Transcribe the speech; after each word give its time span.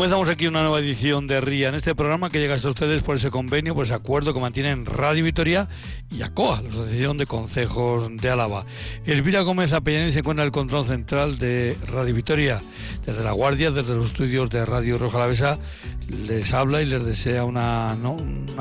Comenzamos 0.00 0.30
aquí 0.30 0.46
una 0.46 0.62
nueva 0.62 0.78
edición 0.78 1.26
de 1.26 1.42
RIA 1.42 1.68
en 1.68 1.74
este 1.74 1.94
programa 1.94 2.30
que 2.30 2.38
llega 2.38 2.54
a 2.54 2.68
ustedes 2.68 3.02
por 3.02 3.16
ese 3.16 3.30
convenio, 3.30 3.74
por 3.74 3.84
ese 3.84 3.92
acuerdo 3.92 4.32
que 4.32 4.40
mantienen 4.40 4.86
Radio 4.86 5.22
Vitoria 5.22 5.68
y 6.10 6.22
ACOA, 6.22 6.62
la 6.62 6.70
Asociación 6.70 7.18
de 7.18 7.26
Consejos 7.26 8.08
de 8.16 8.30
Álava. 8.30 8.64
Elvira 9.04 9.42
Gómez 9.42 9.74
Apellani 9.74 10.10
se 10.10 10.20
encuentra 10.20 10.42
en 10.42 10.46
el 10.46 10.52
control 10.52 10.86
central 10.86 11.38
de 11.38 11.76
Radio 11.86 12.14
Vitoria. 12.14 12.62
Desde 13.04 13.22
La 13.22 13.32
Guardia, 13.32 13.72
desde 13.72 13.94
los 13.94 14.06
estudios 14.06 14.48
de 14.48 14.64
Radio 14.64 14.96
Roja 14.96 15.18
Lavesa, 15.18 15.58
les 16.08 16.54
habla 16.54 16.80
y 16.80 16.86
les 16.86 17.04
desea 17.04 17.44
una 17.44 17.94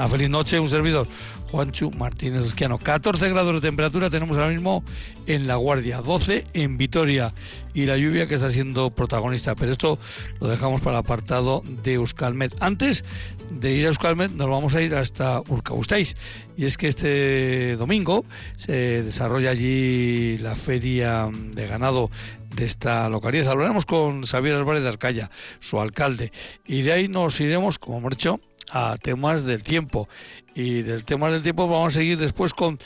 feliz 0.09 0.29
noche 0.29 0.59
un 0.59 0.67
servidor, 0.67 1.07
Juanchu 1.49 1.91
Martínez 1.91 2.43
Uzquiano. 2.43 2.77
14 2.77 3.29
grados 3.29 3.55
de 3.55 3.61
temperatura 3.61 4.09
tenemos 4.09 4.37
ahora 4.37 4.51
mismo 4.51 4.83
en 5.25 5.47
La 5.47 5.55
Guardia, 5.55 6.01
12 6.01 6.45
en 6.53 6.77
Vitoria 6.77 7.33
y 7.73 7.85
la 7.85 7.97
lluvia 7.97 8.27
que 8.27 8.35
está 8.35 8.51
siendo 8.51 8.91
protagonista. 8.91 9.55
Pero 9.55 9.71
esto 9.71 9.99
lo 10.39 10.47
dejamos 10.47 10.81
para 10.81 10.97
el 10.97 11.03
apartado 11.03 11.63
de 11.83 11.93
Euskalmet. 11.93 12.55
Antes 12.59 13.03
de 13.49 13.73
ir 13.73 13.85
a 13.85 13.89
Euskalmet 13.89 14.31
nos 14.31 14.49
vamos 14.49 14.75
a 14.75 14.81
ir 14.81 14.93
hasta 14.93 15.41
Urcabustáis 15.47 16.15
y 16.55 16.65
es 16.65 16.77
que 16.77 16.87
este 16.87 17.75
domingo 17.77 18.25
se 18.57 19.03
desarrolla 19.03 19.51
allí 19.51 20.37
la 20.37 20.55
feria 20.55 21.29
de 21.31 21.67
ganado 21.67 22.11
de 22.55 22.65
esta 22.65 23.09
localidad. 23.09 23.47
Hablaremos 23.47 23.85
con 23.85 24.23
Xavier 24.23 24.55
Álvarez 24.55 24.83
de 24.83 24.89
Arcaya, 24.89 25.31
su 25.59 25.79
alcalde, 25.79 26.31
y 26.65 26.81
de 26.81 26.91
ahí 26.91 27.07
nos 27.07 27.39
iremos, 27.39 27.79
como 27.79 27.99
hemos 27.99 28.11
dicho, 28.11 28.39
a 28.69 28.97
temas 29.01 29.45
del 29.45 29.63
tiempo. 29.63 30.07
Y 30.55 30.81
del 30.81 31.05
tema 31.05 31.29
del 31.29 31.43
tiempo 31.43 31.67
vamos 31.67 31.95
a 31.95 31.99
seguir 31.99 32.17
después 32.17 32.53
con 32.53 32.79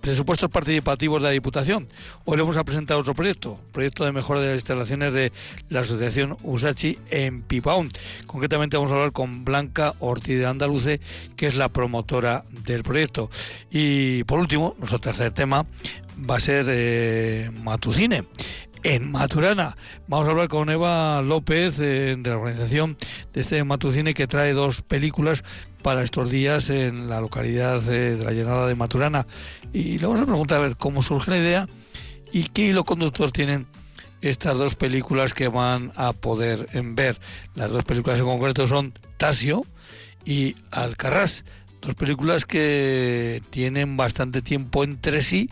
presupuestos 0.00 0.48
participativos 0.48 1.22
de 1.22 1.28
la 1.28 1.32
Diputación. 1.32 1.88
Hoy 2.24 2.36
le 2.36 2.42
vamos 2.42 2.56
a 2.56 2.64
presentar 2.64 2.96
otro 2.96 3.14
proyecto, 3.14 3.60
proyecto 3.72 4.04
de 4.04 4.12
mejora 4.12 4.40
de 4.40 4.48
las 4.48 4.56
instalaciones 4.56 5.12
de 5.12 5.32
la 5.68 5.80
Asociación 5.80 6.36
Usachi 6.42 6.98
en 7.10 7.42
Pipaón. 7.42 7.90
Concretamente 8.26 8.76
vamos 8.76 8.92
a 8.92 8.94
hablar 8.94 9.12
con 9.12 9.44
Blanca 9.44 9.94
Ortiz 9.98 10.38
de 10.38 10.46
Andaluce, 10.46 11.00
que 11.36 11.46
es 11.46 11.56
la 11.56 11.68
promotora 11.68 12.44
del 12.64 12.82
proyecto. 12.82 13.30
Y 13.70 14.24
por 14.24 14.40
último, 14.40 14.74
nuestro 14.78 14.98
tercer 14.98 15.32
tema 15.32 15.66
va 16.18 16.36
a 16.36 16.40
ser 16.40 16.66
eh, 16.68 17.50
Matucine 17.62 18.24
en 18.82 19.10
Maturana. 19.10 19.76
Vamos 20.06 20.28
a 20.28 20.30
hablar 20.30 20.48
con 20.48 20.70
Eva 20.70 21.22
López 21.22 21.78
eh, 21.78 22.16
de 22.18 22.30
la 22.30 22.36
organización 22.36 22.96
de 23.32 23.40
este 23.40 23.62
Matucine 23.64 24.14
que 24.14 24.26
trae 24.26 24.52
dos 24.52 24.82
películas 24.82 25.44
para 25.82 26.02
estos 26.02 26.30
días 26.30 26.70
en 26.70 27.08
la 27.08 27.20
localidad 27.20 27.80
de, 27.80 28.16
la 28.22 28.32
llenada 28.32 28.66
de 28.66 28.74
Maturana. 28.74 29.26
Y 29.72 29.98
le 29.98 30.06
vamos 30.06 30.22
a 30.22 30.26
preguntar 30.26 30.58
a 30.58 30.62
ver 30.62 30.76
cómo 30.76 31.02
surge 31.02 31.30
la 31.30 31.38
idea 31.38 31.68
y 32.32 32.44
qué 32.44 32.66
hilo 32.66 32.84
conductor 32.84 33.32
tienen 33.32 33.66
estas 34.20 34.58
dos 34.58 34.74
películas 34.74 35.34
que 35.34 35.48
van 35.48 35.92
a 35.96 36.12
poder 36.12 36.68
ver. 36.94 37.20
Las 37.54 37.72
dos 37.72 37.84
películas 37.84 38.18
en 38.18 38.26
concreto 38.26 38.66
son 38.66 38.92
Tasio 39.16 39.64
y 40.24 40.56
Alcarrás. 40.70 41.44
Dos 41.80 41.94
películas 41.94 42.44
que 42.44 43.40
tienen 43.50 43.96
bastante 43.96 44.42
tiempo 44.42 44.82
entre 44.82 45.22
sí 45.22 45.48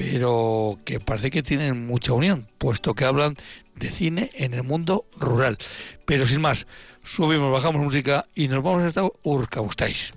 pero 0.00 0.78
que 0.86 0.98
parece 0.98 1.30
que 1.30 1.42
tienen 1.42 1.86
mucha 1.86 2.14
unión, 2.14 2.48
puesto 2.56 2.94
que 2.94 3.04
hablan 3.04 3.36
de 3.74 3.90
cine 3.90 4.30
en 4.32 4.54
el 4.54 4.62
mundo 4.62 5.04
rural. 5.18 5.58
Pero 6.06 6.24
sin 6.26 6.40
más, 6.40 6.66
subimos, 7.04 7.52
bajamos 7.52 7.82
música 7.82 8.26
y 8.34 8.48
nos 8.48 8.64
vamos 8.64 8.82
hasta 8.82 9.06
Urcabustáis. 9.22 10.14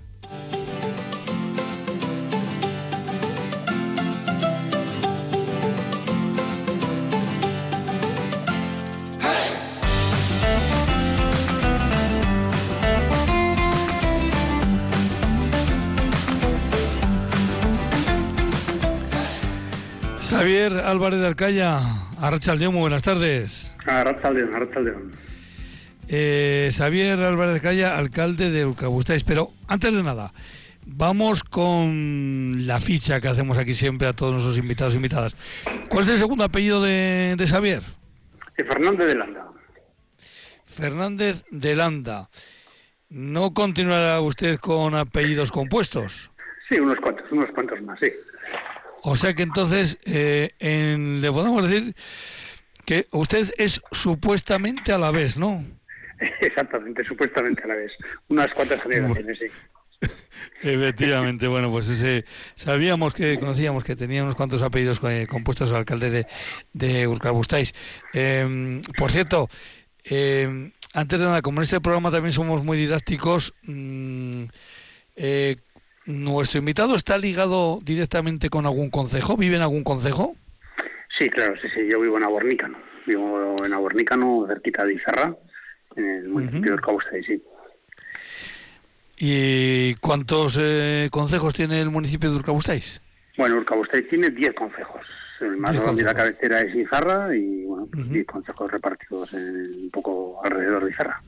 Álvarez 20.72 21.20
de 21.20 21.26
Arcaya, 21.26 21.78
Arrachaldeón, 22.18 22.72
muy 22.72 22.80
buenas 22.80 23.02
tardes. 23.02 23.76
Arrachaldeón, 23.86 24.54
Arrachaldeón. 24.54 25.10
Eh, 26.08 26.70
Xavier 26.72 27.18
Álvarez 27.20 27.62
de 27.62 27.84
alcalde 27.84 28.50
de 28.50 28.66
Urcabustáis. 28.66 29.24
Pero 29.24 29.50
antes 29.68 29.94
de 29.94 30.02
nada, 30.02 30.32
vamos 30.86 31.44
con 31.44 32.66
la 32.66 32.80
ficha 32.80 33.20
que 33.20 33.28
hacemos 33.28 33.58
aquí 33.58 33.74
siempre 33.74 34.08
a 34.08 34.12
todos 34.12 34.32
nuestros 34.32 34.58
invitados 34.58 34.94
e 34.94 34.96
invitadas. 34.96 35.36
¿Cuál 35.88 36.04
es 36.04 36.08
el 36.10 36.18
segundo 36.18 36.44
apellido 36.44 36.82
de, 36.82 37.34
de 37.36 37.46
Xavier? 37.46 37.82
Fernández 38.56 39.06
de 39.06 39.14
Landa. 39.14 39.46
Fernández 40.64 41.44
de 41.50 41.74
Landa. 41.74 42.28
¿No 43.08 43.54
continuará 43.54 44.20
usted 44.20 44.58
con 44.58 44.94
apellidos 44.94 45.52
compuestos? 45.52 46.30
Sí, 46.68 46.80
unos 46.80 46.96
cuantos, 46.96 47.30
unos 47.30 47.50
cuantos 47.50 47.80
más, 47.82 47.98
sí. 48.00 48.10
O 49.06 49.16
sea 49.16 49.34
que 49.34 49.42
entonces 49.42 49.98
eh, 50.06 50.50
le 51.20 51.30
podemos 51.30 51.68
decir 51.68 51.94
que 52.86 53.06
usted 53.12 53.52
es 53.58 53.82
supuestamente 53.92 54.92
a 54.92 54.98
la 54.98 55.10
vez, 55.10 55.36
¿no? 55.36 55.62
Exactamente, 56.40 57.04
supuestamente 57.04 57.62
a 57.64 57.66
la 57.66 57.74
vez. 57.74 57.92
Unas 58.28 58.50
cuantas 58.54 58.82
generaciones, 58.82 59.38
sí. 59.38 59.46
Efectivamente, 60.62 61.46
bueno, 61.48 61.70
pues 61.70 61.86
ese, 61.88 62.24
sabíamos 62.54 63.12
que, 63.12 63.38
conocíamos 63.38 63.84
que 63.84 63.94
tenía 63.94 64.22
unos 64.22 64.36
cuantos 64.36 64.62
apellidos 64.62 65.00
eh, 65.04 65.26
compuestos 65.28 65.70
al 65.70 65.76
alcalde 65.76 66.10
de, 66.10 66.26
de 66.72 67.06
Urcabustáis. 67.06 67.74
Em, 68.14 68.80
por 68.96 69.12
cierto, 69.12 69.50
em, 70.04 70.72
antes 70.94 71.18
de 71.18 71.26
nada, 71.26 71.42
como 71.42 71.60
en 71.60 71.64
este 71.64 71.80
programa 71.82 72.10
también 72.10 72.32
somos 72.32 72.64
muy 72.64 72.78
didácticos, 72.78 73.52
mm, 73.64 74.44
eh, 75.16 75.56
¿Nuestro 76.06 76.58
invitado 76.58 76.96
está 76.96 77.16
ligado 77.16 77.80
directamente 77.82 78.50
con 78.50 78.66
algún 78.66 78.90
concejo? 78.90 79.36
¿Vive 79.36 79.56
en 79.56 79.62
algún 79.62 79.84
concejo? 79.84 80.36
Sí, 81.18 81.30
claro, 81.30 81.54
sí, 81.62 81.68
sí. 81.74 81.80
Yo 81.90 82.00
vivo 82.00 82.18
en 82.18 82.24
Abornícano. 82.24 82.78
Vivo 83.06 83.56
en 83.64 83.72
Abornícano, 83.72 84.44
cerquita 84.46 84.84
de 84.84 84.94
Izarra, 84.94 85.34
en 85.96 86.04
el 86.04 86.28
municipio 86.28 86.72
de 86.72 86.74
Urcabustay, 86.74 87.22
sí. 87.22 87.42
¿Y 89.16 89.94
cuántos 89.96 90.58
eh, 90.60 91.08
concejos 91.10 91.54
tiene 91.54 91.80
el 91.80 91.90
municipio 91.90 92.30
de 92.30 92.36
Urcabustáis? 92.36 93.00
Bueno, 93.36 93.56
Urcabustáis 93.56 94.08
tiene 94.08 94.30
10 94.30 94.54
concejos. 94.54 95.06
El 95.40 95.56
más 95.56 95.78
grande 95.80 96.02
de 96.02 96.06
la 96.06 96.14
cabecera 96.14 96.60
es 96.60 96.74
Izarra 96.74 97.34
y, 97.34 97.64
bueno, 97.64 97.86
10 97.92 98.08
pues 98.10 98.26
concejos 98.26 98.70
repartidos 98.70 99.32
un 99.32 99.90
poco 99.92 100.40
alrededor 100.44 100.84
de 100.84 100.90
Izarra. 100.90 101.22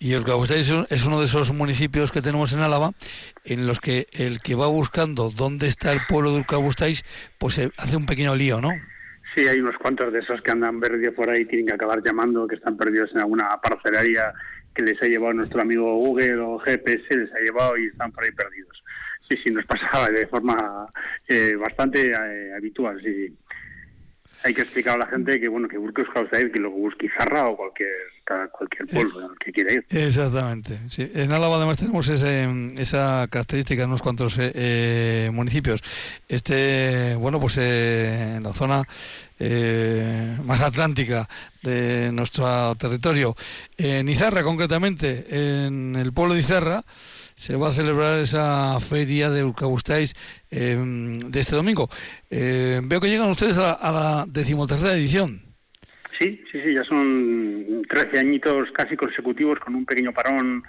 Y 0.00 0.14
Urkabustáis 0.14 0.72
es 0.90 1.04
uno 1.04 1.18
de 1.18 1.24
esos 1.24 1.52
municipios 1.52 2.12
que 2.12 2.22
tenemos 2.22 2.52
en 2.52 2.60
Álava 2.60 2.92
en 3.44 3.66
los 3.66 3.80
que 3.80 4.06
el 4.12 4.38
que 4.38 4.54
va 4.54 4.68
buscando 4.68 5.30
dónde 5.30 5.66
está 5.66 5.92
el 5.92 6.00
pueblo 6.08 6.30
de 6.30 6.38
Urkabustáis, 6.38 7.04
pues 7.36 7.54
se 7.54 7.72
hace 7.76 7.96
un 7.96 8.06
pequeño 8.06 8.36
lío, 8.36 8.60
¿no? 8.60 8.70
Sí, 9.34 9.46
hay 9.48 9.58
unos 9.58 9.76
cuantos 9.76 10.12
de 10.12 10.20
esos 10.20 10.40
que 10.42 10.52
andan 10.52 10.78
perdidos 10.78 11.14
por 11.14 11.28
ahí, 11.28 11.44
tienen 11.46 11.66
que 11.66 11.74
acabar 11.74 12.00
llamando, 12.04 12.46
que 12.46 12.54
están 12.54 12.76
perdidos 12.76 13.10
en 13.12 13.18
alguna 13.18 13.48
parcelaria 13.60 14.32
que 14.72 14.84
les 14.84 15.02
ha 15.02 15.06
llevado 15.06 15.34
nuestro 15.34 15.60
amigo 15.62 15.92
Google 15.96 16.38
o 16.38 16.58
GPS, 16.60 17.16
les 17.16 17.34
ha 17.34 17.40
llevado 17.40 17.76
y 17.76 17.86
están 17.86 18.12
por 18.12 18.24
ahí 18.24 18.30
perdidos. 18.30 18.82
Sí, 19.28 19.36
sí, 19.44 19.50
nos 19.50 19.66
pasaba 19.66 20.08
de 20.10 20.28
forma 20.28 20.86
eh, 21.26 21.54
bastante 21.56 22.12
eh, 22.12 22.54
habitual, 22.56 23.00
sí 23.02 23.36
hay 24.44 24.54
que 24.54 24.62
explicar 24.62 24.94
a 24.94 24.98
la 24.98 25.06
gente 25.06 25.40
que 25.40 25.48
bueno 25.48 25.68
que 25.68 25.78
busque 25.78 26.02
Euskadi, 26.02 26.50
que 26.50 26.60
lo 26.60 26.70
busque 26.70 27.06
Izarra 27.06 27.46
o 27.46 27.56
cualquier 27.56 27.88
cualquier 28.52 28.88
eh, 28.88 28.92
pueblo 28.92 29.34
que 29.42 29.52
quiera 29.52 29.72
ir. 29.72 29.84
Exactamente. 29.88 30.78
Sí. 30.88 31.10
En 31.14 31.32
Álava 31.32 31.56
además 31.56 31.78
tenemos 31.78 32.08
esa 32.08 33.26
característica 33.28 33.82
en 33.82 33.88
unos 33.88 34.02
cuantos 34.02 34.38
eh, 34.38 34.52
eh, 34.54 35.30
municipios. 35.32 35.82
Este, 36.28 37.14
bueno, 37.16 37.40
pues 37.40 37.58
en 37.58 38.42
la 38.42 38.52
zona 38.52 38.82
más 40.44 40.60
atlántica 40.60 41.28
de 41.62 42.10
nuestro 42.12 42.74
territorio, 42.74 43.36
en 43.76 44.08
Izarra 44.08 44.42
concretamente, 44.42 45.26
en 45.30 45.94
el 45.94 46.12
pueblo 46.12 46.34
de 46.34 46.40
Izarra, 46.40 46.82
se 47.38 47.54
va 47.54 47.68
a 47.68 47.72
celebrar 47.72 48.18
esa 48.18 48.80
feria 48.80 49.30
de 49.30 49.44
Urcabustáis 49.44 50.12
em, 50.50 51.14
de 51.14 51.38
este 51.38 51.54
domingo. 51.54 51.88
Eh, 52.30 52.80
veo 52.82 53.00
que 53.00 53.08
llegan 53.08 53.30
ustedes 53.30 53.58
a, 53.58 53.78
la 53.92 54.24
decimotercera 54.26 54.94
edición. 54.94 55.40
Sí, 56.18 56.42
sí, 56.50 56.60
sí, 56.60 56.74
ya 56.74 56.82
son 56.82 57.82
13 57.88 58.18
añitos 58.18 58.68
casi 58.72 58.96
consecutivos 58.96 59.60
con 59.60 59.76
un 59.76 59.86
pequeño 59.86 60.12
parón 60.12 60.64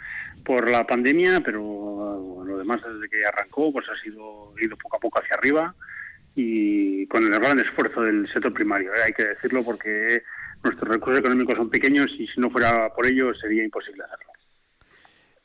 por 0.45 0.69
la 0.69 0.85
pandemia, 0.85 1.41
pero 1.41 2.45
lo 2.45 2.57
demás 2.59 2.81
desde 2.85 3.09
que 3.09 3.25
arrancó 3.25 3.73
pues 3.73 3.87
ha 3.89 3.99
sido 4.03 4.53
ido 4.61 4.77
poco 4.77 4.97
a 4.97 4.99
poco 4.99 5.19
hacia 5.19 5.37
arriba 5.37 5.73
y 6.35 7.07
con 7.07 7.23
el 7.23 7.31
gran 7.31 7.57
esfuerzo 7.59 8.01
del 8.01 8.31
sector 8.31 8.53
primario, 8.53 8.93
¿eh? 8.93 9.05
hay 9.07 9.11
que 9.13 9.25
decirlo 9.25 9.63
porque 9.63 10.21
nuestros 10.63 10.87
recursos 10.87 11.21
económicos 11.21 11.55
son 11.55 11.71
pequeños 11.71 12.11
y 12.19 12.27
si 12.27 12.39
no 12.39 12.51
fuera 12.51 12.93
por 12.93 13.07
ello 13.07 13.33
sería 13.33 13.63
imposible 13.63 14.03
hacerlo. 14.03 14.38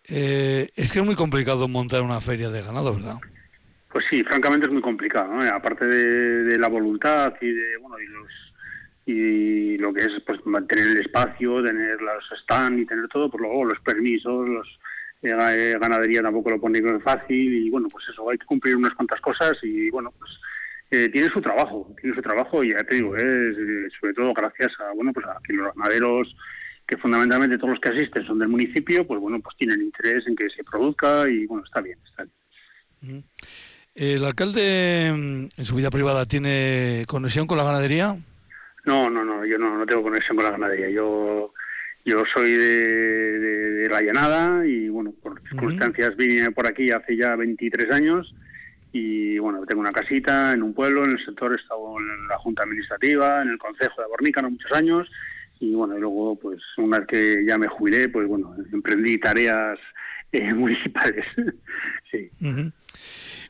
Eh, 0.09 0.71
es 0.77 0.93
que 0.93 0.99
es 0.99 1.05
muy 1.05 1.15
complicado 1.15 1.67
montar 1.69 2.03
una 2.03 2.21
feria 2.21 2.51
de 2.51 2.63
ganado, 2.63 2.95
¿verdad? 2.95 3.17
Pues 3.91 4.05
sí, 4.11 4.23
francamente 4.25 4.67
es 4.67 4.73
muy 4.73 4.83
complicado, 4.83 5.33
aparte 5.53 5.87
de, 5.87 6.59
la 6.59 6.69
voluntad 6.69 7.33
y 7.41 7.51
de 7.53 7.77
bueno 7.79 7.99
y 8.01 8.07
los 8.07 8.33
y 9.07 9.79
lo 9.79 9.93
que 9.93 10.03
es 10.03 10.21
pues 10.27 10.45
mantener 10.47 10.89
el 10.89 10.99
espacio, 10.99 11.63
tener 11.63 12.01
los 12.01 12.25
stands 12.41 12.83
y 12.83 12.87
tener 12.87 13.07
todo, 13.09 13.31
pues 13.31 13.41
luego 13.41 13.67
los 13.67 13.79
permisos, 13.81 14.49
los 14.49 14.67
eh, 15.23 15.31
eh, 15.31 15.79
ganadería 15.81 16.23
tampoco 16.23 16.51
lo 16.51 16.61
pone 16.61 16.83
fácil 17.01 17.55
y 17.55 17.71
bueno, 17.71 17.89
pues 17.89 18.07
eso, 18.09 18.29
hay 18.29 18.37
que 18.37 18.47
cumplir 18.47 18.77
unas 18.77 18.95
cuantas 18.95 19.21
cosas 19.21 19.57
y 19.63 19.91
bueno, 19.91 20.13
pues 20.19 20.31
eh, 20.91 21.09
tiene 21.09 21.29
su 21.29 21.41
trabajo, 21.41 21.95
tiene 22.01 22.15
su 22.15 22.23
trabajo 22.23 22.63
y 22.63 22.73
ya 22.73 22.85
te 22.85 22.97
digo, 22.97 23.17
es 23.17 23.57
sobre 24.01 24.13
todo 24.15 24.35
gracias 24.35 24.73
a 24.81 24.93
bueno, 24.93 25.13
pues 25.13 25.25
a 25.27 25.39
los 25.49 25.75
ganaderos 25.75 26.37
que 26.87 26.97
fundamentalmente 26.97 27.57
todos 27.57 27.71
los 27.71 27.81
que 27.81 27.91
asisten 27.91 28.27
son 28.27 28.39
del 28.39 28.49
municipio, 28.49 29.07
pues 29.07 29.21
bueno, 29.21 29.41
pues 29.41 29.57
tienen 29.57 29.81
interés 29.81 30.27
en 30.27 30.37
que 30.37 30.51
se 30.51 30.65
produzca 30.65 31.29
y 31.29 31.47
bueno, 31.47 31.65
está 31.65 31.81
bien, 31.81 31.99
está 32.05 32.25
bien. 33.01 33.25
¿El 33.95 34.25
alcalde 34.25 35.13
mm, 35.13 35.61
en 35.61 35.65
su 35.65 35.77
vida 35.77 35.91
privada 35.91 36.27
tiene 36.27 37.05
conexión 37.07 37.47
con 37.47 37.59
la 37.59 37.65
ganadería? 37.65 38.17
No, 38.85 39.09
no, 39.09 39.25
no, 39.25 39.47
yo 39.47 39.59
no, 39.59 39.79
no 39.79 39.87
tengo 39.87 40.03
conexión 40.03 40.37
con 40.37 40.45
la 40.45 40.51
ganadería. 40.51 40.91
Yo 40.91 41.53
yo 42.05 42.23
soy 42.35 42.51
de, 42.53 43.87
la 43.91 44.03
llanada 44.03 44.67
y, 44.67 44.89
bueno, 44.89 45.15
por 45.23 45.41
circunstancias 45.49 46.15
vine 46.17 46.51
por 46.51 46.67
aquí 46.67 46.91
hace 46.91 47.17
ya 47.17 47.35
23 47.35 47.91
años 47.93 48.35
y, 48.93 49.39
bueno, 49.39 49.65
tengo 49.67 49.81
una 49.81 49.93
casita 49.93 50.53
en 50.53 50.63
un 50.63 50.75
pueblo, 50.75 51.05
en 51.05 51.13
el 51.13 51.25
sector, 51.25 51.53
he 51.53 51.61
estado 51.61 51.99
en 51.99 52.29
la 52.29 52.39
Junta 52.39 52.63
Administrativa, 52.63 53.43
en 53.43 53.49
el 53.49 53.59
Consejo 53.59 54.03
de 54.03 54.09
Bornícano 54.09 54.51
muchos 54.51 54.73
años 54.73 55.09
y, 55.65 55.75
bueno, 55.75 55.97
y 55.97 56.01
luego, 56.01 56.37
pues, 56.37 56.61
una 56.77 56.99
vez 56.99 57.09
que 57.09 57.45
ya 57.47 57.57
me 57.59 57.69
jubilé, 57.69 58.09
pues, 58.09 58.27
bueno, 58.27 58.55
emprendí 58.73 59.19
tareas 59.19 59.79
eh, 60.33 60.53
municipales. 60.55 61.25
sí. 62.11 62.31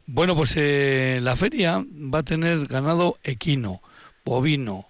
Bueno, 0.07 0.37
pues 0.37 0.55
eh, 0.59 1.19
la 1.23 1.35
feria 1.35 1.83
va 1.83 2.19
a 2.19 2.23
tener 2.25 2.67
ganado 2.67 3.17
equino, 3.23 3.81
bovino, 4.25 4.87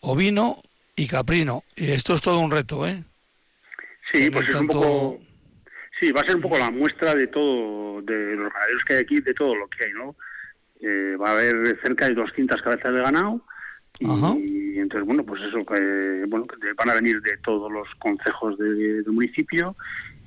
ovino 0.00 0.62
y 0.96 1.06
caprino. 1.06 1.62
Y 1.76 1.92
esto 1.92 2.14
es 2.14 2.22
todo 2.22 2.40
un 2.40 2.50
reto, 2.50 2.86
¿eh? 2.86 3.04
Sí, 4.12 4.30
pues 4.30 4.48
es 4.48 4.54
un 4.54 4.66
poco... 4.66 5.20
Sí, 6.00 6.10
va 6.12 6.20
a 6.22 6.24
ser 6.24 6.36
un 6.36 6.42
poco 6.42 6.58
la 6.58 6.70
muestra 6.70 7.14
de 7.14 7.26
todo, 7.26 8.02
de 8.02 8.36
los 8.36 8.52
ganaderos 8.52 8.84
que 8.86 8.94
hay 8.94 9.00
aquí, 9.00 9.20
de 9.20 9.34
todo 9.34 9.54
lo 9.54 9.68
que 9.68 9.86
hay, 9.86 9.92
¿no? 9.92 10.14
Eh, 10.80 11.16
va 11.16 11.30
a 11.30 11.32
haber 11.32 11.78
cerca 11.82 12.06
de 12.06 12.14
200 12.14 12.60
cabezas 12.60 12.92
de 12.92 13.00
ganado 13.00 13.42
y, 13.98 14.78
entonces, 14.78 15.06
bueno, 15.06 15.24
pues 15.24 15.42
eso, 15.42 15.64
que, 15.64 16.24
bueno, 16.28 16.46
van 16.76 16.90
a 16.90 16.94
venir 16.94 17.20
de 17.22 17.36
todos 17.38 17.70
los 17.72 17.88
concejos 17.98 18.58
del 18.58 19.04
municipio 19.06 19.76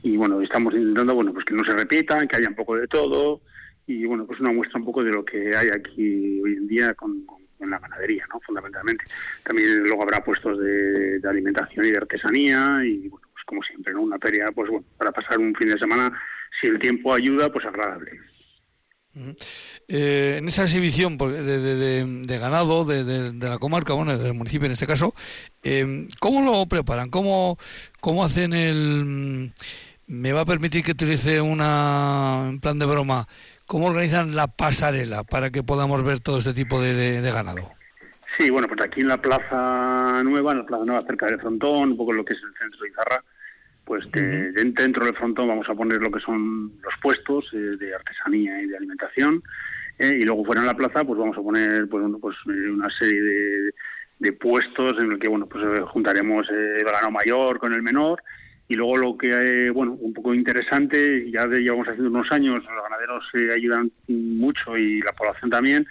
y, 0.02 0.18
bueno, 0.18 0.42
estamos 0.42 0.74
intentando, 0.74 1.16
bueno, 1.16 1.34
pues 1.34 1.46
que 1.46 1.54
no 1.54 1.64
se 1.64 1.74
repitan, 1.74 2.28
que 2.28 2.38
haya 2.38 2.50
un 2.50 2.56
poco 2.56 2.76
de 2.76 2.88
todo 2.88 3.42
y, 3.86 4.06
bueno, 4.06 4.26
pues 4.26 4.40
una 4.40 4.52
muestra 4.52 4.80
un 4.80 4.86
poco 4.86 5.04
de 5.04 5.12
lo 5.12 5.24
que 5.24 5.56
hay 5.56 5.68
aquí 5.68 6.42
hoy 6.42 6.54
en 6.54 6.68
día 6.68 6.94
con 6.94 7.26
la 7.68 7.80
ganadería, 7.80 8.26
¿no? 8.34 8.40
Fundamentalmente. 8.42 9.06
También 9.44 9.80
luego 9.84 10.04
habrá 10.04 10.24
puestos 10.24 10.60
de, 10.60 11.20
alimentación 11.28 11.86
y 11.86 11.92
de 11.92 11.98
artesanía 11.98 12.82
y, 12.86 13.10
bueno, 13.10 13.28
pues 13.34 13.44
como 13.46 13.64
siempre, 13.64 13.94
¿no? 13.94 14.02
Una 14.02 14.18
feria, 14.20 14.52
pues 14.54 14.70
bueno, 14.70 14.86
para 14.98 15.12
pasar 15.12 15.40
un 15.40 15.54
fin 15.56 15.70
de 15.70 15.80
semana, 15.80 16.12
si 16.60 16.68
el 16.68 16.80
tiempo 16.80 17.14
ayuda, 17.14 17.52
pues 17.52 17.66
agradable. 17.66 18.20
Eh, 19.88 20.36
en 20.40 20.48
esa 20.48 20.64
exhibición 20.64 21.18
de, 21.18 22.38
ganado 22.40 22.86
de, 22.86 23.34
la 23.34 23.58
comarca, 23.58 23.94
bueno, 23.94 24.18
del 24.18 24.34
municipio 24.34 24.66
en 24.66 24.74
este 24.74 24.88
caso, 24.88 25.14
eh, 25.64 26.08
¿cómo 26.20 26.42
lo 26.42 26.66
preparan? 26.66 27.10
¿Cómo, 27.10 27.58
¿Cómo 28.00 28.24
hacen 28.24 28.54
el... 28.54 29.52
¿Me 30.08 30.34
va 30.34 30.42
a 30.42 30.46
permitir 30.46 30.84
que 30.84 30.94
utilice 30.94 31.40
una, 31.40 32.48
en 32.50 32.60
plan 32.60 32.80
de 32.80 32.88
broma, 32.88 33.28
¿Cómo 33.70 33.86
organizan 33.86 34.36
la 34.36 34.48
pasarela 34.48 35.24
para 35.24 35.52
que 35.52 35.62
podamos 35.62 36.04
ver 36.04 36.22
todo 36.22 36.40
este 36.40 36.54
tipo 36.54 36.82
de, 36.82 37.22
ganado? 37.22 37.70
Sí, 38.36 38.50
bueno, 38.50 38.68
pues 38.68 38.82
aquí 38.84 39.02
en 39.02 39.10
la 39.10 39.22
Plaza 39.22 40.24
Nueva, 40.24 40.54
en 40.54 40.58
la 40.58 40.66
Plaza 40.66 40.86
Nueva 40.86 41.06
cerca 41.06 41.28
del 41.28 41.40
frontón, 41.40 41.92
un 41.92 41.98
poco 41.98 42.12
lo 42.12 42.26
que 42.26 42.34
es 42.34 42.40
el 42.42 42.52
centro 42.58 42.82
de 42.82 42.90
Izarra, 42.90 43.24
pues 43.90 44.06
dentro 44.12 45.04
del 45.04 45.16
frontón 45.16 45.48
vamos 45.48 45.68
a 45.68 45.74
poner 45.74 46.00
lo 46.00 46.12
que 46.12 46.20
son 46.20 46.72
los 46.84 46.94
puestos 47.02 47.50
eh, 47.54 47.76
de 47.80 47.96
artesanía 47.96 48.62
y 48.62 48.68
de 48.68 48.78
alimentación, 48.78 49.42
eh, 49.98 50.20
y 50.22 50.26
luego 50.26 50.46
fuera 50.46 50.62
en 50.62 50.68
la 50.68 50.78
plaza 50.78 51.04
pues 51.04 51.18
vamos 51.18 51.36
a 51.36 51.42
poner 51.42 51.90
pues, 51.90 52.06
pues 52.22 52.38
eh, 52.46 52.70
una 52.70 52.88
serie 52.92 53.20
de, 54.20 54.34
puestos 54.34 54.94
en 55.00 55.14
el 55.14 55.18
que 55.18 55.28
bueno 55.28 55.48
pues 55.48 55.66
juntaremos 55.90 56.48
el 56.52 56.84
ganado 56.84 57.10
mayor 57.10 57.58
con 57.58 57.74
el 57.74 57.82
menor 57.82 58.22
y 58.68 58.76
luego 58.76 58.98
lo 58.98 59.18
que, 59.18 59.30
eh, 59.30 59.72
bueno, 59.72 59.94
un 59.94 60.14
poco 60.14 60.32
interesante, 60.36 61.30
ya 61.32 61.48
de, 61.48 61.62
llevamos 61.62 61.88
haciendo 61.88 62.12
unos 62.12 62.32
años, 62.32 62.64
los 62.64 62.84
ganaderos 62.84 63.26
se 63.32 63.52
ayudan 63.52 63.92
mucho 64.08 64.78
y 64.78 65.02
la 65.02 65.12
población 65.14 65.50
también, 65.50 65.88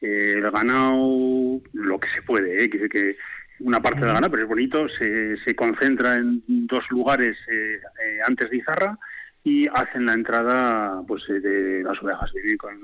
eh, 0.00 0.36
el 0.36 0.50
ganado, 0.50 1.60
lo 1.74 2.00
que 2.00 2.08
se 2.08 2.22
puede, 2.22 2.64
eh, 2.64 2.70
que, 2.70 2.88
que 2.88 3.18
una 3.64 3.80
parte 3.80 4.00
del 4.00 4.08
ganado, 4.08 4.30
pero 4.30 4.42
es 4.42 4.48
bonito, 4.48 4.88
se, 4.88 5.36
se 5.38 5.54
concentra 5.54 6.16
en 6.16 6.42
dos 6.46 6.84
lugares 6.90 7.36
eh, 7.48 7.80
antes 8.26 8.50
de 8.50 8.56
Izarra 8.58 8.98
y 9.44 9.66
hacen 9.68 10.06
la 10.06 10.14
entrada 10.14 11.02
pues 11.06 11.26
de 11.26 11.82
las 11.82 12.00
ovejas, 12.02 12.30
con, 12.58 12.78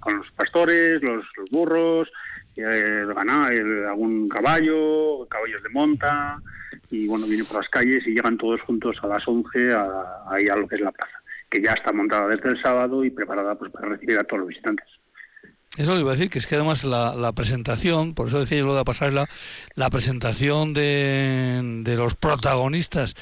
con 0.00 0.18
los 0.18 0.30
pastores, 0.32 1.00
los, 1.02 1.24
los 1.36 1.50
burros, 1.50 2.10
el 2.56 3.12
ganado, 3.14 3.46
algún 3.88 4.28
caballo, 4.28 5.26
caballos 5.28 5.62
de 5.62 5.68
monta 5.70 6.38
y 6.90 7.06
bueno, 7.06 7.26
vienen 7.26 7.46
por 7.46 7.58
las 7.58 7.68
calles 7.68 8.06
y 8.06 8.14
llegan 8.14 8.36
todos 8.36 8.60
juntos 8.62 8.96
a 9.02 9.06
las 9.06 9.26
11 9.26 9.72
a, 9.72 10.24
ahí 10.28 10.46
a 10.48 10.56
lo 10.56 10.68
que 10.68 10.76
es 10.76 10.80
la 10.80 10.92
plaza, 10.92 11.22
que 11.48 11.62
ya 11.62 11.72
está 11.72 11.92
montada 11.92 12.28
desde 12.28 12.50
el 12.50 12.62
sábado 12.62 13.04
y 13.04 13.10
preparada 13.10 13.54
pues 13.54 13.70
para 13.72 13.88
recibir 13.88 14.18
a 14.18 14.24
todos 14.24 14.40
los 14.40 14.48
visitantes. 14.48 14.86
Eso 15.78 15.94
le 15.94 16.02
iba 16.02 16.10
a 16.10 16.12
decir, 16.12 16.28
que 16.28 16.38
es 16.38 16.46
que 16.46 16.56
además 16.56 16.84
la, 16.84 17.32
presentación, 17.32 18.14
por 18.14 18.28
eso 18.28 18.38
decía 18.38 18.58
yo 18.58 18.66
lo 18.66 18.76
de 18.76 18.84
pasarla, 18.84 19.26
la 19.74 19.88
presentación 19.88 20.74
de, 20.74 21.80
de 21.82 21.96
los 21.96 22.14
protagonistas, 22.14 23.14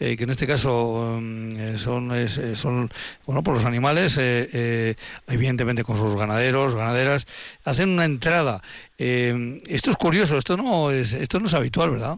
eh, 0.00 0.16
que 0.16 0.24
en 0.24 0.30
este 0.30 0.46
caso 0.46 1.18
mm, 1.20 1.76
son, 1.76 2.16
eh, 2.16 2.28
son 2.28 2.88
bueno, 3.26 3.42
por 3.42 3.52
los 3.52 3.66
animales, 3.66 4.16
eh, 4.18 4.94
evidentemente 5.26 5.84
con 5.84 5.96
sus 5.96 6.18
ganaderos, 6.18 6.74
ganaderas, 6.74 7.26
hacen 7.64 7.90
una 7.90 8.06
entrada. 8.06 8.62
esto 8.96 9.90
es 9.90 9.96
curioso, 9.96 10.38
esto 10.38 10.56
no 10.56 10.90
es, 10.90 11.12
esto 11.12 11.38
no 11.40 11.44
es 11.44 11.52
habitual, 11.52 11.90
¿verdad? 11.90 12.16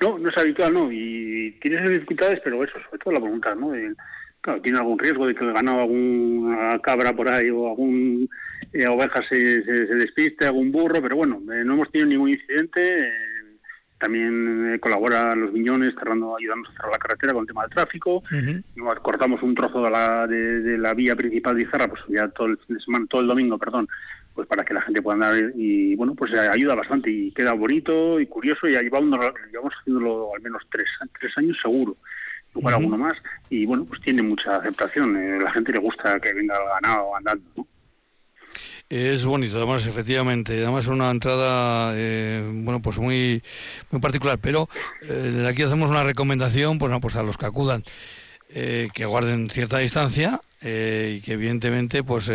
No, 0.00 0.16
no 0.16 0.28
es 0.28 0.38
habitual, 0.38 0.72
no, 0.72 0.92
y 0.92 1.58
tiene 1.60 1.80
sus 1.80 1.90
dificultades, 1.90 2.40
pero 2.44 2.62
eso, 2.62 2.74
sobre 2.84 2.98
todo 2.98 3.14
la 3.14 3.20
voluntad, 3.20 3.56
¿no? 3.56 3.72
claro, 4.42 4.62
tiene 4.62 4.78
algún 4.78 4.96
riesgo 4.96 5.26
de 5.26 5.34
que 5.34 5.44
el 5.44 5.52
ganado 5.52 5.80
alguna 5.80 6.78
cabra 6.78 7.12
por 7.12 7.28
ahí 7.28 7.50
o 7.50 7.68
algún 7.68 8.28
eh, 8.72 8.86
oveja 8.86 9.22
se, 9.28 9.62
se, 9.64 9.94
despiste, 9.94 10.46
algún 10.46 10.70
burro, 10.72 11.00
pero 11.00 11.16
bueno, 11.16 11.40
eh, 11.52 11.64
no 11.64 11.74
hemos 11.74 11.90
tenido 11.90 12.08
ningún 12.08 12.30
incidente. 12.30 12.98
Eh, 12.98 13.12
también 13.98 14.74
eh, 14.74 14.78
colabora 14.78 15.34
los 15.34 15.52
viñones, 15.52 15.94
cerrando, 15.98 16.36
ayudándonos 16.36 16.70
a 16.70 16.76
cerrar 16.76 16.92
la 16.92 16.98
carretera 16.98 17.32
con 17.32 17.42
el 17.42 17.48
tema 17.48 17.62
del 17.62 17.70
tráfico. 17.70 18.22
Cortamos 19.02 19.42
un 19.42 19.54
trozo 19.54 19.82
de 19.82 19.90
la, 19.90 20.26
de, 20.26 20.78
la 20.78 20.94
vía 20.94 21.16
principal 21.16 21.56
de 21.56 21.62
Izarra, 21.62 21.88
pues 21.88 22.02
ya 22.08 22.28
todo 22.28 22.46
el 22.46 22.58
fin 22.58 22.76
de 22.76 22.82
semana, 22.82 23.06
todo 23.10 23.22
el 23.22 23.26
domingo, 23.26 23.58
perdón, 23.58 23.88
pues 24.34 24.46
para 24.46 24.64
que 24.64 24.74
la 24.74 24.82
gente 24.82 25.02
pueda 25.02 25.14
andar 25.14 25.52
y 25.56 25.96
bueno, 25.96 26.14
pues 26.14 26.32
ayuda 26.32 26.76
bastante 26.76 27.10
y 27.10 27.32
queda 27.32 27.54
bonito 27.54 28.20
y 28.20 28.26
curioso 28.26 28.68
y 28.68 28.72
llevamos, 28.72 29.18
llevamos 29.50 29.74
haciéndolo 29.80 30.30
al 30.32 30.42
menos 30.42 30.62
tres, 30.70 30.86
tres 31.18 31.36
años 31.36 31.58
seguro 31.60 31.96
igual 32.54 32.74
alguno 32.74 32.98
más, 32.98 33.14
y 33.50 33.66
bueno, 33.66 33.84
pues 33.84 34.00
tiene 34.00 34.22
mucha 34.22 34.56
aceptación. 34.56 35.16
Eh, 35.16 35.38
la 35.40 35.52
gente 35.52 35.72
le 35.72 35.80
gusta 35.80 36.18
que 36.20 36.32
venga 36.32 36.56
ganado 36.80 37.16
andando. 37.16 37.42
Es 38.90 39.24
bonito, 39.24 39.58
además, 39.58 39.86
efectivamente. 39.86 40.54
Además, 40.62 40.86
una 40.86 41.10
entrada, 41.10 41.92
eh, 41.94 42.42
bueno, 42.50 42.80
pues 42.80 42.98
muy, 42.98 43.42
muy 43.90 44.00
particular. 44.00 44.38
Pero 44.38 44.68
eh, 45.02 45.46
aquí 45.48 45.62
hacemos 45.62 45.90
una 45.90 46.04
recomendación, 46.04 46.78
pues, 46.78 46.92
pues 47.00 47.16
a 47.16 47.22
los 47.22 47.36
que 47.36 47.46
acudan, 47.46 47.84
que 48.48 49.04
guarden 49.04 49.50
cierta 49.50 49.78
distancia 49.78 50.40
y 50.62 51.20
que, 51.20 51.32
evidentemente, 51.32 52.02
pues 52.02 52.30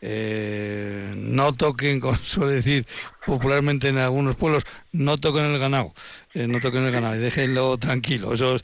no 0.00 1.52
toquen, 1.54 2.00
como 2.00 2.16
suele 2.16 2.54
decir 2.54 2.86
popularmente 3.26 3.88
en 3.88 3.98
algunos 3.98 4.36
pueblos, 4.36 4.64
no 4.92 5.18
toquen 5.18 5.44
el 5.44 5.58
ganado. 5.58 5.92
Eh, 6.32 6.46
no 6.46 6.60
toquen 6.60 6.84
el 6.84 6.92
ganado 6.92 7.16
y 7.16 7.18
déjenlo 7.18 7.76
tranquilo. 7.78 8.34
Eso 8.34 8.54
es, 8.54 8.62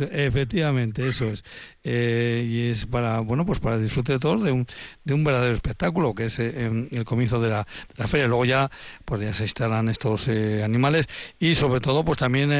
efectivamente, 0.00 1.06
eso 1.06 1.26
es. 1.26 1.44
Eh, 1.84 2.46
y 2.48 2.68
es 2.68 2.86
para, 2.86 3.18
bueno, 3.20 3.44
pues 3.44 3.58
para 3.58 3.76
disfrute 3.76 4.12
de 4.12 4.18
todos 4.20 4.44
de 4.44 4.52
un, 4.52 4.66
de 5.02 5.14
un 5.14 5.24
verdadero 5.24 5.54
espectáculo, 5.54 6.14
que 6.14 6.26
es 6.26 6.38
eh, 6.38 6.86
el 6.90 7.04
comienzo 7.04 7.40
de 7.40 7.50
la, 7.50 7.66
de 7.88 7.94
la, 7.96 8.06
feria. 8.06 8.28
Luego 8.28 8.44
ya, 8.44 8.70
pues 9.04 9.20
ya 9.20 9.34
se 9.34 9.42
instalan 9.42 9.88
estos 9.88 10.28
animales 10.28 11.08
y 11.40 11.56
sobre 11.56 11.80
todo, 11.80 12.04
pues 12.04 12.18
también 12.18 12.50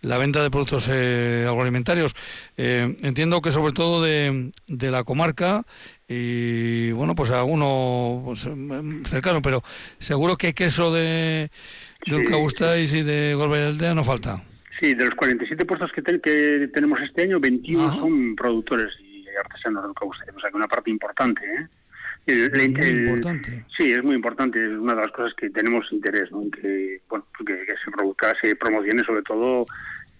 la 0.00 0.18
venta 0.18 0.42
de 0.42 0.50
productos 0.50 0.88
agroalimentarios. 0.88 2.14
entiendo 2.56 3.42
que 3.42 3.50
sobre 3.50 3.72
todo 3.72 4.00
de, 4.00 4.52
de 4.68 4.90
la 4.92 5.02
comarca 5.02 5.23
y 6.06 6.92
bueno, 6.92 7.14
pues 7.14 7.30
alguno 7.30 8.22
pues, 8.24 8.46
em, 8.46 9.04
cercano, 9.04 9.40
pero 9.40 9.62
seguro 9.98 10.36
que 10.36 10.52
queso 10.52 10.92
de, 10.92 11.50
de 12.06 12.86
sí. 12.86 12.98
y 12.98 13.02
de 13.02 13.32
Aldea 13.32 13.94
no 13.94 14.04
falta. 14.04 14.36
Sí, 14.80 14.94
de 14.94 15.04
los 15.06 15.14
47 15.14 15.64
puestos 15.64 15.90
que, 15.92 16.02
que 16.02 16.68
tenemos 16.74 17.00
este 17.00 17.22
año, 17.22 17.40
21 17.40 17.94
son 17.94 18.36
productores 18.36 18.90
y 19.00 19.24
artesanos 19.38 19.82
de 19.82 19.88
Urcabustay, 19.90 20.28
o 20.34 20.40
sea 20.40 20.50
que 20.50 20.56
una 20.56 20.68
parte 20.68 20.90
importante, 20.90 21.42
¿eh? 21.44 21.68
muy 22.26 22.88
importante. 22.88 23.64
Sí, 23.76 23.92
es 23.92 24.02
muy 24.02 24.14
importante. 24.14 24.64
Es 24.64 24.70
una 24.70 24.94
de 24.94 25.02
las 25.02 25.12
cosas 25.12 25.34
que 25.34 25.50
tenemos 25.50 25.86
interés, 25.92 26.30
¿no? 26.32 26.42
Que, 26.50 27.00
bueno, 27.08 27.26
que, 27.46 27.54
se 27.84 27.90
produzca, 27.90 28.32
se 28.40 28.56
promocione 28.56 29.02
sobre 29.04 29.22
todo 29.22 29.66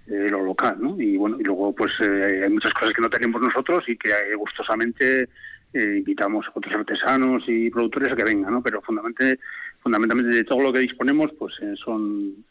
eh, 0.06 0.28
lo 0.30 0.44
local, 0.44 0.76
¿no? 0.78 1.00
Y 1.00 1.16
bueno, 1.16 1.38
y 1.40 1.44
luego 1.44 1.74
pues 1.74 1.92
eh, 2.00 2.42
hay 2.44 2.50
muchas 2.50 2.74
cosas 2.74 2.92
que 2.94 3.00
no 3.00 3.08
tenemos 3.08 3.40
nosotros 3.40 3.84
y 3.88 3.96
que 3.96 4.10
eh, 4.10 4.34
gustosamente 4.36 5.28
invitamos 5.76 6.46
a 6.46 6.52
otros 6.54 6.72
artesanos 6.72 7.42
y 7.48 7.68
productores 7.68 8.12
a 8.12 8.14
que 8.14 8.22
vengan, 8.22 8.52
¿no? 8.52 8.62
Pero 8.62 8.80
fundamentalmente, 8.80 9.42
fundamentalmente 9.82 10.36
de 10.36 10.44
todo 10.44 10.60
lo 10.60 10.72
que 10.72 10.78
disponemos, 10.78 11.32
pues 11.36 11.52
son 11.84 12.44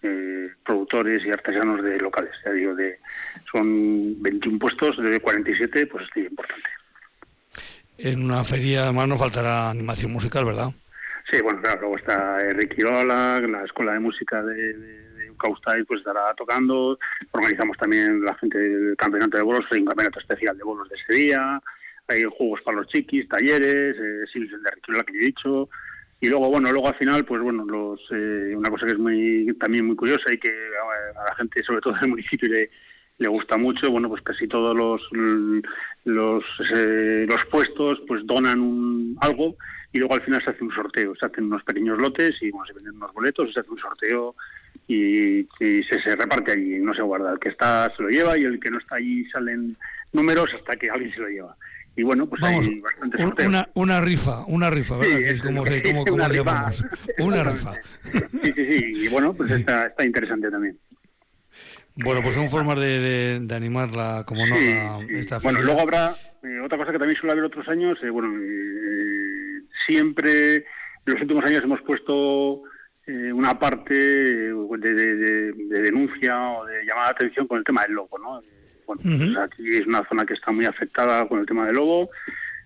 productores 0.65 1.25
y 1.25 1.29
artesanos 1.29 1.81
de 1.81 1.99
locales. 1.99 2.31
Ya 2.43 2.51
digo, 2.51 2.75
de 2.75 2.99
son 3.49 4.21
21 4.21 4.59
puestos 4.59 4.97
de 4.97 5.21
47, 5.21 5.87
pues 5.87 6.05
es 6.13 6.25
importante. 6.25 6.67
En 7.97 8.25
una 8.25 8.43
feria 8.43 8.83
además 8.83 9.07
no 9.07 9.15
faltará 9.15 9.69
animación 9.69 10.11
musical, 10.11 10.43
¿verdad? 10.43 10.71
Sí, 11.31 11.41
bueno, 11.41 11.61
claro, 11.61 11.79
luego 11.79 11.97
está 11.97 12.39
Ricky 12.39 12.83
Ola, 12.83 13.39
la 13.39 13.63
Escuela 13.63 13.93
de 13.93 13.99
Música 13.99 14.43
de, 14.43 14.73
de, 14.73 15.12
pues 15.87 15.99
estará 15.99 16.33
tocando. 16.35 16.97
Organizamos 17.31 17.77
también 17.77 18.23
la 18.23 18.35
gente 18.35 18.57
del 18.57 18.95
campeonato 18.97 19.37
de 19.37 19.43
bolos, 19.43 19.65
hay 19.71 19.79
un 19.79 19.87
campeonato 19.87 20.19
especial 20.19 20.57
de 20.57 20.63
bolos 20.63 20.89
de 20.89 20.95
ese 20.95 21.13
día. 21.13 21.61
Hay 22.07 22.23
juegos 22.23 22.61
para 22.61 22.77
los 22.77 22.87
chiquis, 22.87 23.27
talleres, 23.29 23.95
eh, 23.97 24.39
de 24.39 24.93
Ola 24.93 25.03
que 25.03 25.13
he 25.17 25.25
dicho. 25.25 25.69
Y 26.19 26.29
luego, 26.29 26.49
bueno, 26.49 26.71
luego 26.71 26.87
al 26.87 26.95
final, 26.95 27.25
pues 27.25 27.41
bueno, 27.41 27.65
los, 27.65 27.99
eh, 28.11 28.53
una 28.55 28.69
cosa 28.69 28.85
que 28.85 28.93
es 28.93 28.97
muy 28.97 29.53
también 29.59 29.85
muy 29.85 29.95
curiosa 29.95 30.31
y 30.31 30.37
que 30.37 30.49
a 30.49 31.29
la 31.29 31.35
gente, 31.35 31.61
sobre 31.63 31.81
todo 31.81 31.93
del 31.99 32.09
municipio, 32.09 32.47
le, 32.49 32.69
le 33.17 33.27
gusta 33.27 33.57
mucho, 33.57 33.89
bueno, 33.91 34.09
pues 34.09 34.21
casi 34.21 34.47
todos 34.47 34.75
los 34.75 35.01
los, 36.05 36.43
eh, 36.75 37.25
los 37.27 37.45
puestos 37.45 38.01
pues 38.07 38.25
donan 38.25 38.59
un, 38.59 39.17
algo 39.21 39.55
y 39.91 39.99
luego 39.99 40.15
al 40.15 40.21
final 40.21 40.43
se 40.43 40.49
hace 40.49 40.63
un 40.63 40.73
sorteo, 40.73 41.15
se 41.15 41.25
hacen 41.25 41.45
unos 41.45 41.63
pequeños 41.63 41.99
lotes 41.99 42.41
y 42.41 42.51
bueno, 42.51 42.65
se 42.65 42.73
venden 42.73 42.95
unos 42.95 43.13
boletos, 43.13 43.53
se 43.53 43.59
hace 43.59 43.69
un 43.69 43.79
sorteo 43.79 44.35
y, 44.87 45.47
se, 45.59 45.83
se, 45.83 46.15
reparte 46.15 46.51
allí, 46.51 46.79
no 46.79 46.93
se 46.93 47.01
guarda, 47.01 47.33
el 47.33 47.39
que 47.39 47.49
está 47.49 47.91
se 47.95 48.03
lo 48.03 48.09
lleva 48.09 48.37
y 48.37 48.43
el 48.43 48.59
que 48.59 48.69
no 48.69 48.79
está 48.79 48.95
allí 48.95 49.25
salen 49.29 49.77
números 50.11 50.49
hasta 50.53 50.75
que 50.75 50.89
alguien 50.89 51.13
se 51.13 51.21
lo 51.21 51.27
lleva. 51.29 51.55
Y 51.95 52.03
bueno, 52.03 52.27
pues 52.27 52.41
hay 52.43 52.79
bastante 52.79 53.45
una, 53.45 53.69
una 53.75 54.01
rifa, 54.01 54.43
una 54.47 54.69
rifa, 54.69 54.97
¿verdad? 54.97 55.19
es 55.21 55.41
como, 55.41 55.65
se, 55.65 55.81
como, 55.93 56.03
una 56.11 56.27
rifa. 56.27 56.71
Una 57.19 57.43
rifa. 57.43 57.73
Sí, 58.11 58.51
sí, 58.55 58.65
sí, 58.71 58.93
y 58.95 59.07
bueno, 59.09 59.33
pues 59.33 59.51
está, 59.51 59.87
está 59.87 60.03
interesante 60.03 60.49
también. 60.49 60.77
Bueno, 61.95 62.23
pues 62.23 62.33
son 62.33 62.49
formas 62.49 62.79
de, 62.79 63.39
de, 63.39 63.55
animarla, 63.55 64.23
como 64.25 64.47
no, 64.47 64.55
esta 65.09 65.37
Bueno, 65.37 65.61
luego 65.61 65.81
habrá 65.81 66.15
eh, 66.41 66.59
otra 66.65 66.79
cosa 66.79 66.91
que 66.91 66.97
también 66.97 67.19
suele 67.19 67.33
haber 67.33 67.45
otros 67.45 67.67
años. 67.67 67.99
Eh, 68.01 68.09
bueno, 68.09 68.33
eh, 68.35 69.61
siempre 69.85 70.55
en 70.55 70.63
los 71.05 71.21
últimos 71.21 71.45
años 71.45 71.61
hemos 71.63 71.81
puesto 71.81 72.63
una 73.07 73.59
parte 73.59 73.93
de, 73.93 75.53
denuncia 75.69 76.51
o 76.51 76.65
de 76.65 76.85
llamada 76.85 77.07
de 77.07 77.11
atención 77.11 77.47
con 77.47 77.57
el 77.57 77.63
tema 77.63 77.83
del 77.83 77.93
lobo, 77.93 78.17
¿no? 78.17 78.41
Bueno, 78.85 79.01
pues 79.03 79.37
aquí 79.37 79.67
es 79.69 79.87
una 79.87 80.07
zona 80.07 80.25
que 80.25 80.33
está 80.33 80.51
muy 80.51 80.65
afectada 80.65 81.27
con 81.27 81.39
el 81.39 81.45
tema 81.45 81.65
del 81.65 81.75
lobo 81.75 82.09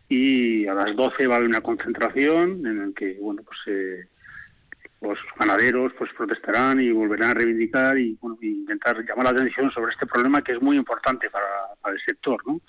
y 0.09 0.65
a 0.67 0.73
las 0.73 0.95
12 0.95 1.27
va 1.27 1.35
a 1.35 1.37
haber 1.37 1.49
una 1.49 1.61
concentración 1.61 2.65
en 2.65 2.79
la 2.79 2.93
que, 2.95 3.17
bueno, 3.19 3.43
pues 3.43 4.07
los 5.01 5.17
ganaderos 5.39 5.93
pues 5.97 6.11
protestarán 6.13 6.81
y 6.81 6.91
volverán 6.91 7.29
a 7.29 7.33
reivindicar 7.35 7.97
y 7.97 8.17
bueno, 8.19 8.37
intentar 8.41 9.03
llamar 9.05 9.25
la 9.25 9.31
atención 9.31 9.71
sobre 9.71 9.91
este 9.91 10.07
problema 10.07 10.41
que 10.41 10.53
es 10.53 10.61
muy 10.61 10.77
importante 10.77 11.29
para, 11.29 11.45
el 11.93 12.01
sector. 12.05 12.41
¿no? 12.45 12.59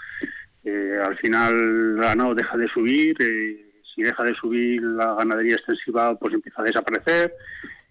Eh, 0.64 1.00
al 1.04 1.16
final 1.18 1.54
el 1.54 1.96
ganado 1.96 2.34
deja 2.34 2.56
de 2.56 2.68
subir, 2.68 3.16
eh, 3.20 3.67
si 3.98 4.04
deja 4.04 4.22
de 4.22 4.34
subir 4.34 4.80
la 4.80 5.14
ganadería 5.14 5.56
extensiva 5.56 6.16
pues 6.16 6.32
empieza 6.32 6.62
a 6.62 6.64
desaparecer 6.64 7.34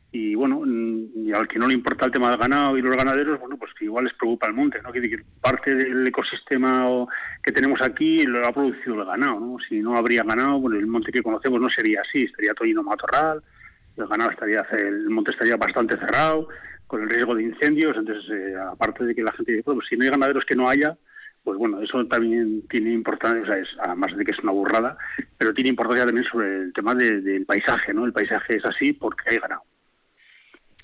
y 0.10 0.36
bueno, 0.36 0.64
y 0.66 1.34
al 1.34 1.50
que 1.50 1.60
no 1.60 1.68
le 1.68 1.74
importa 1.74 2.06
el 2.06 2.14
tema 2.14 2.30
del 2.30 2.40
ganado 2.40 2.78
y 2.78 2.82
los 2.82 2.96
ganaderos, 2.96 3.42
bueno, 3.42 3.58
pues 3.58 3.74
que 3.74 3.86
igual 3.86 4.06
les 4.06 4.14
preocupa 4.14 4.48
el 4.48 4.54
monte, 4.54 4.82
¿no? 4.82 4.92
Que 4.94 5.22
parte 5.42 5.76
del 5.76 6.08
ecosistema 6.08 6.88
que 7.44 7.52
tenemos 7.52 7.82
aquí 7.82 8.24
lo 8.24 8.48
ha 8.48 8.54
producido 8.54 9.02
el 9.02 9.06
ganado, 9.06 9.38
¿no? 9.40 9.58
Si 9.68 9.82
no 9.82 9.98
habría 9.98 10.24
ganado, 10.24 10.60
bueno, 10.60 10.80
el 10.80 10.88
monte 10.88 11.12
que 11.12 11.22
conocemos 11.22 11.60
no 11.60 11.70
sería 11.70 12.02
así, 12.02 12.20
estaría 12.24 12.54
todo 12.54 12.66
lleno 12.66 12.84
matorral, 12.84 13.44
el 13.98 14.08
ganado 14.08 14.32
estaría, 14.32 14.66
el 14.80 15.10
monte 15.10 15.32
estaría 15.32 15.58
bastante 15.58 15.98
cerrado, 15.98 16.48
con 16.88 17.04
el 17.04 17.10
riesgo 17.10 17.36
de 17.36 17.44
incendios, 17.44 17.98
entonces 17.98 18.24
eh, 18.32 18.56
aparte 18.72 19.04
de 19.04 19.14
que 19.14 19.24
la 19.24 19.34
gente 19.34 19.52
dice, 19.52 19.64
pues 19.66 19.88
si 19.90 19.98
no 19.98 20.06
hay 20.06 20.10
ganaderos 20.10 20.46
que 20.46 20.56
no 20.56 20.70
haya, 20.70 20.98
pues 21.48 21.58
bueno, 21.60 21.82
eso 21.82 22.06
también 22.08 22.62
tiene 22.70 22.92
importancia, 22.92 23.42
o 23.42 23.46
sea, 23.46 23.58
es, 23.58 23.70
además 23.80 24.14
de 24.18 24.26
que 24.26 24.32
es 24.32 24.40
una 24.40 24.52
burrada, 24.52 24.98
pero 25.38 25.54
tiene 25.54 25.70
importancia 25.70 26.06
también 26.06 26.28
sobre 26.30 26.64
el 26.64 26.74
tema 26.74 26.94
del 26.94 27.46
paisaje, 27.46 27.94
¿no? 27.94 28.04
El 28.04 28.12
paisaje 28.12 28.58
es 28.58 28.66
así 28.66 28.92
porque 28.92 29.24
hay 29.30 29.38
ganado. 29.38 29.62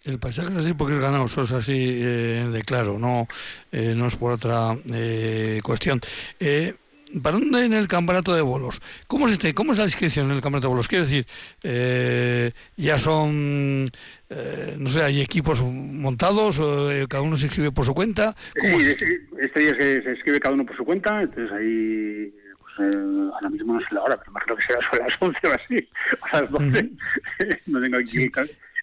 El 0.05 0.19
paisaje 0.19 0.53
es 0.53 0.59
así 0.59 0.73
porque 0.73 0.93
es 0.93 1.01
ganado, 1.01 1.25
eso 1.25 1.41
es 1.41 1.51
así 1.51 1.99
eh, 2.01 2.47
de 2.49 2.61
claro, 2.61 2.97
no, 2.97 3.27
eh, 3.73 3.93
no 3.93 4.07
es 4.07 4.15
por 4.15 4.31
otra 4.31 4.77
cuestión. 5.63 5.99
¿Para 7.21 7.37
dónde 7.37 7.65
en 7.65 7.73
el 7.73 7.87
campeonato 7.87 8.33
de 8.33 8.41
bolos? 8.41 8.81
¿Cómo 9.07 9.27
es, 9.27 9.33
este, 9.33 9.53
¿Cómo 9.53 9.71
es 9.71 9.77
la 9.77 9.83
inscripción 9.83 10.27
en 10.27 10.31
el 10.33 10.41
campeonato 10.41 10.67
de 10.67 10.71
bolos? 10.71 10.87
Quiero 10.87 11.05
decir, 11.05 11.25
eh, 11.61 12.51
ya 12.77 12.97
son, 12.97 13.85
eh, 14.29 14.75
no 14.77 14.89
sé, 14.89 15.03
hay 15.03 15.21
equipos 15.21 15.61
montados, 15.63 16.59
eh, 16.63 17.05
cada 17.09 17.21
uno 17.21 17.37
se 17.37 17.45
inscribe 17.45 17.71
por 17.71 17.85
su 17.85 17.93
cuenta. 17.93 18.35
sí, 18.59 18.67
este, 18.67 19.27
este, 19.39 19.59
día 19.59 19.75
se, 19.77 20.01
se, 20.01 20.09
inscribe 20.11 20.39
cada 20.39 20.55
uno 20.55 20.65
por 20.65 20.75
su 20.75 20.85
cuenta, 20.85 21.21
entonces 21.21 21.51
ahí, 21.51 22.33
pues, 22.59 22.95
ahora 23.33 23.49
mismo 23.49 23.73
no 23.73 23.79
sé 23.81 23.87
la 23.91 24.03
hora, 24.03 24.17
pero 24.17 24.31
imagino 24.31 24.55
que 24.55 24.63
será 24.63 24.79
sobre 24.89 25.03
las 25.03 25.13
11 25.19 25.47
o 25.47 25.51
así, 25.51 25.89
a 26.31 26.41
las 26.41 26.51
12, 26.51 26.89
no 27.67 27.81
tengo 27.81 27.97
aquí 27.97 28.31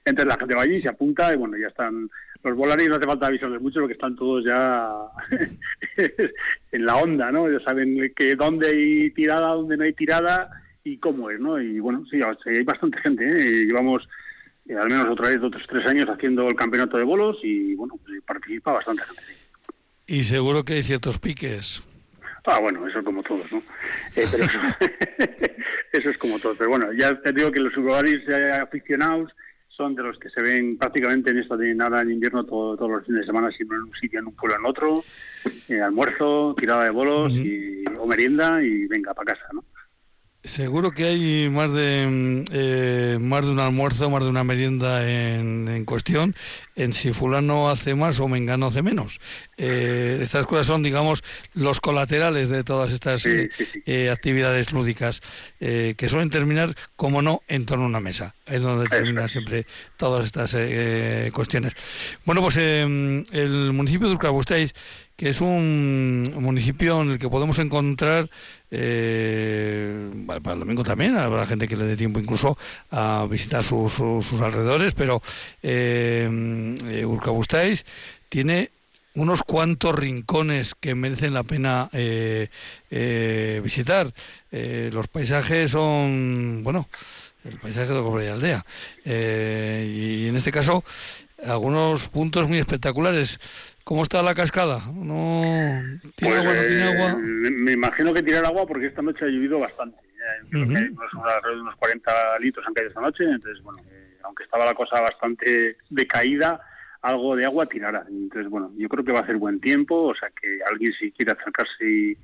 Entonces 0.05 0.27
la 0.27 0.39
gente 0.39 0.55
va 0.55 0.63
allí, 0.63 0.79
se 0.79 0.89
apunta 0.89 1.33
y 1.33 1.37
bueno, 1.37 1.57
ya 1.57 1.69
están 1.69 2.09
los 2.43 2.57
volaris 2.57 2.89
no 2.89 2.97
hace 2.97 3.07
falta 3.07 3.27
avisarles 3.27 3.61
mucho 3.61 3.81
porque 3.81 3.93
están 3.93 4.17
todos 4.17 4.45
ya 4.45 4.93
en 6.73 6.87
la 6.87 6.97
onda, 6.97 7.31
¿no? 7.31 7.51
Ya 7.51 7.61
saben 7.65 8.13
que 8.17 8.35
dónde 8.35 8.69
hay 8.69 9.11
tirada, 9.11 9.49
dónde 9.49 9.77
no 9.77 9.85
hay 9.85 9.93
tirada 9.93 10.51
y 10.83 10.97
cómo 10.97 11.31
es, 11.31 11.39
¿no? 11.39 11.61
Y 11.61 11.81
bueno, 11.81 12.05
sí, 12.11 12.19
hay 12.47 12.63
bastante 12.63 12.99
gente, 12.99 13.27
¿eh? 13.27 13.67
Llevamos 13.67 14.09
eh, 14.69 14.75
al 14.75 14.89
menos 14.89 15.07
otra 15.09 15.29
vez 15.29 15.43
otros 15.43 15.63
tres 15.69 15.87
años 15.87 16.09
haciendo 16.09 16.49
el 16.49 16.55
campeonato 16.55 16.97
de 16.97 17.05
bolos 17.05 17.39
y 17.43 17.75
bueno, 17.75 17.99
pues 18.05 18.23
participa 18.23 18.73
bastante 18.73 19.03
gente. 19.05 19.23
Y 20.07 20.23
seguro 20.23 20.65
que 20.65 20.75
hay 20.75 20.83
ciertos 20.83 21.19
piques. 21.19 21.83
Ah, 22.47 22.59
bueno, 22.59 22.87
eso 22.89 23.01
es 23.01 23.05
como 23.05 23.23
todos, 23.23 23.53
¿no? 23.53 23.59
Eh, 24.17 24.25
pero 24.31 24.45
eso, 24.45 24.59
eso, 25.93 26.11
es 26.11 26.19
como 26.19 26.39
todo. 26.39 26.55
Pero 26.57 26.71
bueno, 26.71 26.91
ya 26.95 27.15
te 27.21 27.33
digo 27.33 27.53
que 27.53 27.61
los 27.61 27.75
volaris 27.77 28.27
aficionados 28.29 29.31
son 29.81 29.95
de 29.95 30.03
los 30.03 30.19
que 30.19 30.29
se 30.29 30.43
ven 30.43 30.77
prácticamente 30.77 31.31
en 31.31 31.39
esta 31.39 31.57
de 31.57 31.75
nada 31.75 32.03
en 32.03 32.11
invierno 32.11 32.45
todos 32.45 32.79
los 32.91 33.03
fines 33.07 33.21
de 33.21 33.27
semana, 33.27 33.51
siempre 33.51 33.79
en 33.79 33.85
un 33.85 33.95
sitio, 33.95 34.19
en 34.19 34.27
un 34.27 34.35
pueblo, 34.35 34.59
en 34.59 34.67
otro, 34.67 35.03
eh, 35.71 35.81
almuerzo, 35.81 36.55
tirada 36.59 36.85
de 36.85 36.91
bolos 36.91 37.33
y, 37.33 37.83
o 37.99 38.07
merienda 38.07 38.63
y 38.63 38.87
venga 38.87 39.15
para 39.15 39.33
casa, 39.33 39.47
¿no? 39.55 39.65
Seguro 40.51 40.91
que 40.91 41.05
hay 41.05 41.49
más 41.49 41.73
de 41.73 42.09
mm, 42.11 42.45
eh, 42.53 43.19
más 43.21 43.47
de 43.47 43.53
un 43.53 43.61
almuerzo, 43.61 44.11
más 44.11 44.25
de 44.25 44.31
una 44.31 44.43
merienda 44.43 45.09
en, 45.09 45.85
cuestión, 45.85 46.35
en 46.75 46.93
si 46.93 47.13
fulano 47.13 47.71
hace 47.71 47.95
más 47.95 48.19
o 48.19 48.27
mengano 48.27 48.67
hace 48.67 48.83
menos. 48.83 49.21
Eh, 49.57 50.19
estas 50.21 50.47
cosas 50.47 50.67
son, 50.67 50.83
digamos, 50.83 51.23
los 51.55 51.81
colaterales 51.81 52.49
de 52.49 52.65
todas 52.65 52.91
estas 52.91 53.25
eh, 53.27 54.11
actividades 54.11 54.73
lúdicas 54.73 55.23
que 55.61 56.09
suelen 56.09 56.31
terminar, 56.31 56.75
como 56.97 57.23
no, 57.23 57.43
en 57.47 57.65
torno 57.65 57.85
a 57.85 57.89
una 57.89 58.01
mesa. 58.01 58.35
Es 58.45 58.63
donde 58.63 58.89
terminan 58.89 59.29
siempre 59.29 59.67
todas 59.97 60.25
estas 60.25 60.57
cuestiones. 61.33 61.75
Bueno, 62.25 62.43
pues 62.43 62.57
el 62.57 63.71
municipio 63.73 64.09
de 64.09 64.15
Urcabustéis 64.15 64.75
que 65.21 65.29
es 65.29 65.43
un 65.43 66.33
municipio 66.39 67.03
en 67.03 67.11
el 67.11 67.19
que 67.19 67.29
podemos 67.29 67.59
encontrar, 67.59 68.31
eh, 68.71 70.11
para 70.27 70.55
el 70.55 70.61
domingo 70.61 70.83
también, 70.83 71.17
habrá 71.17 71.45
gente 71.47 71.67
que 71.67 71.77
le 71.77 71.85
dé 71.85 71.97
tiempo 71.97 72.21
incluso 72.21 72.57
a 72.91 73.27
visitar 73.29 73.65
sus, 73.65 74.01
alrededores, 74.41 74.95
pero 74.95 75.23
eh, 75.63 76.29
eh 76.85 77.75
tiene 78.29 78.71
unos 79.15 79.43
cuantos 79.43 79.95
rincones 79.95 80.75
que 80.79 80.95
merecen 80.95 81.35
la 81.35 81.43
pena 81.43 81.91
eh, 81.93 82.49
visitar. 83.63 84.13
los 84.53 85.09
paisajes 85.09 85.73
son, 85.73 86.61
bueno, 86.63 86.89
el 87.45 87.59
paisaje 87.59 87.93
de 87.93 88.01
Cobre 88.01 88.27
y 88.27 88.29
Aldea. 88.29 88.65
y 89.05 90.29
en 90.29 90.37
este 90.37 90.53
caso, 90.53 90.85
algunos 91.45 92.09
puntos 92.09 92.49
muy 92.49 92.59
espectaculares. 92.59 93.41
¿Cómo 93.91 94.05
está 94.05 94.23
la 94.23 94.37
cascada? 94.37 94.81
¿No 94.95 95.83
tiene 96.15 96.37
agua? 96.37 96.55
¿No 96.55 96.61
tiene 96.61 96.83
agua? 96.85 97.11
Eh, 97.11 97.51
me 97.51 97.73
imagino 97.73 98.15
que 98.15 98.23
tirar 98.23 98.45
agua 98.45 98.65
porque 98.65 98.87
esta 98.87 99.03
noche 99.03 99.25
ha 99.25 99.29
llovido 99.29 99.59
bastante. 99.59 99.99
unos, 100.53 101.75
40 101.75 102.39
litros 102.39 102.65
han 102.69 102.75
caído 102.75 102.89
esta 102.91 103.01
noche, 103.01 103.25
entonces, 103.25 103.61
bueno, 103.65 103.81
eh, 103.91 104.17
aunque 104.23 104.45
estaba 104.45 104.65
la 104.65 104.75
cosa 104.75 105.01
bastante 105.01 105.77
decaída, 105.89 106.61
algo 107.03 107.35
de 107.35 107.47
agua 107.47 107.67
tirará. 107.67 108.05
Entonces, 108.09 108.49
bueno, 108.49 108.71
yo 108.77 108.89
creo 108.89 109.05
que 109.05 109.11
va 109.11 109.23
a 109.23 109.27
ser 109.27 109.39
buen 109.39 109.59
tiempo, 109.59 110.05
o 110.05 110.15
sea 110.15 110.31
que 110.41 110.61
alguien 110.71 110.93
si 110.93 111.11
quiere 111.11 111.33
acercarse 111.33 111.85
y, 111.85 112.17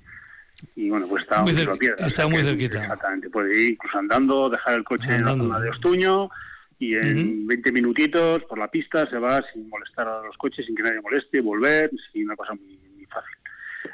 y 0.77 0.89
bueno, 0.89 1.09
pues 1.09 1.25
está 1.25 1.43
muy, 1.43 1.53
piedra, 1.53 2.07
está 2.07 2.29
muy 2.29 2.45
cerquita. 2.45 2.81
Exactamente, 2.81 3.29
puede 3.29 3.61
ir 3.61 3.73
incluso 3.73 3.99
andando, 3.99 4.49
dejar 4.51 4.75
el 4.75 4.85
coche 4.85 5.17
en 5.17 5.25
la 5.25 5.33
zona 5.33 5.59
de 5.59 5.71
Ostuño 5.71 6.31
y 6.79 6.95
en 6.95 7.47
20 7.47 7.73
minutitos 7.73 8.45
por 8.45 8.59
la 8.59 8.69
pista 8.69 9.09
se 9.09 9.19
va 9.19 9.43
sin 9.53 9.69
molestar 9.69 10.07
a 10.07 10.23
los 10.23 10.37
coches, 10.37 10.67
sin 10.67 10.77
que 10.77 10.83
nadie 10.83 11.01
moleste, 11.01 11.41
volver, 11.41 11.91
y 12.13 12.25
una 12.25 12.37
cosa 12.37 12.55
muy, 12.55 13.07
fácil 13.07 13.37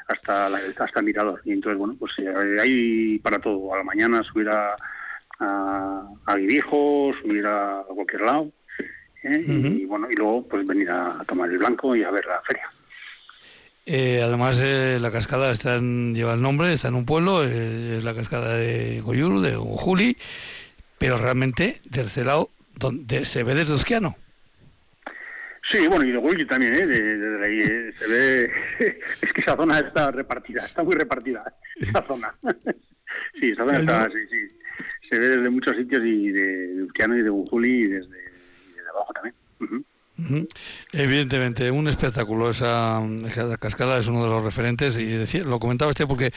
hasta 0.07 0.49
la, 0.49 0.57
hasta 0.57 0.99
el 0.99 1.05
mirador. 1.05 1.41
Y 1.45 1.51
entonces, 1.51 1.77
bueno, 1.77 1.95
pues 1.97 2.11
eh, 2.17 2.33
hay 2.59 3.19
para 3.19 3.39
todo. 3.39 3.73
A 3.73 3.77
la 3.77 3.83
mañana 3.83 4.23
subir 4.23 4.49
a, 4.49 4.75
a, 5.39 6.07
a 6.25 6.33
subir 6.33 7.45
a 7.45 7.83
cualquier 7.87 8.21
lado. 8.21 8.51
¿eh? 9.23 9.43
Y 9.47 9.85
bueno, 9.85 10.07
y 10.11 10.15
luego 10.15 10.47
pues 10.47 10.65
venir 10.65 10.91
a, 10.91 11.23
tomar 11.27 11.49
el 11.49 11.57
blanco 11.57 11.95
y 11.95 12.03
a 12.03 12.11
ver 12.11 12.25
la 12.25 12.41
feria. 12.41 12.69
Eh, 13.85 14.21
además, 14.23 14.59
eh, 14.61 14.97
la 14.99 15.11
cascada 15.11 15.51
está 15.51 15.77
lleva 15.77 16.33
el 16.33 16.41
nombre, 16.41 16.71
está 16.71 16.87
en 16.87 16.95
un 16.95 17.05
pueblo, 17.05 17.43
es 17.43 18.03
la 18.03 18.15
cascada 18.15 18.55
de 18.55 19.01
Goyuru, 19.01 19.41
de 19.41 19.55
Juli, 19.55 20.17
pero 20.97 21.17
realmente, 21.17 21.81
del 21.83 22.05
este 22.05 22.23
lado, 22.23 22.49
donde 22.75 23.25
se 23.25 23.43
ve 23.43 23.55
desde 23.55 23.73
Osquiano. 23.73 24.15
Sí, 25.71 25.87
bueno, 25.87 26.03
y 26.05 26.11
de 26.11 26.17
Goyuru 26.17 26.45
también, 26.45 26.73
¿eh? 26.73 26.85
Desde 26.85 27.45
ahí 27.45 27.93
se 27.97 28.07
ve. 28.07 28.51
es 29.21 29.33
que 29.33 29.41
esa 29.41 29.55
zona 29.55 29.79
está 29.79 30.11
repartida, 30.11 30.65
está 30.65 30.83
muy 30.83 30.93
repartida, 30.93 31.43
esa 31.77 32.05
zona. 32.05 32.35
sí, 33.39 33.49
esa 33.49 33.63
zona 33.63 33.79
está, 33.79 34.05
sí, 34.11 34.19
sí. 34.29 35.07
Se 35.09 35.17
ve 35.17 35.29
desde 35.29 35.49
muchos 35.49 35.75
sitios 35.77 36.01
y 36.03 36.31
de, 36.31 36.83
Osquiano 36.83 37.17
y 37.17 37.21
de 37.21 37.29
Ujuli 37.29 37.71
y 37.71 37.87
desde, 37.87 38.17
abajo 38.91 39.13
también. 39.13 39.35
Evidentemente, 40.91 41.71
un 41.71 41.87
espectáculo. 41.87 42.49
Esa, 42.49 43.01
cascada 43.59 43.97
es 43.97 44.07
uno 44.07 44.23
de 44.23 44.29
los 44.29 44.43
referentes 44.43 44.97
y 44.97 45.05
decir, 45.05 45.45
lo 45.45 45.59
comentaba 45.59 45.91
este 45.91 46.05
porque 46.05 46.31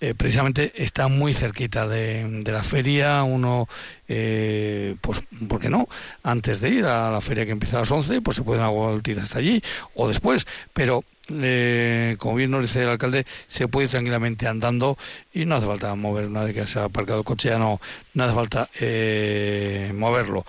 eh, 0.00 0.14
precisamente 0.14 0.72
está 0.76 1.08
muy 1.08 1.32
cerquita 1.32 1.88
de, 1.88 2.42
la 2.44 2.62
feria. 2.62 3.22
Uno, 3.22 3.68
eh, 4.14 4.96
pues, 5.00 5.22
¿por 5.48 5.58
qué 5.58 5.70
no? 5.70 5.88
Antes 6.22 6.60
de 6.60 6.68
ir 6.68 6.84
a 6.84 7.10
la 7.10 7.22
feria 7.22 7.46
que 7.46 7.52
empieza 7.52 7.78
a 7.78 7.80
las 7.80 7.90
11, 7.90 8.20
pues 8.20 8.36
se 8.36 8.42
pueden 8.42 8.62
dar 8.62 9.18
hasta 9.22 9.38
allí 9.38 9.62
o 9.94 10.06
después. 10.06 10.46
Pero 10.74 11.02
eh, 11.30 12.16
como 12.18 12.34
bien 12.34 12.50
nos 12.50 12.60
dice 12.60 12.82
el 12.82 12.90
alcalde, 12.90 13.24
se 13.46 13.68
puede 13.68 13.86
ir 13.86 13.90
tranquilamente 13.90 14.46
andando 14.46 14.98
y 15.32 15.46
no 15.46 15.54
hace 15.56 15.66
falta 15.66 15.94
mover 15.94 16.26
una 16.26 16.44
vez 16.44 16.52
que 16.54 16.66
se 16.66 16.78
ha 16.78 16.84
aparcado 16.84 17.20
el 17.20 17.24
coche, 17.24 17.48
ya 17.48 17.58
no, 17.58 17.80
no 18.12 18.24
hace 18.24 18.34
falta 18.34 18.68
eh, 18.78 19.92
moverlo. 19.94 20.44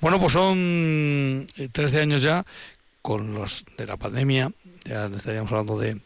Bueno, 0.00 0.20
pues 0.20 0.32
son 0.34 1.44
13 1.72 2.00
años 2.00 2.22
ya 2.22 2.46
con 3.02 3.34
los 3.34 3.64
de 3.76 3.86
la 3.86 3.96
pandemia, 3.96 4.52
ya 4.84 5.06
estaríamos 5.06 5.50
hablando 5.50 5.76
de 5.76 5.98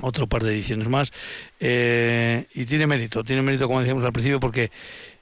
otro 0.00 0.26
par 0.28 0.44
de 0.44 0.52
ediciones 0.52 0.88
más, 0.88 1.12
eh, 1.60 2.46
y 2.54 2.64
tiene 2.64 2.86
mérito, 2.86 3.22
tiene 3.22 3.42
mérito 3.42 3.66
como 3.66 3.80
decíamos 3.80 4.04
al 4.04 4.12
principio 4.12 4.40
porque 4.40 4.70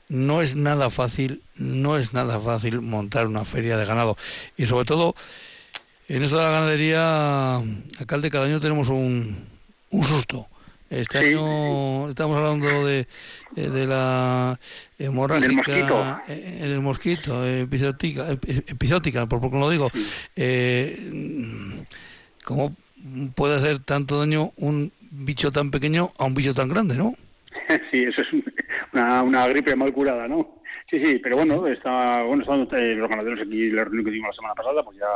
no 0.09 0.43
es 0.43 0.57
nada 0.57 0.91
fácil, 0.91 1.43
no 1.57 1.97
es 1.97 2.13
nada 2.13 2.41
fácil 2.41 2.81
montar 2.81 3.27
una 3.27 3.45
feria 3.45 3.77
de 3.77 3.85
ganado 3.85 4.17
y 4.57 4.67
sobre 4.67 4.85
todo 4.85 5.15
en 6.09 6.23
esto 6.23 6.37
de 6.39 6.45
la 6.45 6.51
ganadería, 6.51 7.57
alcalde, 7.99 8.31
cada 8.31 8.45
año 8.45 8.61
tenemos 8.61 8.89
un, 8.89 9.45
un 9.91 10.05
susto. 10.05 10.47
Este 10.89 11.19
año 11.19 12.09
estamos 12.09 12.37
hablando 12.37 12.87
de, 12.87 13.09
eh, 13.57 13.69
de 13.69 13.87
la 13.87 14.61
hemorrágica, 15.01 15.49
del 15.49 15.57
mosquito, 15.57 16.21
eh, 16.29 16.59
del 16.61 16.81
mosquito 16.81 17.45
epizótica, 17.45 18.31
epizótica, 18.31 19.27
por 19.27 19.41
poco 19.41 19.59
lo 19.59 19.69
digo. 19.69 19.91
Eh, 20.37 21.83
¿Cómo 22.45 22.77
puede 23.35 23.57
hacer 23.57 23.81
tanto 23.81 24.21
daño 24.21 24.53
un 24.59 24.93
bicho 25.11 25.51
tan 25.51 25.73
pequeño 25.73 26.13
a 26.19 26.25
un 26.25 26.35
bicho 26.35 26.55
tan 26.55 26.69
grande, 26.69 26.95
no? 26.95 27.17
Sí, 27.90 28.05
eso 28.05 28.23
es 28.23 28.29
una, 28.92 29.23
una 29.23 29.49
gripe 29.49 29.77
mal 29.77 29.92
curada, 29.92 30.29
¿no? 30.29 30.62
Sí, 30.90 31.05
sí, 31.05 31.19
pero 31.19 31.37
bueno, 31.37 31.66
está, 31.66 32.23
bueno, 32.23 32.42
están 32.42 32.61
los 32.61 33.09
ganaderos 33.09 33.40
aquí, 33.40 33.71
la 33.71 33.85
reunión 33.85 34.05
que 34.05 34.11
tuvimos 34.11 34.29
la 34.29 34.35
semana 34.35 34.55
pasada, 34.55 34.83
pues 34.85 34.99
ya 34.99 35.07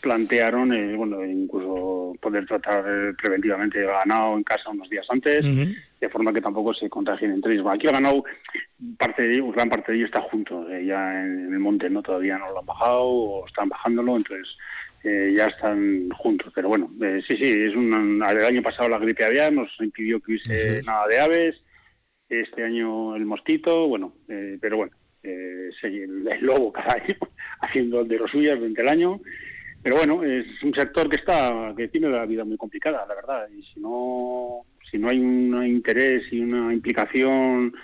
plantearon 0.00 0.72
eh, 0.72 0.96
bueno 0.96 1.24
incluso 1.24 2.14
poder 2.20 2.46
tratar 2.46 2.84
eh, 2.88 3.12
preventivamente 3.20 3.80
el 3.80 3.86
ganado 3.86 4.36
en 4.36 4.42
casa 4.42 4.70
unos 4.70 4.88
días 4.88 5.06
antes 5.10 5.44
de 5.44 6.08
forma 6.08 6.32
que 6.32 6.40
tampoco 6.40 6.72
se 6.72 6.88
contagien 6.88 7.32
entre 7.32 7.52
ellos. 7.52 7.66
Aquí 7.68 7.86
el 7.86 7.92
ganado 7.92 8.24
parte 8.98 9.22
de 9.22 9.34
ellos 9.34 9.52
gran 9.54 9.68
parte 9.68 9.92
de 9.92 9.98
ellos 9.98 10.10
está 10.10 10.22
junto 10.22 10.68
eh, 10.70 10.86
ya 10.86 11.22
en, 11.22 11.52
el 11.52 11.58
monte 11.58 11.90
no 11.90 12.02
todavía 12.02 12.38
no 12.38 12.50
lo 12.50 12.60
han 12.60 12.66
bajado 12.66 13.02
o 13.02 13.46
están 13.46 13.68
bajándolo 13.68 14.16
entonces 14.16 14.48
ya 15.02 15.46
están 15.46 16.10
juntos. 16.10 16.52
Pero 16.54 16.68
bueno 16.68 16.90
sí 16.98 17.36
sí 17.36 17.50
es 17.50 17.74
un 17.74 18.22
el 18.22 18.44
año 18.44 18.62
pasado 18.62 18.88
la 18.88 18.98
gripe 18.98 19.24
aviar 19.24 19.52
nos 19.52 19.70
impidió 19.80 20.20
que 20.20 20.32
hubiese 20.32 20.82
nada 20.82 21.06
de 21.06 21.20
aves 21.20 21.62
este 22.30 22.64
año 22.64 23.16
el 23.16 23.26
mosquito 23.26 23.88
bueno 23.88 24.12
pero 24.28 24.78
bueno 24.78 24.92
el, 25.22 25.72
el, 25.82 26.40
lobo 26.40 26.72
cada 26.72 26.94
año 26.94 27.16
haciendo 27.60 28.04
de 28.04 28.18
los 28.18 28.30
suyas 28.30 28.58
durante 28.58 28.80
el 28.80 28.88
año 28.88 29.20
pero 29.82 29.96
bueno, 29.96 30.22
es 30.22 30.46
un 30.62 30.74
sector 30.74 31.08
que 31.08 31.16
está 31.16 31.72
que 31.76 31.88
tiene 31.88 32.08
la 32.08 32.26
vida 32.26 32.44
muy 32.44 32.56
complicada, 32.56 33.06
la 33.08 33.14
verdad. 33.14 33.48
Y 33.48 33.62
si 33.62 33.80
no, 33.80 34.66
si 34.90 34.98
no 34.98 35.08
hay 35.08 35.18
un 35.18 35.66
interés 35.66 36.24
y 36.30 36.40
una 36.40 36.72
implicación 36.72 37.74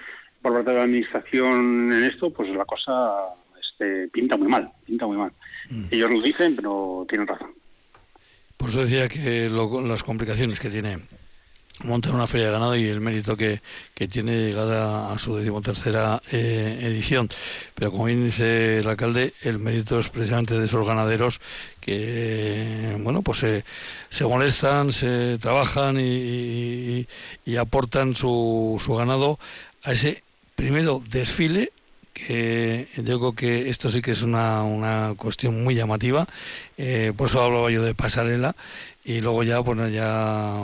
por 0.43 0.53
parte 0.53 0.71
de 0.71 0.77
la 0.77 0.83
administración 0.83 1.93
en 1.93 2.05
esto, 2.05 2.31
pues 2.31 2.51
la 2.51 2.67
cosa 2.67 3.29
este, 3.61 4.09
pinta 4.09 4.37
muy 4.37 4.49
mal, 4.49 4.71
pinta 4.85 5.07
muy 5.07 5.17
mal. 5.17 5.33
Mm. 5.71 5.85
Ellos 5.91 6.11
lo 6.11 6.21
dicen, 6.21 6.55
pero 6.55 7.07
tienen 7.09 7.27
razón. 7.27 7.53
Por 8.59 8.69
eso 8.69 8.83
decía 8.83 9.09
que 9.09 9.49
las 9.49 10.03
complicaciones 10.03 10.61
que 10.61 10.71
tiene 10.71 10.99
montar 11.85 12.13
una 12.13 12.27
feria 12.27 12.47
de 12.47 12.53
ganado 12.53 12.77
y 12.77 12.89
el 12.89 13.01
mérito 13.01 13.37
que, 13.37 13.61
que 13.95 14.09
tiene 14.09 14.49
llegar 14.49 14.69
a, 14.71 15.19
su 15.19 15.37
decimotercera 15.37 16.23
eh, 16.31 16.79
edición. 16.83 17.29
Pero 17.75 17.91
como 17.91 18.05
bien 18.05 18.25
dice 18.25 18.79
el 18.79 18.89
alcalde, 18.89 19.35
el 19.43 19.59
mérito 19.59 19.99
es 19.99 20.09
precisamente 20.09 20.59
de 20.59 20.65
esos 20.65 20.87
ganaderos 20.87 21.41
que, 21.81 22.97
bueno, 23.01 23.23
pues 23.23 23.39
se 23.39 24.25
molestan, 24.25 24.93
se 24.93 25.39
trabajan 25.39 25.99
y, 26.01 27.07
y, 27.45 27.57
aportan 27.57 28.15
su, 28.15 28.81
su 28.85 28.95
ganado 28.95 29.39
a 29.83 29.93
ese 29.93 30.23
primero 30.57 31.03
desfile 31.11 31.73
que 32.17 32.89
yo 32.97 33.19
creo 33.19 33.33
que 33.35 33.69
esto 33.69 33.91
sí 33.91 34.01
que 34.01 34.13
es 34.13 34.23
una, 34.23 34.63
una 34.63 35.15
cuestión 35.19 35.63
muy 35.63 35.75
llamativa, 35.75 36.27
eh, 36.79 37.13
por 37.15 37.29
eso 37.29 37.43
hablaba 37.43 37.71
yo 37.71 37.83
de 37.83 37.95
pasarela, 37.95 38.57
y 39.05 39.21
luego 39.21 39.43
ya, 39.43 39.63
pues 39.63 39.93
ya, 39.93 40.57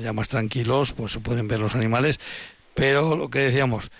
ya 0.00 0.12
más 0.12 0.28
tranquilos, 0.28 0.92
pues 0.92 1.10
se 1.10 1.18
pueden 1.18 1.48
ver 1.48 1.58
los 1.58 1.74
animales, 1.74 2.20
pero 2.74 3.16
lo 3.16 3.28
que 3.30 3.40
decíamos, 3.40 3.90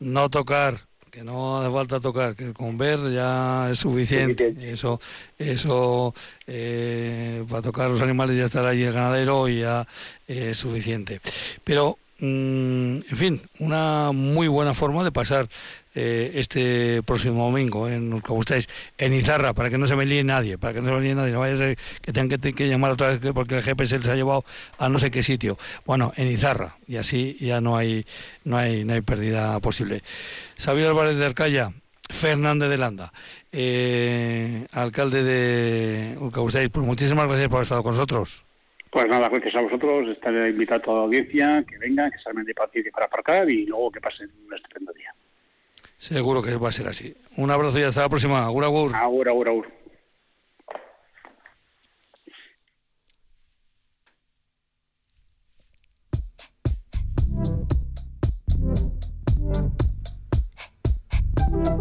no 0.00 0.30
tocar, 0.30 0.80
que 1.10 1.22
no 1.22 1.60
hace 1.60 1.70
falta 1.70 2.00
tocar, 2.00 2.34
que 2.34 2.54
con 2.54 2.78
ver 2.78 3.12
ya 3.12 3.68
es 3.70 3.78
suficiente, 3.78 4.56
eso, 4.58 4.98
eso 5.38 6.14
eh, 6.46 7.44
para 7.50 7.60
tocar 7.60 7.90
los 7.90 8.00
animales 8.00 8.34
ya 8.34 8.46
estará 8.46 8.70
ahí 8.70 8.82
el 8.82 8.94
ganadero 8.94 9.46
y 9.46 9.60
ya 9.60 9.86
es 10.26 10.56
suficiente. 10.56 11.20
Pero 11.64 11.98
Mm, 12.18 12.96
en 13.10 13.16
fin, 13.16 13.42
una 13.58 14.10
muy 14.12 14.48
buena 14.48 14.72
forma 14.72 15.04
de 15.04 15.12
pasar 15.12 15.48
eh, 15.94 16.32
este 16.34 17.02
próximo 17.02 17.44
domingo 17.44 17.88
en 17.88 18.20
como 18.20 18.40
ustedes 18.40 18.68
en 18.96 19.12
Izarra, 19.12 19.52
para 19.52 19.68
que 19.68 19.76
no 19.76 19.86
se 19.86 19.96
me 19.96 20.06
líe 20.06 20.24
nadie, 20.24 20.56
para 20.56 20.72
que 20.72 20.80
no 20.80 20.88
se 20.88 20.94
me 20.94 21.00
líe 21.02 21.14
nadie, 21.14 21.32
no 21.32 21.40
vaya 21.40 21.54
a 21.54 21.58
ser 21.58 21.78
que 22.00 22.12
tengan 22.14 22.40
que, 22.40 22.68
llamar 22.68 22.92
otra 22.92 23.08
vez 23.08 23.20
porque 23.34 23.56
el 23.56 23.62
GPS 23.62 23.98
les 23.98 24.08
ha 24.08 24.14
llevado 24.14 24.44
a 24.78 24.88
no 24.88 24.98
sé 24.98 25.10
qué 25.10 25.22
sitio. 25.22 25.58
Bueno, 25.84 26.12
en 26.16 26.28
Izarra, 26.28 26.76
y 26.86 26.96
así 26.96 27.36
ya 27.38 27.60
no 27.60 27.76
hay, 27.76 28.06
no 28.44 28.56
hay, 28.56 28.84
no 28.84 28.94
hay 28.94 29.02
pérdida 29.02 29.60
posible. 29.60 30.02
Xavier 30.58 30.88
Álvarez 30.88 31.18
de 31.18 31.26
Arcaya, 31.26 31.72
Fernández 32.08 32.70
de 32.70 32.78
Landa, 32.78 33.12
eh, 33.52 34.66
alcalde 34.72 35.22
de 35.22 36.16
Urcaustéis, 36.18 36.70
pues 36.70 36.86
muchísimas 36.86 37.26
gracias 37.26 37.48
por 37.48 37.56
haber 37.56 37.64
estado 37.64 37.82
con 37.82 37.92
nosotros. 37.92 38.45
Pues 38.90 39.08
nada, 39.08 39.28
gracias 39.28 39.54
a 39.56 39.60
vosotros, 39.60 40.08
estaré 40.08 40.50
invitado 40.50 40.80
a 40.80 40.82
toda 40.82 40.96
la 40.98 41.04
audiencia, 41.04 41.64
que 41.68 41.76
vengan, 41.78 42.10
que 42.10 42.18
salgan 42.18 42.44
de 42.44 42.54
paciencia 42.54 42.92
para 42.92 43.06
aparcar 43.06 43.50
y 43.50 43.66
luego 43.66 43.90
que 43.90 44.00
pasen 44.00 44.30
un 44.46 44.54
estupendo 44.54 44.92
día. 44.92 45.12
Seguro 45.98 46.42
que 46.42 46.56
va 46.56 46.68
a 46.68 46.72
ser 46.72 46.88
así. 46.88 47.14
Un 47.36 47.50
abrazo 47.50 47.78
y 47.78 47.82
hasta 47.82 48.02
la 48.02 48.08
próxima. 48.08 48.44
Agur, 48.44 48.64
agur. 48.64 48.94
Agur, 48.94 49.28
agur, 49.28 49.48
agur. 49.48 49.66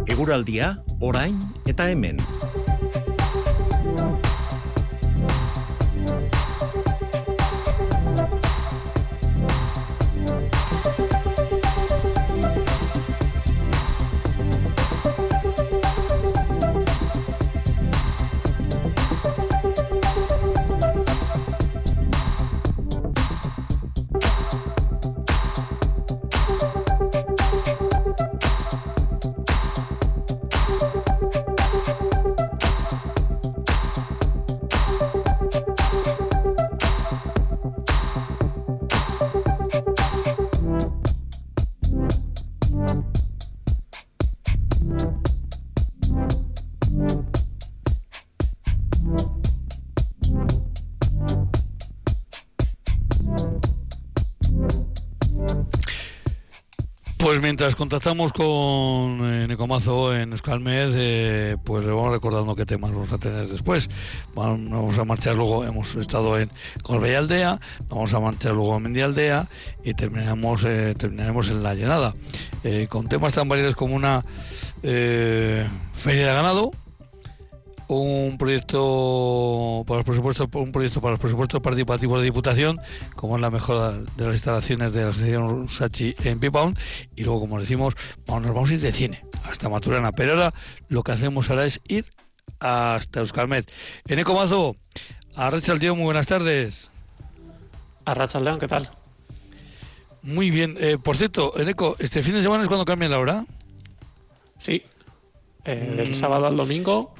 Eguraldia, 0.07 0.83
orain 1.01 1.39
eta 1.67 1.89
hemen. 1.91 2.17
Mientras 57.45 57.75
contactamos 57.75 58.33
con 58.33 59.21
eh, 59.21 59.45
Necomazo 59.47 60.15
en 60.15 60.31
Euskalmed, 60.31 60.93
eh, 60.95 61.57
pues 61.63 61.85
vamos 61.85 62.11
recordando 62.11 62.55
qué 62.55 62.65
temas 62.65 62.91
vamos 62.91 63.13
a 63.13 63.19
tener 63.19 63.47
después. 63.47 63.87
Vamos 64.33 64.97
a 64.97 65.05
marchar 65.05 65.35
luego, 65.35 65.63
hemos 65.63 65.93
estado 65.93 66.39
en 66.39 66.49
Corbella 66.81 67.19
Aldea, 67.19 67.59
vamos 67.87 68.15
a 68.15 68.19
marchar 68.19 68.53
luego 68.53 68.75
en 68.77 68.81
Mendialdea 68.81 69.47
y 69.83 69.93
terminaremos, 69.93 70.63
eh, 70.63 70.95
terminaremos 70.97 71.51
en 71.51 71.61
La 71.61 71.75
Llenada, 71.75 72.15
eh, 72.63 72.87
con 72.89 73.07
temas 73.07 73.33
tan 73.33 73.47
variados 73.47 73.75
como 73.75 73.95
una 73.95 74.25
eh, 74.81 75.67
feria 75.93 76.29
de 76.29 76.33
ganado, 76.33 76.71
un 77.87 78.37
proyecto 78.37 79.83
para 79.85 79.97
los 79.97 80.05
presupuestos 80.05 80.47
un 80.53 80.71
proyecto 80.71 81.01
para 81.01 81.11
los 81.11 81.19
presupuestos 81.19 81.61
participativos 81.61 82.19
de 82.19 82.25
Diputación 82.25 82.79
como 83.15 83.35
es 83.35 83.41
la 83.41 83.51
mejora 83.51 83.91
de 83.91 84.25
las 84.25 84.33
instalaciones 84.33 84.91
de 84.91 85.03
la 85.03 85.09
asociación 85.09 85.69
Sachi 85.69 86.15
en 86.23 86.39
Pipaun 86.39 86.77
y 87.15 87.23
luego 87.23 87.41
como 87.41 87.59
decimos 87.59 87.95
vamos, 88.25 88.43
nos 88.43 88.55
vamos 88.55 88.71
a 88.71 88.73
ir 88.73 88.79
de 88.81 88.91
cine 88.91 89.23
hasta 89.43 89.69
Maturana. 89.69 90.11
Pero 90.11 90.33
ahora 90.33 90.53
lo 90.87 91.03
que 91.03 91.11
hacemos 91.11 91.49
ahora 91.49 91.65
es 91.65 91.81
ir 91.87 92.05
hasta 92.59 93.19
Euskalmet. 93.19 93.71
En 94.07 94.19
Ecomazo 94.19 94.75
a 95.35 95.49
Rachaldeón 95.49 95.97
muy 95.97 96.05
buenas 96.05 96.27
tardes. 96.27 96.89
A 98.05 98.13
Rachaldeón 98.13 98.59
¿qué 98.59 98.67
tal? 98.67 98.89
muy 100.21 100.49
bien. 100.49 100.75
Eh, 100.79 100.97
por 101.01 101.17
cierto 101.17 101.53
Eneco 101.57 101.95
este 101.99 102.23
fin 102.23 102.33
de 102.33 102.41
semana 102.41 102.63
es 102.63 102.67
cuando 102.67 102.85
cambia 102.85 103.09
la 103.09 103.19
hora 103.19 103.45
sí. 104.57 104.83
Eh, 105.65 105.93
del 105.97 106.13
sábado 106.13 106.45
al 106.47 106.55
domingo 106.55 107.14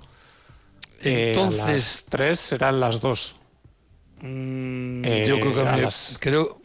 entonces, 1.01 1.60
eh, 1.60 1.71
las 1.71 2.05
tres 2.10 2.39
serán 2.39 2.79
las 2.79 3.01
dos. 3.01 3.36
Mmm, 4.21 5.03
eh, 5.05 5.25
yo 5.27 5.39
creo 5.39 5.53
que 5.53 5.62
a 5.62 5.71
mí, 5.73 5.81
las... 5.81 6.17
creo, 6.19 6.62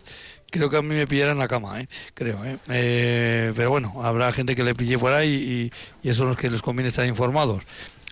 creo 0.51 0.71
que 0.71 0.77
a 0.77 0.83
mí 0.83 0.95
me 0.95 1.07
pillarán 1.07 1.39
la 1.39 1.49
cama, 1.49 1.81
¿eh? 1.81 1.89
creo. 2.15 2.45
¿eh? 2.45 2.59
¿eh? 2.69 3.53
pero 3.55 3.71
bueno, 3.71 3.93
habrá 4.03 4.33
gente 4.33 4.55
que 4.55 4.65
le 4.65 4.75
pille 4.75 4.99
por 4.99 5.13
ahí 5.13 5.71
y, 6.03 6.07
y 6.07 6.11
eso 6.11 6.23
es 6.23 6.29
los 6.29 6.37
que 6.37 6.51
les 6.51 6.63
conviene 6.63 6.89
estar 6.89 7.07
informados. 7.07 7.63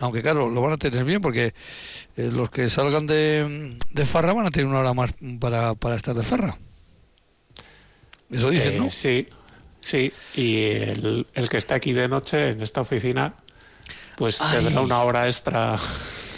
Aunque 0.01 0.23
claro, 0.23 0.49
lo 0.49 0.63
van 0.63 0.73
a 0.73 0.77
tener 0.77 1.05
bien 1.05 1.21
porque 1.21 1.55
eh, 2.17 2.31
los 2.33 2.51
que 2.51 2.71
salgan 2.71 3.07
de, 3.07 3.77
de, 3.91 4.07
farra 4.07 4.33
van 4.33 4.47
a 4.47 4.51
tener 4.51 4.67
una 4.67 4.81
hora 4.81 4.95
más 4.95 5.13
para, 5.41 5.75
para 5.75 5.97
estar 5.97 6.15
de 6.15 6.23
farra. 6.23 6.59
Eso 8.31 8.51
dicen, 8.51 8.79
¿no? 8.79 8.91
Sí, 8.91 9.29
sí. 9.81 10.13
Y 10.37 10.67
el, 10.67 11.27
el 11.35 11.49
que 11.49 11.57
está 11.57 11.75
aquí 11.77 11.93
de 11.93 12.09
noche 12.09 12.51
en 12.51 12.63
esta 12.63 12.81
oficina 12.81 13.35
pues 14.19 14.41
Ay. 14.41 14.65
tendrá 14.65 14.81
una 14.81 15.03
hora 15.03 15.27
extra 15.27 15.77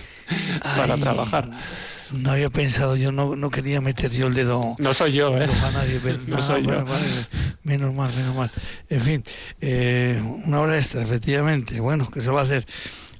para 0.76 0.94
Ay. 0.94 1.00
trabajar. 1.00 1.48
No 2.12 2.32
había 2.32 2.50
pensado, 2.50 2.96
yo 2.96 3.12
no, 3.12 3.36
no 3.36 3.50
quería 3.50 3.80
meter 3.80 4.10
yo 4.10 4.26
el 4.26 4.34
dedo. 4.34 4.74
No 4.78 4.92
soy 4.92 5.12
yo, 5.12 5.36
¿eh? 5.38 5.44
A 5.44 5.70
nadie, 5.70 6.00
pero, 6.02 6.18
no 6.26 6.36
ah, 6.36 6.40
soy 6.40 6.62
bueno, 6.62 6.80
yo. 6.80 6.86
Vale, 6.86 7.06
menos 7.62 7.94
mal, 7.94 8.12
menos 8.14 8.34
mal. 8.34 8.52
En 8.88 9.00
fin, 9.00 9.24
eh, 9.60 10.20
una 10.44 10.60
hora 10.60 10.76
extra, 10.76 11.02
efectivamente. 11.02 11.78
Bueno, 11.80 12.10
¿qué 12.12 12.20
se 12.20 12.30
va 12.30 12.40
a 12.40 12.44
hacer? 12.44 12.66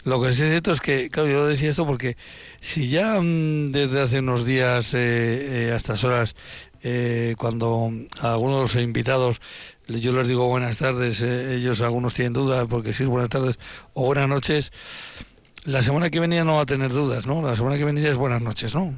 Lo 0.04 0.20
que 0.20 0.32
sí 0.32 0.42
es 0.42 0.48
cierto 0.48 0.72
es 0.72 0.80
que, 0.80 1.08
claro, 1.10 1.28
yo 1.28 1.46
decía 1.46 1.70
esto 1.70 1.86
porque 1.86 2.16
si 2.60 2.88
ya 2.88 3.20
mmm, 3.20 3.70
desde 3.70 4.00
hace 4.00 4.18
unos 4.20 4.44
días 4.44 4.94
eh, 4.94 5.68
eh, 5.68 5.72
a 5.72 5.76
estas 5.76 6.02
horas, 6.04 6.34
eh, 6.82 7.34
cuando 7.36 7.90
algunos 8.22 8.56
de 8.56 8.62
los 8.62 8.84
invitados 8.84 9.40
yo 9.98 10.12
les 10.12 10.28
digo 10.28 10.46
buenas 10.46 10.78
tardes, 10.78 11.22
eh, 11.22 11.56
ellos 11.56 11.80
algunos 11.82 12.14
tienen 12.14 12.32
dudas 12.32 12.66
porque 12.68 12.92
sí, 12.92 13.04
buenas 13.04 13.30
tardes 13.30 13.58
o 13.94 14.04
buenas 14.04 14.28
noches. 14.28 14.72
La 15.64 15.82
semana 15.82 16.10
que 16.10 16.20
venía 16.20 16.44
no 16.44 16.56
va 16.56 16.62
a 16.62 16.66
tener 16.66 16.92
dudas, 16.92 17.26
¿no? 17.26 17.42
La 17.42 17.56
semana 17.56 17.76
que 17.76 17.84
venía 17.84 18.10
es 18.10 18.16
buenas 18.16 18.40
noches, 18.40 18.74
¿no? 18.74 18.96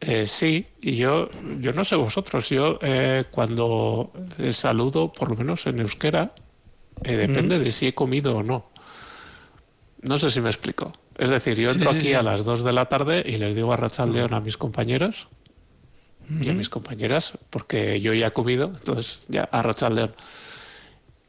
Eh, 0.00 0.26
sí, 0.26 0.66
y 0.80 0.94
yo, 0.94 1.28
yo 1.60 1.72
no 1.72 1.84
sé 1.84 1.96
vosotros, 1.96 2.48
yo 2.48 2.78
eh, 2.82 3.24
cuando 3.30 4.12
saludo, 4.50 5.12
por 5.12 5.30
lo 5.30 5.36
menos 5.36 5.66
en 5.66 5.80
euskera, 5.80 6.34
eh, 7.02 7.16
depende 7.16 7.58
mm. 7.58 7.62
de 7.64 7.72
si 7.72 7.86
he 7.88 7.94
comido 7.94 8.36
o 8.36 8.42
no. 8.42 8.66
No 10.00 10.18
sé 10.18 10.30
si 10.30 10.40
me 10.40 10.48
explico. 10.48 10.92
Es 11.16 11.30
decir, 11.30 11.58
yo 11.58 11.72
entro 11.72 11.90
sí, 11.90 11.96
aquí 11.96 12.06
sí, 12.06 12.12
sí. 12.12 12.14
a 12.14 12.22
las 12.22 12.44
2 12.44 12.62
de 12.62 12.72
la 12.72 12.86
tarde 12.86 13.24
y 13.26 13.38
les 13.38 13.56
digo 13.56 13.72
a 13.72 13.76
Rachel 13.76 14.12
León 14.12 14.34
a 14.34 14.40
mis 14.40 14.56
compañeros 14.56 15.26
-huh. 16.30 16.42
y 16.42 16.48
a 16.50 16.54
mis 16.54 16.68
compañeras, 16.68 17.32
porque 17.50 18.00
yo 18.00 18.12
ya 18.14 18.28
he 18.28 18.32
comido, 18.32 18.72
entonces 18.74 19.20
ya 19.28 19.44
a 19.44 19.62
Rachaldeón. 19.62 20.12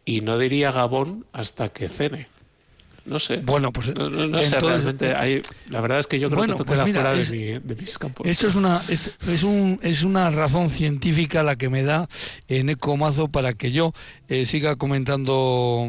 Y 0.05 0.21
no 0.21 0.37
diría 0.37 0.71
Gabón 0.71 1.25
hasta 1.33 1.69
que 1.69 1.89
cene. 1.89 2.27
No 3.05 3.17
sé. 3.17 3.37
Bueno, 3.37 3.71
pues 3.73 3.95
no, 3.95 4.09
no, 4.09 4.17
no 4.17 4.23
entonces, 4.25 4.49
sé 4.49 4.59
realmente. 4.59 5.15
Hay, 5.15 5.41
la 5.69 5.81
verdad 5.81 5.99
es 5.99 6.07
que 6.07 6.19
yo 6.19 6.29
creo 6.29 6.39
bueno, 6.39 6.53
que 6.53 6.61
esto 6.61 6.65
pues 6.65 6.77
queda 6.77 6.85
mira, 6.85 7.01
fuera 7.01 7.19
es, 7.19 7.29
de, 7.31 7.37
mi, 7.37 7.67
de, 7.67 7.75
mis 7.75 7.97
campos. 7.97 8.27
Esto 8.27 8.47
es 8.47 8.55
una, 8.55 8.81
es, 8.87 9.17
es, 9.27 9.43
un, 9.43 9.79
es 9.81 10.03
una 10.03 10.29
razón 10.29 10.69
científica 10.69 11.41
la 11.41 11.55
que 11.55 11.69
me 11.69 11.83
da 11.83 12.07
en 12.47 12.69
Ecomazo 12.69 13.27
para 13.27 13.53
que 13.53 13.71
yo 13.71 13.93
eh, 14.27 14.45
siga 14.45 14.75
comentando 14.75 15.87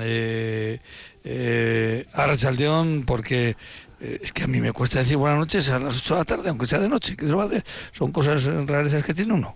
eh, 0.00 0.78
eh, 1.24 2.06
a 2.14 2.26
Rachaldeón, 2.26 3.04
porque 3.06 3.56
eh, 4.02 4.18
es 4.20 4.32
que 4.32 4.42
a 4.42 4.46
mí 4.48 4.60
me 4.60 4.72
cuesta 4.72 4.98
decir 4.98 5.16
buenas 5.16 5.38
noches 5.38 5.68
a 5.68 5.78
las 5.78 5.96
8 5.98 6.14
de 6.14 6.20
la 6.20 6.24
tarde, 6.24 6.48
aunque 6.48 6.66
sea 6.66 6.80
de 6.80 6.88
noche. 6.88 7.16
¿Qué 7.16 7.26
se 7.26 7.34
va 7.34 7.44
a 7.44 7.46
hacer? 7.46 7.64
Son 7.92 8.10
cosas 8.10 8.44
rarezas 8.44 9.04
que 9.04 9.14
tiene 9.14 9.32
uno. 9.32 9.54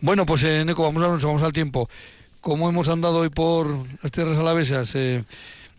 Bueno, 0.00 0.26
pues 0.26 0.42
eh, 0.42 0.62
Eco, 0.62 0.82
vamos, 0.82 1.02
a, 1.02 1.26
vamos 1.26 1.42
al 1.44 1.52
tiempo. 1.52 1.88
¿Cómo 2.40 2.68
hemos 2.68 2.88
andado 2.88 3.18
hoy 3.18 3.28
por 3.28 3.68
las 4.02 4.10
tierras 4.10 4.36
alavesas? 4.36 4.92
Eh, 4.96 5.22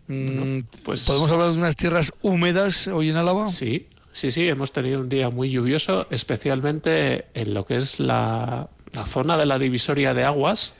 mmm, 0.08 0.60
pues... 0.82 1.04
¿Podemos 1.04 1.30
hablar 1.30 1.52
de 1.52 1.58
unas 1.58 1.76
tierras 1.76 2.12
húmedas 2.22 2.88
hoy 2.88 3.10
en 3.10 3.16
Álava? 3.16 3.48
Sí, 3.48 3.86
sí, 4.12 4.30
sí. 4.30 4.48
Hemos 4.48 4.72
tenido 4.72 5.00
un 5.00 5.10
día 5.10 5.28
muy 5.28 5.50
lluvioso, 5.50 6.06
especialmente 6.10 7.26
en 7.34 7.52
lo 7.52 7.66
que 7.66 7.76
es 7.76 8.00
la, 8.00 8.70
la 8.92 9.04
zona 9.04 9.36
de 9.36 9.44
la 9.44 9.58
divisoria 9.58 10.14
de 10.14 10.24
aguas, 10.24 10.72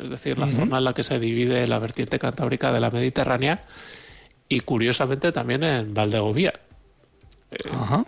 es 0.00 0.08
decir, 0.08 0.38
la 0.38 0.46
uh 0.46 0.48
-huh. 0.48 0.56
zona 0.56 0.78
en 0.78 0.84
la 0.84 0.94
que 0.94 1.04
se 1.04 1.18
divide 1.20 1.66
la 1.66 1.78
vertiente 1.78 2.18
cantábrica 2.18 2.72
de 2.72 2.80
la 2.80 2.90
Mediterránea 2.90 3.62
y 4.48 4.60
curiosamente 4.60 5.32
también 5.32 5.62
en 5.62 5.92
Valdegovía. 5.92 6.54
Eh, 7.50 7.56
Ajá. 7.70 8.04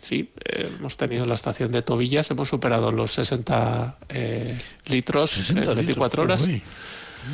Sí, 0.00 0.32
eh, 0.44 0.72
hemos 0.78 0.96
tenido 0.96 1.26
la 1.26 1.34
estación 1.34 1.72
de 1.72 1.82
Tobillas, 1.82 2.30
hemos 2.30 2.48
superado 2.48 2.90
los 2.90 3.12
60 3.12 3.98
eh, 4.08 4.58
litros 4.86 5.30
60 5.30 5.70
en 5.70 5.76
24 5.76 6.24
litros, 6.24 6.42
horas. 6.42 6.62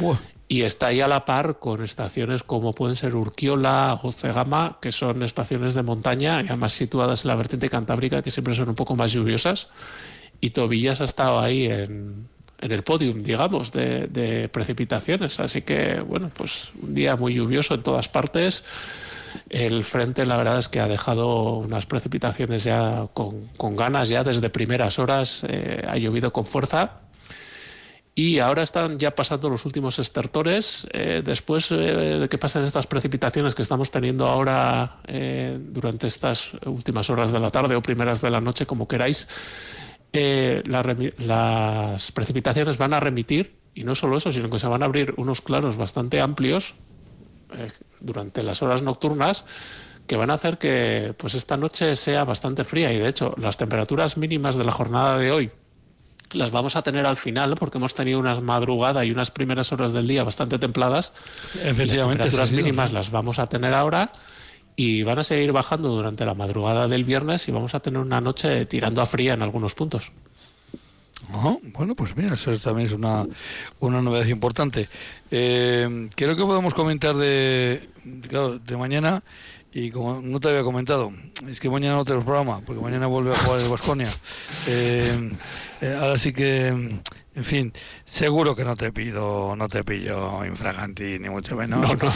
Buah. 0.00 0.18
Y 0.48 0.62
está 0.62 0.88
ahí 0.88 1.00
a 1.00 1.08
la 1.08 1.24
par 1.24 1.58
con 1.58 1.82
estaciones 1.82 2.44
como 2.44 2.72
pueden 2.72 2.94
ser 2.94 3.16
Urquiola, 3.16 3.98
Gozegama, 4.00 4.78
que 4.80 4.92
son 4.92 5.24
estaciones 5.24 5.74
de 5.74 5.82
montaña, 5.82 6.40
y 6.42 6.46
además 6.46 6.72
situadas 6.72 7.24
en 7.24 7.28
la 7.28 7.34
vertiente 7.34 7.68
cantábrica, 7.68 8.22
que 8.22 8.30
siempre 8.30 8.54
son 8.54 8.68
un 8.68 8.76
poco 8.76 8.94
más 8.94 9.12
lluviosas. 9.12 9.68
Y 10.40 10.50
Tobillas 10.50 11.00
ha 11.00 11.04
estado 11.04 11.40
ahí 11.40 11.66
en, 11.66 12.28
en 12.60 12.72
el 12.72 12.84
podium, 12.84 13.18
digamos, 13.18 13.72
de, 13.72 14.06
de, 14.06 14.48
precipitaciones. 14.48 15.40
Así 15.40 15.62
que, 15.62 16.00
bueno, 16.00 16.30
pues 16.32 16.68
un 16.80 16.94
día 16.94 17.16
muy 17.16 17.34
lluvioso 17.34 17.74
en 17.74 17.82
todas 17.82 18.08
partes. 18.08 18.62
El 19.48 19.84
frente, 19.84 20.24
la 20.26 20.36
verdad 20.36 20.58
es 20.58 20.68
que 20.68 20.80
ha 20.80 20.88
dejado 20.88 21.54
unas 21.54 21.86
precipitaciones 21.86 22.64
ya 22.64 23.06
con, 23.12 23.76
ganas, 23.76 24.08
ya 24.08 24.24
desde 24.24 24.50
primeras 24.50 24.98
horas 24.98 25.42
eh, 25.48 25.84
ha 25.86 25.96
llovido 25.96 26.32
con 26.32 26.44
fuerza. 26.44 27.00
Y 28.14 28.38
ahora 28.38 28.62
están 28.62 28.98
ya 28.98 29.14
pasando 29.14 29.50
los 29.50 29.66
últimos 29.66 29.98
estertores. 29.98 30.86
Eh, 30.92 31.22
después 31.22 31.70
eh, 31.70 31.74
de 31.74 32.28
que 32.30 32.38
pasen 32.38 32.64
estas 32.64 32.86
precipitaciones 32.86 33.54
que 33.54 33.60
estamos 33.60 33.90
teniendo 33.90 34.26
ahora 34.26 35.00
durante 35.58 36.06
estas 36.06 36.52
últimas 36.64 37.10
horas 37.10 37.30
de 37.32 37.40
la 37.40 37.50
tarde 37.50 37.76
o 37.76 37.82
primeras 37.82 38.22
de 38.22 38.30
la 38.30 38.40
noche, 38.40 38.64
como 38.64 38.88
queráis, 38.88 39.28
la 40.12 40.96
las 41.18 42.10
precipitaciones 42.12 42.78
van 42.78 42.94
a 42.94 43.00
remitir 43.00 43.58
y 43.74 43.84
no 43.84 43.94
solo 43.94 44.16
eso, 44.16 44.32
sino 44.32 44.48
que 44.48 44.58
se 44.58 44.66
van 44.66 44.82
a 44.82 44.86
abrir 44.86 45.12
unos 45.18 45.42
claros 45.42 45.76
bastante 45.76 46.22
amplios 46.22 46.74
eh, 47.52 47.70
durante 48.00 48.42
las 48.42 48.62
horas 48.62 48.82
nocturnas 48.82 49.44
que 50.06 50.16
van 50.16 50.30
a 50.30 50.34
hacer 50.34 50.58
que 50.58 51.14
pues 51.16 51.34
esta 51.34 51.56
noche 51.56 51.96
sea 51.96 52.24
bastante 52.24 52.64
fría 52.64 52.92
y 52.92 52.98
de 52.98 53.08
hecho 53.08 53.34
las 53.38 53.56
temperaturas 53.56 54.16
mínimas 54.16 54.56
de 54.56 54.64
la 54.64 54.72
jornada 54.72 55.18
de 55.18 55.32
hoy 55.32 55.50
las 56.32 56.50
vamos 56.50 56.76
a 56.76 56.82
tener 56.82 57.06
al 57.06 57.16
final 57.16 57.54
porque 57.56 57.78
hemos 57.78 57.94
tenido 57.94 58.18
unas 58.18 58.42
madrugadas 58.42 59.04
y 59.04 59.10
unas 59.10 59.30
primeras 59.30 59.72
horas 59.72 59.92
del 59.92 60.08
día 60.08 60.24
bastante 60.24 60.58
templadas. 60.58 61.12
Efectivamente. 61.54 61.86
Las 61.86 62.08
temperaturas 62.08 62.52
mínimas 62.52 62.92
las 62.92 63.10
vamos 63.10 63.38
a 63.38 63.46
tener 63.46 63.74
ahora 63.74 64.12
y 64.74 65.02
van 65.02 65.18
a 65.18 65.22
seguir 65.22 65.52
bajando 65.52 65.88
durante 65.88 66.24
la 66.24 66.34
madrugada 66.34 66.88
del 66.88 67.04
viernes 67.04 67.48
y 67.48 67.52
vamos 67.52 67.74
a 67.74 67.80
tener 67.80 68.00
una 68.00 68.20
noche 68.20 68.66
tirando 68.66 69.00
a 69.00 69.06
fría 69.06 69.34
en 69.34 69.42
algunos 69.42 69.74
puntos. 69.74 70.12
Oh, 71.32 71.60
bueno, 71.72 71.94
pues 71.94 72.16
mira, 72.16 72.34
eso 72.34 72.56
también 72.58 72.86
es 72.88 72.92
una, 72.92 73.26
una 73.80 74.02
novedad 74.02 74.26
importante. 74.26 74.88
Eh, 75.30 76.08
creo 76.14 76.36
que 76.36 76.42
podemos 76.42 76.72
comentar 76.72 77.16
de, 77.16 77.88
claro, 78.28 78.58
de 78.58 78.76
mañana, 78.76 79.24
y 79.72 79.90
como 79.90 80.20
no 80.22 80.40
te 80.40 80.48
había 80.48 80.62
comentado, 80.62 81.12
es 81.48 81.60
que 81.60 81.68
mañana 81.68 81.96
no 81.96 82.04
tenemos 82.04 82.24
programa, 82.24 82.60
porque 82.64 82.80
mañana 82.80 83.06
vuelve 83.08 83.32
a 83.32 83.36
jugar 83.36 83.60
el 83.60 83.68
Vasconia. 83.68 84.08
Eh, 84.68 85.32
eh, 85.80 85.98
ahora 86.00 86.16
sí 86.16 86.32
que, 86.32 86.68
en 86.68 87.44
fin, 87.44 87.72
seguro 88.04 88.54
que 88.54 88.64
no 88.64 88.76
te 88.76 88.92
pido, 88.92 89.54
no 89.56 89.68
te 89.68 89.82
pillo 89.84 90.44
infraganti, 90.44 91.18
ni 91.18 91.28
mucho 91.28 91.56
menos. 91.56 91.80
No, 91.80 91.94
no. 91.94 92.12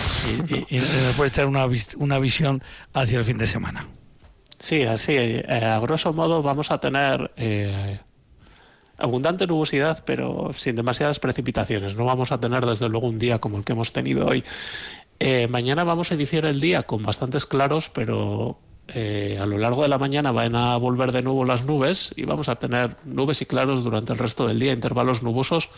Y, 0.49 0.77
y, 0.77 0.79
y 0.79 0.79
nos 0.79 1.14
puede 1.16 1.29
echar 1.29 1.46
una, 1.46 1.66
una 1.96 2.18
visión 2.18 2.62
hacia 2.94 3.18
el 3.18 3.25
fin 3.25 3.38
de 3.38 3.46
semana. 3.46 3.87
Sí, 4.59 4.83
así, 4.83 5.14
eh, 5.16 5.44
a 5.49 5.79
grosso 5.81 6.12
modo 6.12 6.42
vamos 6.42 6.70
a 6.70 6.79
tener... 6.79 7.33
Abundante 9.00 9.46
nubosidad, 9.46 10.02
pero 10.04 10.52
sin 10.54 10.76
demasiadas 10.76 11.18
precipitaciones. 11.18 11.96
No 11.96 12.04
vamos 12.04 12.32
a 12.32 12.38
tener 12.38 12.66
desde 12.66 12.88
luego 12.88 13.08
un 13.08 13.18
día 13.18 13.38
como 13.38 13.58
el 13.58 13.64
que 13.64 13.72
hemos 13.72 13.92
tenido 13.92 14.26
hoy. 14.26 14.44
Eh, 15.18 15.48
mañana 15.48 15.84
vamos 15.84 16.10
a 16.10 16.14
iniciar 16.14 16.44
el 16.46 16.60
día 16.60 16.84
con 16.84 17.02
bastantes 17.02 17.46
claros, 17.46 17.90
pero 17.90 18.58
eh, 18.88 19.38
a 19.40 19.46
lo 19.46 19.58
largo 19.58 19.82
de 19.82 19.88
la 19.88 19.98
mañana 19.98 20.32
van 20.32 20.56
a 20.56 20.76
volver 20.76 21.12
de 21.12 21.22
nuevo 21.22 21.44
las 21.44 21.64
nubes 21.64 22.12
y 22.16 22.24
vamos 22.24 22.48
a 22.48 22.56
tener 22.56 22.96
nubes 23.04 23.40
y 23.40 23.46
claros 23.46 23.84
durante 23.84 24.12
el 24.12 24.18
resto 24.18 24.48
del 24.48 24.58
día, 24.58 24.72
intervalos 24.72 25.22
nubosos. 25.22 25.70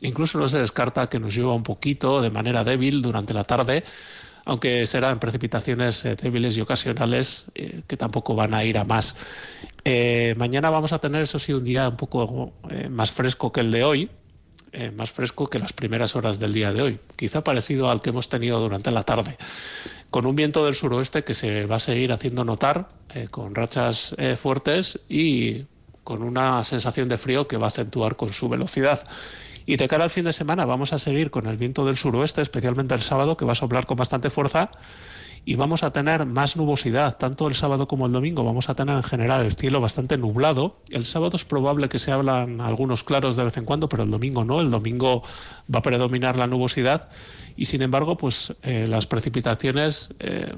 Incluso 0.00 0.38
no 0.38 0.48
se 0.48 0.58
descarta 0.58 1.08
que 1.08 1.20
nos 1.20 1.36
llueva 1.36 1.54
un 1.54 1.62
poquito 1.62 2.20
de 2.20 2.30
manera 2.30 2.64
débil 2.64 3.02
durante 3.02 3.34
la 3.34 3.44
tarde, 3.44 3.84
aunque 4.46 4.86
serán 4.86 5.20
precipitaciones 5.20 6.02
eh, 6.06 6.16
débiles 6.16 6.56
y 6.56 6.62
ocasionales 6.62 7.44
eh, 7.54 7.82
que 7.86 7.98
tampoco 7.98 8.34
van 8.34 8.54
a 8.54 8.64
ir 8.64 8.78
a 8.78 8.84
más. 8.84 9.14
mañana 10.36 10.70
vamos 10.70 10.94
a 10.94 10.98
tener, 10.98 11.22
eso 11.22 11.38
sí, 11.38 11.52
un 11.52 11.64
día 11.64 11.88
un 11.88 11.96
poco 11.96 12.54
más 12.90 13.12
fresco 13.12 13.52
que 13.52 13.60
el 13.60 13.70
de 13.70 13.84
hoy, 13.84 14.10
más 14.96 15.10
fresco 15.10 15.46
que 15.46 15.58
las 15.58 15.72
primeras 15.72 16.16
horas 16.16 16.38
del 16.38 16.52
día 16.52 16.72
de 16.72 16.82
hoy, 16.82 16.98
quizá 17.14 17.44
parecido 17.44 17.90
al 17.90 18.00
que 18.00 18.10
hemos 18.10 18.28
tenido 18.28 18.58
durante 18.58 18.90
la 18.90 19.04
tarde 19.04 19.36
con 20.10 20.26
un 20.26 20.36
viento 20.36 20.64
del 20.64 20.74
suroeste 20.74 21.24
que 21.24 21.34
se 21.34 21.66
va 21.66 21.76
a 21.76 21.80
seguir 21.80 22.12
haciendo 22.12 22.44
notar, 22.44 22.88
eh, 23.14 23.28
con 23.30 23.54
rachas 23.54 24.14
eh, 24.18 24.36
fuertes 24.36 25.00
y 25.08 25.66
con 26.04 26.22
una 26.22 26.62
sensación 26.64 27.08
de 27.08 27.18
frío 27.18 27.48
que 27.48 27.56
va 27.56 27.66
a 27.66 27.68
acentuar 27.68 28.16
con 28.16 28.32
su 28.32 28.48
velocidad. 28.48 29.06
Y 29.66 29.76
de 29.76 29.88
cara 29.88 30.04
al 30.04 30.10
fin 30.10 30.24
de 30.24 30.32
semana 30.32 30.64
vamos 30.64 30.92
a 30.92 30.98
seguir 30.98 31.30
con 31.30 31.46
el 31.46 31.56
viento 31.56 31.84
del 31.84 31.96
suroeste, 31.96 32.40
especialmente 32.40 32.94
el 32.94 33.02
sábado, 33.02 33.36
que 33.36 33.44
va 33.44 33.52
a 33.52 33.56
soplar 33.56 33.84
con 33.84 33.96
bastante 33.96 34.30
fuerza 34.30 34.70
y 35.48 35.54
vamos 35.54 35.84
a 35.84 35.92
tener 35.92 36.26
más 36.26 36.56
nubosidad, 36.56 37.18
tanto 37.18 37.46
el 37.46 37.54
sábado 37.54 37.86
como 37.86 38.06
el 38.06 38.12
domingo. 38.12 38.42
Vamos 38.42 38.68
a 38.68 38.74
tener 38.74 38.96
en 38.96 39.04
general 39.04 39.46
el 39.46 39.54
cielo 39.54 39.80
bastante 39.80 40.18
nublado. 40.18 40.80
El 40.90 41.06
sábado 41.06 41.36
es 41.36 41.44
probable 41.44 41.88
que 41.88 42.00
se 42.00 42.10
hablan 42.10 42.60
algunos 42.60 43.04
claros 43.04 43.36
de 43.36 43.44
vez 43.44 43.56
en 43.56 43.64
cuando, 43.64 43.88
pero 43.88 44.02
el 44.02 44.10
domingo 44.10 44.44
no. 44.44 44.60
El 44.60 44.72
domingo 44.72 45.22
va 45.72 45.78
a 45.78 45.82
predominar 45.82 46.36
la 46.36 46.48
nubosidad 46.48 47.08
y 47.56 47.66
sin 47.66 47.82
embargo, 47.82 48.18
pues 48.18 48.54
eh, 48.64 48.86
las 48.88 49.06
precipitaciones 49.06 50.10
eh, 50.18 50.52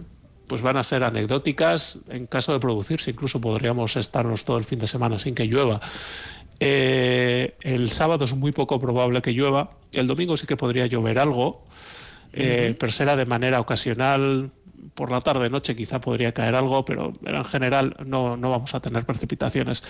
pues 0.47 0.62
van 0.62 0.79
a 0.79 0.83
ser 0.83 1.05
anecdóticas 1.05 1.99
en 2.09 2.27
caso 2.27 2.55
de 2.55 2.59
producirse. 2.59 3.11
Incluso 3.11 3.42
podríamos 3.42 3.94
estarnos 3.97 4.47
todo 4.47 4.57
el 4.57 4.64
fin 4.64 4.79
de 4.79 4.87
semana 4.87 5.18
sin 5.18 5.35
que 5.35 5.44
llueva. 5.44 5.81
Eh, 6.61 7.57
el 7.61 7.90
sábado 7.90 8.25
es 8.25 8.35
muy 8.35 8.53
poco 8.53 8.79
probable 8.79 9.23
que 9.23 9.33
llueva. 9.33 9.71
El 9.92 10.07
domingo 10.07 10.37
sí 10.37 10.47
que 10.47 10.57
podría 10.57 10.87
llover 10.87 11.18
algo, 11.18 11.64
pero 12.33 12.92
será 12.92 13.16
de 13.16 13.27
manera 13.27 13.61
ocasional. 13.61 14.51
Por 14.94 15.12
la 15.12 15.21
tarde 15.21 15.51
noche 15.51 15.77
quizá 15.77 16.01
podría 16.01 16.33
caer 16.33 16.55
algo, 16.55 16.85
pero 16.85 17.12
en 17.25 17.44
general 17.44 17.97
no, 18.05 18.37
no 18.37 18.51
vamos 18.51 18.75
a 18.75 18.81
tener 18.81 19.05
precipitaciones. 19.05 19.83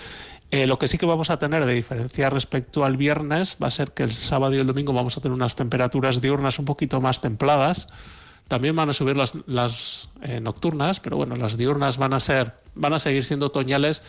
Eh, 0.51 0.65
lo 0.65 0.79
que 0.79 0.87
sí 0.87 0.97
que 0.97 1.05
vamos 1.05 1.29
a 1.29 1.37
tener 1.37 1.65
de 1.65 1.73
diferencia 1.73 2.29
respecto 2.29 2.83
al 2.83 2.97
viernes 2.97 3.57
va 3.61 3.67
a 3.67 3.71
ser 3.71 3.91
que 3.91 4.01
el 4.01 4.13
sábado 4.13 4.55
y 4.55 4.57
el 4.57 4.65
domingo 4.65 4.93
vamos 4.93 5.15
a 5.15 5.21
tener 5.21 5.35
unas 5.35 5.55
temperaturas 5.55 6.21
diurnas 6.21 6.57
un 6.57 6.65
poquito 6.65 6.99
más 7.01 7.21
templadas. 7.21 7.87
También 8.47 8.75
van 8.75 8.89
a 8.89 8.93
subir 8.93 9.15
las, 9.15 9.33
las 9.45 10.09
eh, 10.23 10.39
nocturnas, 10.39 10.99
pero 10.99 11.17
bueno, 11.17 11.35
las 11.35 11.55
diurnas 11.55 11.97
van 11.99 12.15
a 12.15 12.19
ser, 12.19 12.55
van 12.73 12.93
a 12.93 12.99
seguir 12.99 13.23
siendo 13.23 13.45
otoñales, 13.45 14.01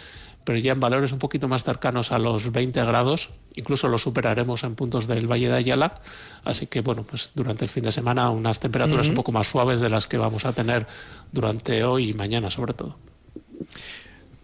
pero 0.44 0.59
ya 0.59 0.72
en 0.72 0.81
valores 0.81 1.12
un 1.12 1.18
poquito 1.18 1.48
más 1.48 1.64
cercanos 1.64 2.12
a 2.12 2.18
los 2.18 2.53
20 2.53 2.85
grados. 2.85 3.31
Incluso 3.55 3.88
lo 3.88 3.98
superaremos 3.98 4.64
en 4.64 4.74
puntos 4.74 5.07
del 5.07 5.31
Valle 5.31 5.48
de 5.48 5.57
Ayala. 5.57 6.00
Así 6.44 6.66
que 6.66 6.81
bueno, 6.81 7.05
pues 7.05 7.33
durante 7.35 7.64
el 7.64 7.70
fin 7.70 7.85
de 7.85 7.92
semana 7.92 8.31
unas 8.31 8.61
temperaturas 8.61 9.09
un 9.09 9.14
poco 9.14 9.33
más 9.33 9.48
suaves 9.48 9.81
de 9.81 9.90
las 9.90 10.09
que 10.09 10.18
vamos 10.18 10.44
a 10.44 10.53
tener 10.53 10.87
durante 11.33 11.85
hoy 11.85 12.11
y 12.11 12.14
mañana, 12.14 12.50
sobre 12.50 12.74
todo. 12.74 12.96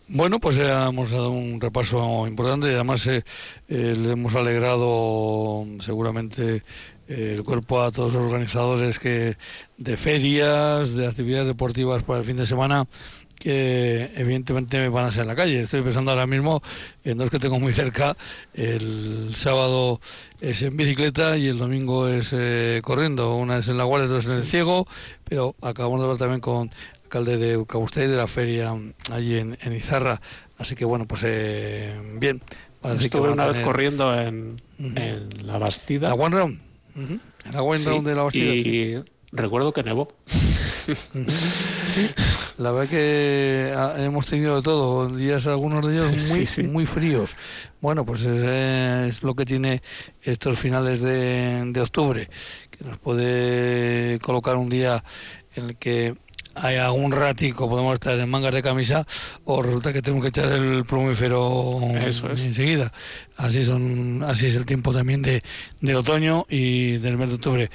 Bueno, 0.09 0.39
pues 0.39 0.57
ya 0.57 0.87
hemos 0.87 1.11
dado 1.11 1.31
un 1.31 1.61
repaso 1.61 2.29
importante 2.29 2.71
y 2.71 2.75
además 2.75 3.05
eh, 3.09 3.25
eh, 3.69 3.95
le 3.99 4.13
hemos 4.13 4.37
alegrado 4.37 5.67
seguramente 5.81 6.63
eh, 7.09 7.35
el 7.37 7.43
cuerpo 7.43 7.83
a 7.83 7.91
todos 7.91 8.15
los 8.15 8.23
organizadores 8.23 9.01
que 9.01 9.37
de 9.79 9.97
ferias, 9.97 10.95
de 10.95 11.09
actividades 11.09 11.49
deportivas 11.49 12.05
para 12.05 12.21
el 12.21 12.25
fin 12.25 12.37
de 12.37 12.47
semana 12.47 12.87
que 13.39 14.11
evidentemente 14.17 14.89
van 14.89 15.07
a 15.07 15.11
ser 15.11 15.23
en 15.23 15.29
la 15.29 15.37
calle. 15.37 15.63
Estoy 15.63 15.83
pensando 15.83 16.11
ahora 16.11 16.27
mismo 16.27 16.63
en 17.05 17.19
dos 17.19 17.31
que 17.31 17.39
tengo 17.39 17.61
muy 17.61 17.73
cerca. 17.73 18.17
El 18.55 19.33
sábado 19.35 20.01
es 20.41 20.63
en 20.63 20.77
bicicleta 20.77 21.37
y 21.37 21.49
el 21.49 21.59
domingo 21.59 22.09
es 22.09 22.35
corriendo. 22.83 23.37
Una 23.37 23.59
es 23.59 23.69
en 23.69 23.79
la 23.79 23.85
Guardia, 23.85 24.09
otra 24.09 24.19
es 24.19 24.27
en 24.27 24.39
el 24.39 24.45
Ciego, 24.45 24.87
pero 25.25 25.55
acabamos 25.63 26.01
de 26.01 26.09
ver 26.09 26.19
también 26.19 26.41
con 26.41 26.71
alcalde 27.05 27.37
de 27.37 27.57
Ucabustay 27.57 28.09
de 28.09 28.17
la 28.17 28.27
feria 28.27 28.75
allí 29.13 29.39
en, 29.39 29.73
Izarra. 29.73 30.21
Así 30.59 30.75
que 30.75 30.85
bueno, 30.85 31.07
pues 31.07 31.23
eh, 31.25 31.95
bien. 32.19 32.43
Estuve 33.01 33.31
una 33.31 33.47
vez 33.47 33.61
corriendo 33.61 34.17
en, 34.19 34.61
la 35.43 35.59
Bastida. 35.59 36.09
¿La 36.09 36.15
One 36.15 36.37
Round? 36.37 36.61
En 36.97 37.21
la 37.53 37.63
One 37.63 37.83
Round 37.85 38.07
de 38.07 38.15
la 38.15 38.23
Bastida. 38.23 38.55
Y 38.55 39.05
recuerdo 39.33 39.73
que 39.73 39.83
nevó. 39.83 40.09
La 42.59 42.71
verdad 42.71 42.91
que 42.91 43.73
ah, 43.77 43.95
hemos 43.99 44.27
tenido 44.27 44.57
de 44.57 44.63
todo, 44.63 45.15
días, 45.15 45.47
algunos 45.47 45.87
de 45.87 45.95
ellos 45.95 46.29
muy, 46.29 46.47
muy 46.69 46.87
fríos. 46.87 47.37
Bueno, 47.81 48.07
pues 48.07 48.25
es, 48.25 49.23
lo 49.23 49.35
que 49.35 49.45
tiene 49.45 49.83
estos 50.23 50.59
finales 50.59 51.01
de, 51.03 51.65
de 51.73 51.81
octubre, 51.81 52.29
que 52.71 52.85
nos 52.85 52.99
puede 52.99 54.19
colocar 54.21 54.57
un 54.57 54.69
día 54.69 55.03
en 55.55 55.65
el 55.65 55.77
que 55.77 56.15
hay 56.57 56.77
algún 56.77 57.13
ratico 57.13 57.69
podemos 57.69 57.95
estar 57.95 58.19
en 58.19 58.29
mangas 58.31 58.55
de 58.55 58.63
camisa 58.63 59.07
o 59.45 59.63
resulta 59.63 59.93
que 59.93 60.01
tenemos 60.01 60.23
que 60.23 60.29
echar 60.29 60.51
el 60.53 60.85
plumífero 60.85 61.79
enseguida. 61.83 62.93
Así 63.37 63.65
son, 63.65 64.25
así 64.27 64.47
es 64.47 64.55
el 64.57 64.65
tiempo 64.65 64.93
también 64.93 65.23
de, 65.23 65.41
del 65.81 65.97
otoño 65.97 66.47
y 66.49 66.97
del 66.97 67.19
mes 67.19 67.29
de 67.29 67.35
octubre. 67.35 67.71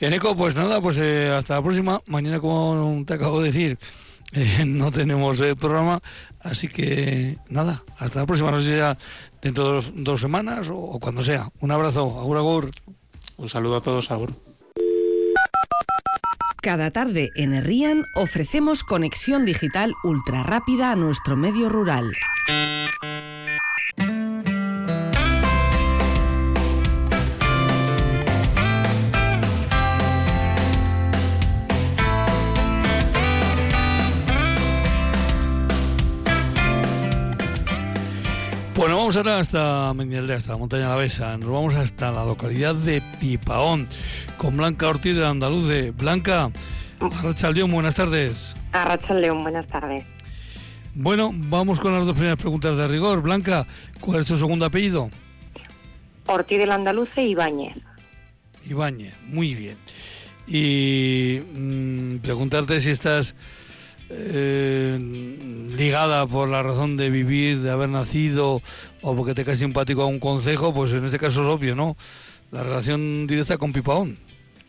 Eneco, 0.00 0.36
pues 0.36 0.54
nada, 0.54 0.80
pues 0.80 0.98
eh, 0.98 1.32
hasta 1.36 1.56
la 1.56 1.62
próxima. 1.62 2.00
Mañana, 2.08 2.38
como 2.40 3.02
te 3.04 3.14
acabo 3.14 3.40
de 3.40 3.48
decir, 3.48 3.78
eh, 4.32 4.64
no 4.66 4.90
tenemos 4.90 5.42
programa, 5.58 5.98
así 6.40 6.68
que 6.68 7.38
nada, 7.48 7.82
hasta 7.98 8.20
la 8.20 8.26
próxima, 8.26 8.50
no 8.50 8.60
sé 8.60 8.66
si 8.66 8.72
sea 8.72 8.96
dentro 9.42 9.80
de 9.80 9.90
dos, 9.94 10.20
semanas 10.20 10.70
o, 10.70 10.76
o, 10.76 11.00
cuando 11.00 11.22
sea. 11.22 11.48
Un 11.60 11.72
abrazo, 11.72 12.20
agur 12.20 12.36
agur. 12.36 12.70
Un 13.36 13.48
saludo 13.48 13.76
a 13.76 13.80
todos, 13.80 14.10
agur. 14.10 14.34
Cada 16.60 16.90
tarde 16.90 17.30
en 17.36 17.54
Herrian 17.54 18.04
ofrecemos 18.14 18.82
conexión 18.82 19.44
digital 19.46 19.94
ultra 20.02 20.42
rápida 20.42 20.90
a 20.90 20.96
nuestro 20.96 21.36
medio 21.36 21.68
rural. 21.68 22.12
Bueno, 38.78 38.96
vamos 38.96 39.16
ahora 39.16 39.40
hasta 39.40 39.92
Menielde, 39.92 40.34
hasta 40.34 40.52
la 40.52 40.56
montaña 40.56 40.84
de 40.84 40.88
la 40.90 40.94
Besa. 40.94 41.36
Nos 41.36 41.50
vamos 41.50 41.74
hasta 41.74 42.12
la 42.12 42.24
localidad 42.24 42.76
de 42.76 43.02
Pipaón 43.18 43.88
con 44.36 44.56
Blanca 44.56 44.86
Ortiz 44.86 45.16
de 45.16 45.26
Andaluce. 45.26 45.90
Blanca, 45.90 46.52
Arracha 47.00 47.50
León, 47.50 47.72
buenas 47.72 47.96
tardes. 47.96 48.54
Arracha 48.70 49.14
León, 49.14 49.42
buenas 49.42 49.66
tardes. 49.66 50.04
Bueno, 50.94 51.32
vamos 51.34 51.80
con 51.80 51.92
las 51.92 52.06
dos 52.06 52.14
primeras 52.14 52.38
preguntas 52.38 52.76
de 52.76 52.86
rigor. 52.86 53.20
Blanca, 53.20 53.66
¿cuál 53.98 54.20
es 54.20 54.26
tu 54.26 54.38
segundo 54.38 54.64
apellido? 54.64 55.10
Ortiz 56.26 56.58
del 56.58 56.70
Andaluce 56.70 57.20
Ibáñez. 57.20 57.74
Ibáñez, 58.64 59.12
muy 59.24 59.56
bien. 59.56 59.76
Y 60.46 61.40
mm, 61.52 62.18
preguntarte 62.18 62.80
si 62.80 62.90
estás 62.90 63.34
eh, 64.10 64.98
ligada 65.76 66.26
por 66.26 66.48
la 66.48 66.62
razón 66.62 66.96
de 66.96 67.10
vivir, 67.10 67.60
de 67.60 67.70
haber 67.70 67.88
nacido 67.88 68.62
o 69.02 69.16
porque 69.16 69.34
te 69.34 69.44
caes 69.44 69.58
simpático 69.58 70.02
a 70.02 70.06
un 70.06 70.18
consejo, 70.18 70.72
pues 70.74 70.92
en 70.92 71.04
este 71.04 71.18
caso 71.18 71.42
es 71.42 71.48
obvio, 71.48 71.74
¿no? 71.74 71.96
La 72.50 72.62
relación 72.62 73.26
directa 73.26 73.58
con 73.58 73.72
Pipaón. 73.72 74.16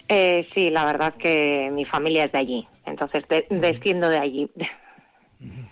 Eh, 0.08 0.48
sí, 0.56 0.70
la 0.70 0.86
verdad 0.86 1.14
que 1.16 1.70
mi 1.72 1.86
familia 1.86 2.26
es 2.26 2.32
de 2.32 2.40
allí, 2.40 2.68
entonces 2.86 3.24
desciendo 3.50 4.10
de 4.10 4.18
allí. 4.18 4.50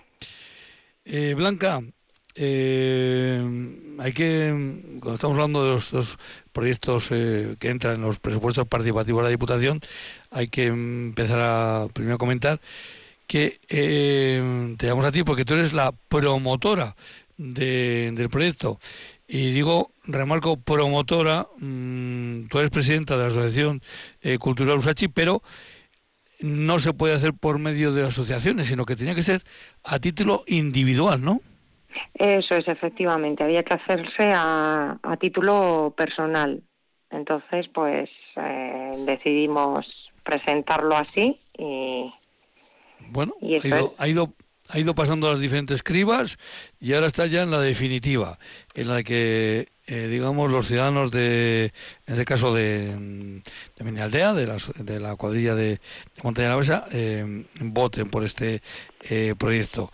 Eh, 1.10 1.36
Blanca, 1.38 1.80
eh, 2.36 3.42
hay 3.98 4.12
que, 4.12 4.50
cuando 5.00 5.14
estamos 5.14 5.36
hablando 5.36 5.64
de 5.64 5.70
los 5.70 5.90
dos 5.90 6.18
proyectos 6.52 7.08
que 7.08 7.56
entran 7.62 7.96
en 7.96 8.02
los 8.02 8.20
presupuestos 8.20 8.68
participativos 8.68 9.22
de 9.22 9.24
la 9.24 9.30
Diputación, 9.30 9.80
hay 10.32 10.50
que 10.50 10.66
empezar 10.66 11.40
a 11.40 11.88
primero 11.94 12.18
comentar 12.18 12.60
que 13.28 13.60
eh, 13.70 14.76
te 14.78 14.88
damos 14.88 15.06
a 15.06 15.12
ti 15.12 15.24
porque 15.24 15.46
tú 15.46 15.54
eres 15.54 15.74
la 15.74 15.92
promotora 16.08 16.96
del 17.38 18.30
proyecto. 18.30 18.80
Y 19.28 19.52
digo, 19.52 19.92
remarco, 20.06 20.58
promotora, 20.58 21.48
mm, 21.60 22.48
tú 22.48 22.60
eres 22.60 22.72
presidenta 22.72 23.18
de 23.18 23.24
la 23.24 23.30
Asociación 23.30 23.82
eh, 24.22 24.38
Cultural 24.38 24.78
Usachi, 24.78 25.10
pero 25.10 25.44
no 26.40 26.80
se 26.80 26.94
puede 26.94 27.14
hacer 27.16 27.34
por 27.34 27.60
medio 27.60 27.92
de 27.92 28.06
asociaciones, 28.06 28.68
sino 28.68 28.86
que 28.86 28.96
tenía 28.96 29.16
que 29.16 29.24
ser 29.24 29.42
a 29.84 30.00
título 30.00 30.44
individual, 30.48 31.22
¿no? 31.22 31.42
Eso 32.14 32.56
es, 32.56 32.68
efectivamente. 32.68 33.44
Había 33.44 33.64
que 33.64 33.74
hacerse 33.74 34.32
a, 34.34 34.98
título 35.20 35.94
personal. 35.98 36.62
Entonces, 37.10 37.68
pues 37.74 38.10
eh, 38.36 38.94
decidimos 39.06 40.12
presentarlo 40.24 40.96
así 40.96 41.40
y. 41.58 42.14
Bueno, 43.10 43.34
ha, 43.42 43.68
ido, 44.08 44.34
ha, 44.68 44.80
ido, 44.80 44.96
pasando 44.96 45.32
las 45.32 45.42
diferentes 45.42 45.84
cribas 45.84 46.38
y 46.80 46.94
ahora 46.94 47.08
está 47.08 47.26
ya 47.26 47.44
en 47.44 47.52
la 47.52 47.62
definitiva, 47.62 48.38
en 48.74 48.88
la 48.90 49.04
que, 49.04 49.70
eh, 49.86 50.08
digamos, 50.10 50.52
los 50.52 50.68
ciudadanos 50.68 51.12
de, 51.12 51.72
en 52.06 52.14
este 52.14 52.26
caso 52.26 52.54
de, 52.54 53.42
de 53.78 53.84
Menialdea, 53.84 54.34
de 54.34 54.46
la, 54.46 54.58
de 54.76 55.00
la 55.00 55.16
cuadrilla 55.16 55.56
de, 55.56 55.80
Montaña 56.24 56.50
de 56.50 56.54
la 56.54 56.58
Besa, 56.58 56.86
eh, 56.92 57.46
voten 57.62 58.10
por 58.10 58.24
este 58.24 58.62
proyecto. 59.38 59.92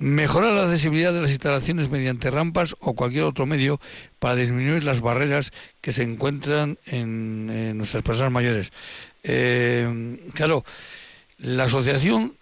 Mejorar 0.00 0.54
la 0.54 0.62
accesibilidad 0.62 1.12
de 1.12 1.20
las 1.20 1.30
instalaciones 1.30 1.90
mediante 1.90 2.30
rampas 2.30 2.74
o 2.80 2.94
cualquier 2.94 3.24
otro 3.24 3.44
medio 3.44 3.78
para 4.18 4.34
disminuir 4.34 4.82
las 4.82 5.02
barreras 5.02 5.52
que 5.82 5.92
se 5.92 6.02
encuentran 6.02 6.78
en, 6.86 7.76
nuestras 7.76 8.02
personas 8.02 8.32
mayores. 8.32 8.72
Eh, 9.24 10.18
claro, 10.32 10.64
la 11.42 11.64
asociación 11.64 12.32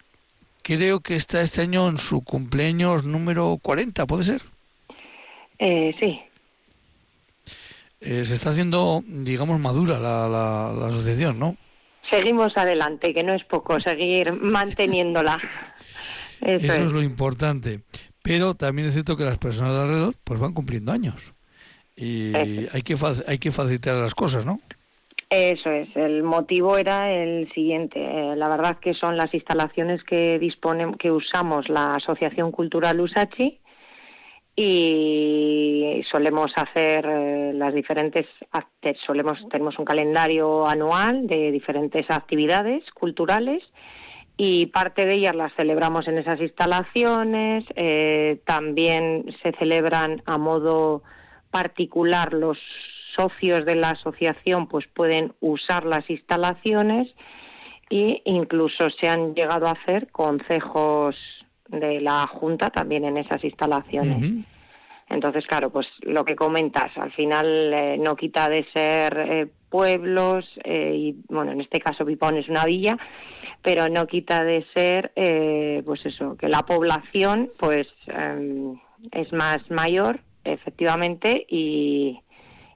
creo 0.61 0.99
que 0.99 1.15
está 1.15 1.41
este 1.41 1.61
año 1.61 1.89
en 1.89 1.97
su 1.97 2.23
cumpleaños 2.23 3.03
número 3.03 3.57
40, 3.61 4.05
¿puede 4.05 4.23
ser? 4.23 4.41
Eh, 5.57 5.95
sí. 5.99 6.19
Eh, 8.01 8.23
se 8.23 8.33
está 8.33 8.51
haciendo, 8.51 9.03
digamos, 9.05 9.59
madura 9.59 9.99
la, 9.99 10.27
la 10.27 10.87
asociación, 10.87 11.39
¿no? 11.39 11.57
Seguimos 12.09 12.55
adelante, 12.55 13.13
que 13.13 13.23
no 13.23 13.33
es 13.33 13.43
poco, 13.43 13.79
seguir 13.79 14.33
manteniéndola. 14.33 15.39
Eso, 16.41 16.85
es. 16.85 16.91
lo 16.91 17.01
importante. 17.01 17.81
Pero 18.21 18.53
también 18.53 18.87
es 18.87 18.93
cierto 18.93 19.17
que 19.17 19.25
las 19.25 19.37
personas 19.37 19.79
alrededor 19.81 20.15
pues 20.23 20.39
van 20.39 20.53
cumpliendo 20.53 20.91
años. 20.91 21.33
Y 21.95 22.33
hay 22.35 22.81
que, 22.83 22.95
hay 23.27 23.37
que 23.39 23.51
facilitar 23.51 23.95
las 23.95 24.15
cosas, 24.15 24.45
¿no? 24.45 24.61
Eso 25.29 25.69
es, 25.69 25.95
el 25.95 26.23
motivo 26.23 26.77
era 26.77 27.11
el 27.11 27.51
siguiente. 27.53 27.99
Eh, 27.99 28.35
la 28.35 28.49
verdad 28.49 28.79
que 28.79 28.95
son 28.95 29.15
las 29.15 29.31
instalaciones 29.31 30.03
que 30.03 30.39
que 30.97 31.11
usamos 31.11 31.69
la 31.69 31.95
Asociación 31.95 32.51
Cultural 32.51 32.99
Usachi 32.99 33.59
y 34.55 36.03
solemos 36.11 36.51
hacer 36.55 37.05
eh, 37.07 37.51
las 37.53 37.75
diferentes 37.75 38.25
solemos 39.05 39.37
tenemos 39.51 39.77
un 39.77 39.85
calendario 39.85 40.65
anual 40.65 41.27
de 41.27 41.51
diferentes 41.51 42.09
actividades 42.09 42.83
culturales 42.91 43.61
y 44.35 44.65
parte 44.65 45.05
de 45.05 45.13
ellas 45.13 45.35
las 45.35 45.53
celebramos 45.53 46.07
en 46.07 46.17
esas 46.17 46.41
instalaciones. 46.41 47.65
Eh, 47.75 48.41
también 48.45 49.25
se 49.43 49.51
celebran 49.59 50.23
a 50.25 50.39
modo 50.39 51.03
particular 51.51 52.33
los 52.33 52.57
socios 53.19 53.65
de 53.65 53.75
la 53.75 53.91
asociación 53.91 54.67
pues 54.67 54.87
pueden 54.87 55.33
usar 55.41 55.85
las 55.85 56.09
instalaciones 56.09 57.13
e 57.89 58.21
incluso 58.23 58.89
se 58.91 59.09
han 59.09 59.33
llegado 59.33 59.67
a 59.67 59.71
hacer 59.71 60.11
concejos 60.11 61.15
de 61.67 61.99
la 61.99 62.25
junta 62.27 62.69
también 62.69 63.03
en 63.03 63.17
esas 63.17 63.43
instalaciones. 63.43 64.45
Entonces, 65.09 65.45
claro, 65.47 65.71
pues 65.71 65.87
lo 66.01 66.23
que 66.23 66.35
comentas, 66.35 66.95
al 66.97 67.11
final 67.11 67.73
eh, 67.73 67.97
no 67.97 68.15
quita 68.15 68.47
de 68.47 68.63
ser 68.71 69.17
eh, 69.17 69.47
pueblos, 69.69 70.45
y 70.63 71.15
bueno, 71.27 71.51
en 71.51 71.61
este 71.61 71.79
caso 71.79 72.05
Pipón 72.05 72.37
es 72.37 72.47
una 72.47 72.65
villa, 72.65 72.97
pero 73.61 73.89
no 73.89 74.05
quita 74.07 74.43
de 74.43 74.65
ser, 74.73 75.11
eh, 75.15 75.81
pues 75.85 76.05
eso, 76.05 76.37
que 76.37 76.47
la 76.47 76.63
población 76.63 77.51
pues 77.57 77.87
em, 78.07 78.79
es 79.11 79.33
más 79.33 79.69
mayor, 79.69 80.21
efectivamente, 80.43 81.45
y, 81.49 82.19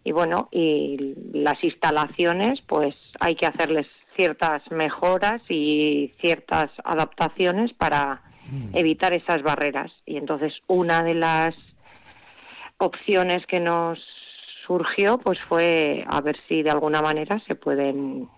y 0.03 0.11
bueno, 0.11 0.49
y 0.51 1.15
las 1.33 1.63
instalaciones 1.63 2.61
pues 2.67 2.95
hay 3.19 3.35
que 3.35 3.45
hacerles 3.45 3.87
ciertas 4.15 4.61
mejoras 4.71 5.41
y 5.49 6.13
ciertas 6.19 6.69
adaptaciones 6.83 7.73
para 7.73 8.21
mm. 8.49 8.75
evitar 8.75 9.13
esas 9.13 9.41
barreras. 9.41 9.91
Y 10.05 10.17
entonces 10.17 10.53
una 10.67 11.01
de 11.03 11.15
las 11.15 11.55
opciones 12.77 13.45
que 13.45 13.59
nos 13.59 13.99
surgió 14.67 15.17
pues 15.17 15.39
fue 15.47 16.05
a 16.07 16.21
ver 16.21 16.37
si 16.47 16.63
de 16.63 16.71
alguna 16.71 17.01
manera 17.01 17.39
se 17.47 17.55
pueden 17.55 18.29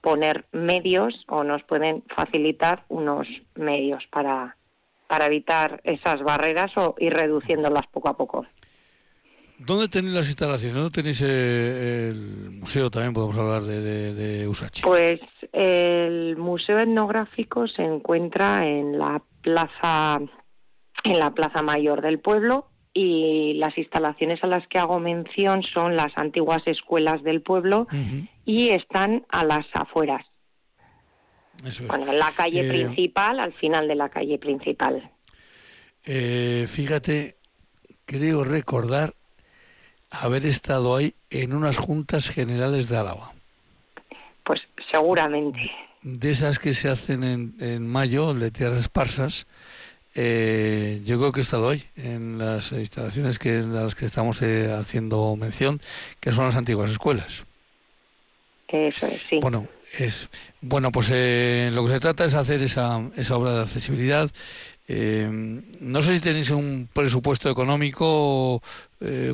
poner 0.00 0.46
medios 0.50 1.24
o 1.28 1.44
nos 1.44 1.62
pueden 1.62 2.02
facilitar 2.14 2.84
unos 2.88 3.28
medios 3.54 4.04
para, 4.10 4.56
para 5.06 5.26
evitar 5.26 5.80
esas 5.84 6.22
barreras 6.22 6.76
o 6.76 6.96
ir 6.98 7.14
reduciéndolas 7.14 7.86
poco 7.86 8.08
a 8.08 8.16
poco. 8.16 8.46
¿Dónde 9.64 9.88
tenéis 9.88 10.14
las 10.14 10.26
instalaciones? 10.26 10.76
¿Dónde 10.76 10.90
tenéis 10.90 11.22
eh, 11.22 12.08
el 12.10 12.50
museo? 12.60 12.90
También 12.90 13.12
podemos 13.12 13.36
hablar 13.36 13.62
de, 13.62 14.12
de, 14.14 14.48
Usachi. 14.48 14.82
Pues 14.82 15.20
el 15.52 16.36
museo 16.36 16.78
etnográfico 16.78 17.66
se 17.68 17.82
encuentra 17.82 18.66
en 18.66 18.98
la 18.98 19.22
plaza 19.42 20.20
en 21.04 21.18
la 21.18 21.32
plaza 21.32 21.62
mayor 21.62 22.00
del 22.00 22.20
pueblo 22.20 22.68
y 22.94 23.54
las 23.54 23.76
instalaciones 23.76 24.42
a 24.44 24.46
las 24.46 24.66
que 24.68 24.78
hago 24.78 25.00
mención 25.00 25.62
son 25.62 25.96
las 25.96 26.12
antiguas 26.16 26.62
escuelas 26.66 27.22
del 27.22 27.42
pueblo 27.42 27.86
y 28.44 28.68
están 28.70 29.24
a 29.30 29.44
las 29.44 29.66
afueras. 29.72 30.26
Bueno, 31.86 32.10
en 32.10 32.18
la 32.18 32.32
calle 32.32 32.66
eh, 32.66 32.68
principal, 32.68 33.40
al 33.40 33.52
final 33.52 33.88
de 33.88 33.94
la 33.94 34.08
calle 34.08 34.38
principal. 34.38 35.10
Eh, 36.04 36.66
fíjate, 36.68 37.36
creo 38.04 38.44
recordar 38.44 39.14
haber 40.12 40.46
estado 40.46 40.96
ahí 40.96 41.14
en 41.30 41.52
unas 41.52 41.78
juntas 41.78 42.28
generales 42.28 42.88
de 42.88 42.98
Álava. 42.98 43.32
Pues 44.44 44.60
seguramente. 44.90 45.70
De 46.02 46.30
esas 46.30 46.58
que 46.58 46.74
se 46.74 46.88
hacen 46.88 47.24
en, 47.24 47.54
en 47.60 47.86
mayo, 47.86 48.34
de 48.34 48.50
tierras 48.50 48.80
esparsas, 48.80 49.46
eh, 50.14 51.00
yo 51.04 51.18
creo 51.18 51.32
que 51.32 51.40
he 51.40 51.42
estado 51.42 51.68
hoy 51.68 51.84
en 51.96 52.38
las 52.38 52.72
instalaciones 52.72 53.38
que, 53.38 53.52
de 53.52 53.66
las 53.66 53.94
que 53.94 54.04
estamos 54.04 54.42
eh, 54.42 54.70
haciendo 54.72 55.34
mención, 55.36 55.80
que 56.20 56.32
son 56.32 56.46
las 56.46 56.56
antiguas 56.56 56.90
escuelas. 56.90 57.44
Eso 58.68 59.06
es, 59.06 59.24
sí. 59.28 59.38
Bueno, 59.40 59.66
es, 59.98 60.28
bueno 60.60 60.92
pues 60.92 61.08
eh, 61.12 61.70
lo 61.72 61.84
que 61.86 61.92
se 61.92 62.00
trata 62.00 62.24
es 62.24 62.34
hacer 62.34 62.62
esa, 62.62 63.10
esa 63.16 63.36
obra 63.36 63.54
de 63.54 63.62
accesibilidad. 63.62 64.30
Eh, 64.88 65.28
no 65.80 66.02
sé 66.02 66.14
si 66.14 66.20
tenéis 66.20 66.50
un 66.50 66.88
presupuesto 66.92 67.48
económico, 67.50 68.62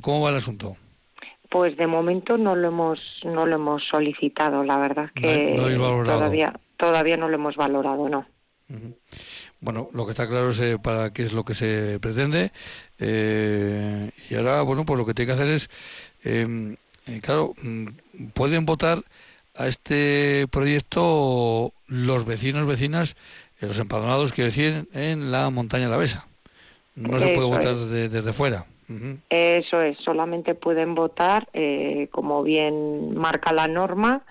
¿cómo 0.03 0.21
va 0.21 0.31
el 0.31 0.37
asunto? 0.37 0.77
Pues 1.51 1.77
de 1.77 1.87
momento 1.87 2.37
no 2.37 2.55
lo 2.55 2.69
hemos 2.69 3.01
no 3.25 3.47
lo 3.47 3.57
hemos 3.57 3.83
solicitado, 3.91 4.63
la 4.65 4.77
verdad 4.77 5.11
que 5.15 5.57
todavía 6.05 6.53
todavía 6.77 7.17
no 7.17 7.29
lo 7.29 7.37
hemos 7.37 7.57
valorado, 7.57 8.09
no. 8.09 8.27
Bueno, 9.61 9.89
lo 9.93 10.05
que 10.05 10.13
está 10.13 10.29
claro 10.29 10.51
es 10.51 10.61
eh, 10.61 10.79
para 10.79 11.13
qué 11.13 11.25
es 11.25 11.33
lo 11.33 11.45
que 11.45 11.55
se 11.55 11.99
pretende. 12.01 12.53
Eh, 12.99 14.11
y 14.31 14.35
ahora, 14.35 14.63
bueno, 14.63 14.85
pues 14.85 14.99
lo 14.99 15.07
que 15.07 15.15
tiene 15.15 15.29
que 15.29 15.33
hacer 15.33 15.49
es, 15.49 15.71
em, 16.23 16.77
eh, 17.07 17.21
claro, 17.21 17.55
mm, 17.63 17.87
pueden 18.35 18.67
votar 18.67 19.03
a 19.57 19.67
este 19.67 20.47
proyecto 20.51 21.73
los 21.87 22.25
vecinos, 22.25 22.67
vecinas, 22.67 23.17
los 23.67 23.79
empadronados, 23.79 24.33
quiero 24.33 24.47
decir, 24.47 24.89
en 24.93 25.31
la 25.31 25.51
montaña 25.51 25.87
de 25.87 25.91
la 25.91 25.97
Besa. 25.97 26.27
No 26.95 27.19
se 27.19 27.35
puede 27.35 27.47
votar 27.47 27.75
desde 27.75 28.33
fuera. 28.33 28.67
Eso 29.29 29.83
es, 29.83 29.99
solamente 29.99 30.55
pueden 30.55 30.95
votar, 30.95 31.49
como 32.11 32.43
bien 32.43 33.15
marca 33.17 33.53
la 33.53 33.69
norma, 33.69 34.25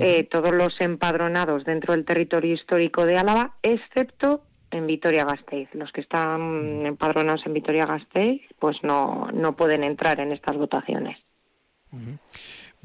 eh, 0.00 0.24
todos 0.24 0.52
los 0.52 0.80
empadronados 0.80 1.64
dentro 1.64 1.92
del 1.94 2.04
territorio 2.04 2.54
histórico 2.54 3.04
de 3.04 3.16
Álava, 3.16 3.54
excepto 3.62 4.42
en 4.72 4.88
Vitoria-Gasteiz. 4.88 5.68
Los 5.72 5.92
que 5.92 6.00
están 6.00 6.84
empadronados 6.84 7.46
en 7.46 7.52
Vitoria-Gasteiz, 7.52 8.42
pues 8.58 8.78
no, 8.82 9.28
no 9.32 9.54
pueden 9.54 9.84
entrar 9.84 10.18
en 10.18 10.32
estas 10.32 10.56
votaciones. 10.56 11.18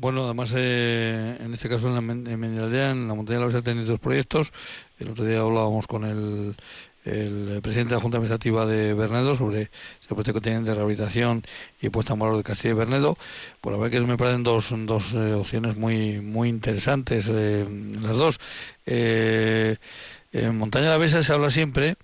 Bueno, 0.02 0.24
además, 0.24 0.54
eh, 0.56 1.36
en 1.41 1.54
este 1.54 1.68
caso 1.68 1.89
en, 1.89 1.93
la, 1.93 2.14
en 2.14 2.26
en 2.26 3.08
la 3.10 3.14
montaña 3.14 3.38
de 3.38 3.39
la 3.41 3.47
Besa, 3.47 3.62
tenéis 3.62 3.88
dos 3.88 4.00
proyectos. 4.00 4.54
El 4.97 5.10
otro 5.10 5.26
día 5.26 5.41
hablábamos 5.41 5.88
con 5.88 6.06
el 6.06 6.56
el 7.06 7.60
presidente 7.62 7.89
de 7.89 7.95
la 7.95 8.02
Junta 8.02 8.18
Administrativa 8.18 8.66
de 8.66 8.93
Bernedo 8.93 9.36
sobre 9.36 9.64
ese 9.64 10.08
proyecto 10.08 10.34
que 10.34 10.41
tienen 10.41 10.66
de 10.66 10.74
rehabilitación 10.74 11.43
y 11.82 11.89
puesta 11.89 12.14
en 12.14 12.20
valor 12.20 12.38
de 12.38 12.43
Castilla 12.43 12.72
y 12.72 12.78
Bernedo. 12.78 13.18
Pues 13.62 13.74
la 13.74 13.82
verdad 13.82 14.00
que 14.00 14.06
me 14.06 14.18
parecen 14.18 14.43
dos, 14.43 14.74
dos 14.86 15.14
eh, 15.16 15.34
opciones 15.34 15.76
muy, 15.76 16.22
muy 16.22 16.50
interesantes, 16.50 17.30
eh, 17.30 17.66
las 18.02 18.18
dos. 18.18 18.39
Eh, 18.86 19.78
en 20.32 20.58
Montaña 20.58 20.86
de 20.86 20.91
la 20.91 20.97
Besa 20.97 21.24
se 21.24 21.34
habla 21.34 21.50
siempre 21.50 21.95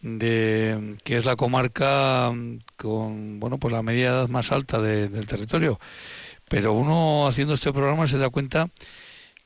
de 0.00 0.96
que 1.02 1.16
es 1.16 1.24
la 1.24 1.36
comarca 1.36 2.32
con 2.76 3.40
bueno 3.40 3.58
pues 3.58 3.72
la 3.72 3.82
media 3.82 4.08
edad 4.08 4.28
más 4.28 4.52
alta 4.52 4.80
del 4.80 5.26
territorio. 5.26 5.78
Pero 6.48 6.72
uno 6.72 7.26
haciendo 7.26 7.54
este 7.54 7.72
programa 7.72 8.06
se 8.06 8.18
da 8.18 8.30
cuenta 8.30 8.68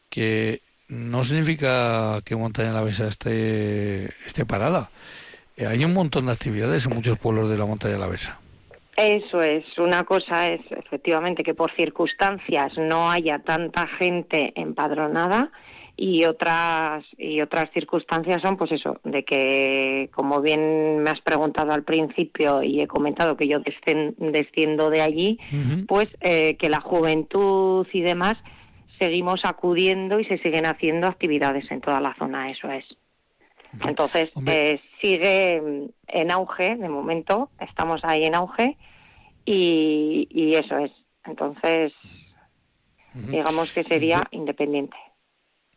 que 0.08 0.62
no 0.88 1.24
significa 1.24 2.20
que 2.24 2.36
Montaña 2.36 2.72
la 2.72 2.82
Besa 2.82 3.06
esté, 3.06 4.06
esté 4.26 4.44
parada. 4.44 4.90
hay 5.56 5.84
un 5.84 5.94
montón 5.94 6.26
de 6.26 6.32
actividades 6.32 6.86
en 6.86 6.94
muchos 6.94 7.18
pueblos 7.18 7.48
de 7.48 7.56
la 7.56 7.64
montaña 7.64 7.98
la 7.98 8.08
Besa. 8.08 8.40
Eso 8.96 9.40
es, 9.40 9.64
una 9.78 10.04
cosa 10.04 10.48
es 10.48 10.60
efectivamente 10.72 11.42
que 11.42 11.54
por 11.54 11.74
circunstancias 11.74 12.76
no 12.76 13.10
haya 13.10 13.38
tanta 13.38 13.86
gente 13.86 14.52
empadronada 14.56 15.50
y 15.96 16.24
otras 16.24 17.04
y 17.18 17.40
otras 17.40 17.70
circunstancias 17.72 18.42
son 18.42 18.56
pues 18.56 18.72
eso 18.72 18.98
de 19.04 19.24
que 19.24 20.08
como 20.12 20.40
bien 20.40 20.98
me 20.98 21.10
has 21.10 21.20
preguntado 21.20 21.72
al 21.72 21.84
principio 21.84 22.62
y 22.62 22.80
he 22.80 22.86
comentado 22.86 23.36
que 23.36 23.48
yo 23.48 23.58
desciendo 23.60 24.90
de 24.90 25.02
allí 25.02 25.38
pues 25.86 26.08
eh, 26.20 26.56
que 26.56 26.68
la 26.68 26.80
juventud 26.80 27.86
y 27.92 28.00
demás 28.00 28.34
seguimos 28.98 29.44
acudiendo 29.44 30.20
y 30.20 30.24
se 30.24 30.38
siguen 30.38 30.66
haciendo 30.66 31.06
actividades 31.06 31.70
en 31.70 31.80
toda 31.80 32.00
la 32.00 32.14
zona 32.14 32.50
eso 32.50 32.70
es. 32.70 32.84
Entonces 33.86 34.32
eh, 34.46 34.80
sigue 35.00 35.90
en 36.08 36.30
auge 36.30 36.76
de 36.76 36.88
momento 36.88 37.50
estamos 37.60 38.00
ahí 38.04 38.24
en 38.24 38.34
auge 38.34 38.76
y, 39.44 40.52
eso 40.54 40.78
es. 40.78 40.92
Entonces, 41.24 41.92
digamos 43.14 43.72
que 43.72 43.82
sería 43.84 44.22
independiente. 44.30 44.96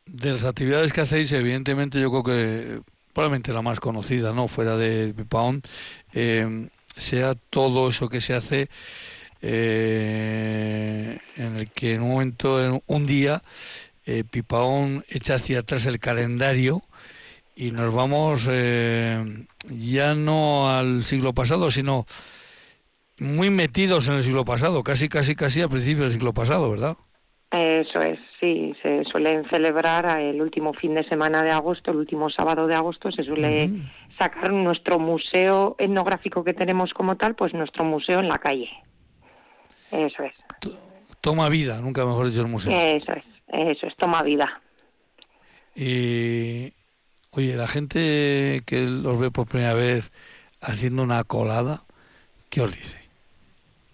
De 0.06 0.32
las 0.32 0.43
actividades 0.43 0.93
que 0.93 1.01
hacéis, 1.01 1.32
evidentemente 1.32 1.99
yo 1.99 2.10
creo 2.12 2.24
que 2.24 2.82
probablemente 3.14 3.54
la 3.54 3.62
más 3.62 3.80
conocida, 3.80 4.34
¿no? 4.34 4.47
Fuera 4.47 4.78
de 4.78 5.14
Pipaón, 5.14 5.62
eh, 6.14 6.68
sea 6.95 7.36
todo 7.36 7.89
eso 7.89 8.10
que 8.10 8.22
se 8.22 8.34
hace 8.34 8.70
eh, 9.41 11.20
en 11.36 11.58
el 11.58 11.70
que 11.72 11.95
en 11.95 12.01
un 12.01 12.12
momento, 12.12 12.64
en 12.64 12.82
un 12.88 13.06
día, 13.06 13.43
eh, 14.06 14.24
Pipaón 14.24 15.04
echa 15.10 15.36
hacia 15.36 15.60
atrás 15.60 15.86
el 15.86 15.99
calendario 15.99 16.82
y 17.56 17.72
nos 17.72 17.93
vamos 17.93 18.47
eh, 18.49 19.45
ya 19.70 20.16
no 20.16 20.70
al 20.70 21.04
siglo 21.04 21.34
pasado, 21.34 21.72
sino 21.72 22.06
muy 23.20 23.49
metidos 23.49 24.08
en 24.08 24.16
el 24.16 24.24
siglo 24.24 24.45
pasado, 24.45 24.84
casi, 24.84 25.10
casi, 25.10 25.36
casi 25.36 25.62
a 25.62 25.68
principios 25.68 26.06
del 26.06 26.14
siglo 26.14 26.34
pasado, 26.34 26.70
¿verdad? 26.72 26.97
Eso 27.54 28.01
es, 28.01 28.20
sí, 28.39 28.74
se 28.82 29.04
suelen 29.04 29.47
celebrar 29.47 30.20
el 30.20 30.41
último 30.41 30.74
fin 30.74 30.95
de 30.95 31.04
semana 31.04 31.43
de 31.43 31.51
agosto, 31.51 31.91
el 31.91 31.97
último 31.97 32.32
sábado 32.32 32.66
de 32.66 32.74
agosto, 32.74 33.12
se 33.12 33.24
suele 33.24 33.70
sacar 34.18 34.51
nuestro 34.51 34.97
museo 34.97 35.76
etnográfico 35.78 36.43
que 36.43 36.56
tenemos 36.56 36.95
como 36.95 37.16
tal, 37.16 37.36
pues 37.36 37.54
nuestro 37.54 37.84
museo 37.84 38.22
en 38.22 38.28
la 38.28 38.39
calle. 38.39 38.72
Eso 39.91 40.24
es. 40.24 40.34
Toma 41.22 41.47
vida, 41.49 41.80
nunca 41.80 42.04
mejor 42.06 42.26
dicho 42.26 42.41
el 42.41 42.47
museo. 42.47 42.72
Eso 42.76 43.12
es, 43.12 43.24
eso 43.49 43.86
es, 43.86 43.95
toma 43.97 44.24
vida. 44.24 44.60
Y, 45.76 46.74
oye, 47.30 47.56
la 47.56 47.68
gente 47.68 48.64
que 48.66 48.82
los 48.82 49.20
ve 49.20 49.30
por 49.30 49.47
primera 49.47 49.76
vez 49.76 50.12
haciendo 50.60 51.04
una 51.04 51.24
colada, 51.24 51.84
¿qué 52.49 52.62
os 52.62 52.76
dice? 52.76 53.03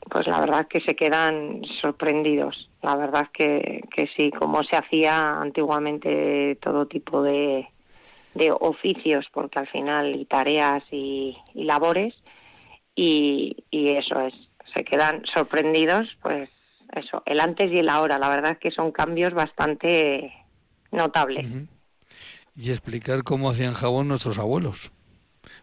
Pues 0.10 0.28
la 0.28 0.40
verdad 0.40 0.68
que 0.68 0.82
se 0.82 0.96
quedan 0.96 1.62
sorprendidos. 1.82 2.70
La 2.82 2.96
verdad 2.96 3.28
que, 3.32 3.84
que 3.96 4.08
sí, 4.16 4.32
como 4.32 4.64
se 4.64 4.76
hacía 4.76 5.40
antiguamente 5.40 6.58
todo 6.62 6.88
tipo 6.88 7.22
de, 7.22 7.68
de 8.34 8.52
oficios, 8.60 9.28
porque 9.34 9.60
al 9.60 9.68
final 9.68 10.16
y 10.16 10.26
tareas 10.26 10.84
y, 10.92 11.38
labores, 11.54 12.16
y, 12.96 13.64
y, 13.70 13.90
eso 13.90 14.20
es, 14.22 14.34
se 14.74 14.84
quedan 14.84 15.24
sorprendidos, 15.34 16.08
pues 16.22 16.50
eso, 16.94 17.22
el 17.26 17.40
antes 17.40 17.72
y 17.72 17.78
el 17.78 17.90
ahora. 17.90 18.18
La 18.18 18.30
verdad 18.30 18.54
es 18.54 18.58
que 18.58 18.72
son 18.72 18.92
cambios 18.92 19.34
bastante 19.34 20.34
notables. 20.92 21.46
Y 22.56 22.72
explicar 22.72 23.24
cómo 23.24 23.50
hacían 23.50 23.74
jabón 23.74 24.08
nuestros 24.08 24.38
abuelos, 24.40 24.92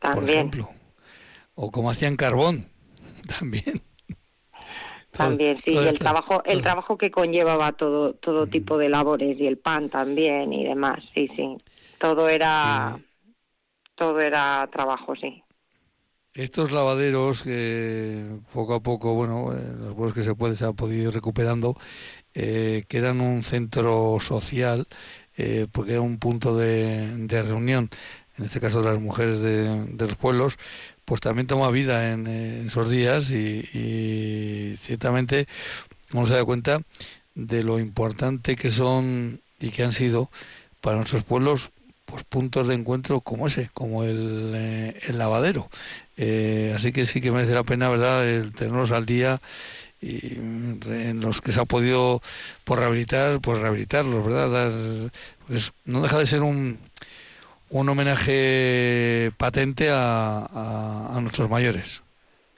También. 0.00 0.24
por 0.24 0.30
ejemplo, 0.30 0.68
o 1.54 1.70
cómo 1.70 1.90
hacían 1.90 2.16
carbón, 2.16 2.68
también. 3.38 3.82
También, 5.16 5.60
sí, 5.64 5.72
y 5.72 5.78
el 5.78 5.98
trabajo, 5.98 6.42
el 6.44 6.62
trabajo 6.62 6.96
que 6.98 7.10
conllevaba 7.10 7.72
todo, 7.72 8.14
todo 8.14 8.46
tipo 8.46 8.78
de 8.78 8.88
labores 8.88 9.38
y 9.40 9.46
el 9.46 9.58
pan 9.58 9.88
también 9.88 10.52
y 10.52 10.64
demás, 10.64 11.02
sí, 11.14 11.28
sí. 11.36 11.56
Todo 11.98 12.28
era, 12.28 12.98
todo 13.94 14.20
era 14.20 14.68
trabajo, 14.72 15.14
sí. 15.16 15.42
Estos 16.34 16.70
lavaderos 16.70 17.42
que 17.42 18.26
poco 18.52 18.74
a 18.74 18.80
poco, 18.80 19.14
bueno, 19.14 19.54
los 19.78 19.94
pueblos 19.94 20.12
que 20.12 20.22
se 20.22 20.34
puede 20.34 20.54
se 20.54 20.66
ha 20.66 20.72
podido 20.74 21.08
ir 21.08 21.14
recuperando, 21.14 21.78
eh, 22.34 22.84
que 22.88 22.98
eran 22.98 23.22
un 23.22 23.42
centro 23.42 24.18
social, 24.20 24.86
eh, 25.38 25.66
porque 25.72 25.92
era 25.92 26.02
un 26.02 26.18
punto 26.18 26.54
de, 26.54 27.26
de 27.26 27.42
reunión, 27.42 27.88
en 28.36 28.44
este 28.44 28.60
caso 28.60 28.82
de 28.82 28.90
las 28.90 29.00
mujeres 29.00 29.40
de, 29.40 29.86
de 29.86 30.04
los 30.04 30.16
pueblos, 30.16 30.58
pues 31.06 31.20
también 31.20 31.46
toma 31.46 31.70
vida 31.70 32.12
en, 32.12 32.26
esos 32.66 32.90
días 32.90 33.30
y, 33.30 34.76
ciertamente 34.78 35.46
uno 36.12 36.26
se 36.26 36.34
da 36.34 36.44
cuenta 36.44 36.80
de 37.34 37.62
lo 37.62 37.78
importante 37.78 38.56
que 38.56 38.70
son 38.70 39.40
y 39.58 39.70
que 39.70 39.84
han 39.84 39.92
sido 39.92 40.30
para 40.80 40.96
nuestros 40.96 41.24
pueblos 41.24 41.70
pues 42.04 42.22
puntos 42.24 42.68
de 42.68 42.74
encuentro 42.74 43.20
como 43.20 43.46
ese, 43.46 43.70
como 43.72 44.04
el, 44.04 44.52
eh, 44.54 45.12
lavadero. 45.12 45.68
Eh, 46.16 46.72
así 46.76 46.92
que 46.92 47.04
sí 47.04 47.20
que 47.20 47.32
merece 47.32 47.54
la 47.54 47.64
pena, 47.64 47.88
¿verdad?, 47.88 48.28
el 48.28 48.52
tenerlos 48.52 48.92
al 48.92 49.06
día 49.06 49.40
y 50.00 50.34
en 50.36 51.20
los 51.20 51.40
que 51.40 51.52
se 51.52 51.60
ha 51.60 51.64
podido 51.64 52.22
por 52.64 52.78
rehabilitar, 52.78 53.40
pues 53.40 53.58
rehabilitarlos, 53.58 54.24
¿verdad? 54.24 55.10
pues 55.48 55.72
no 55.84 56.02
deja 56.02 56.18
de 56.18 56.26
ser 56.26 56.42
un, 56.42 56.78
un 57.70 57.88
homenaje 57.88 59.32
patente 59.36 59.90
a, 59.90 60.46
a, 61.14 61.20
nuestros 61.20 61.50
mayores. 61.50 62.02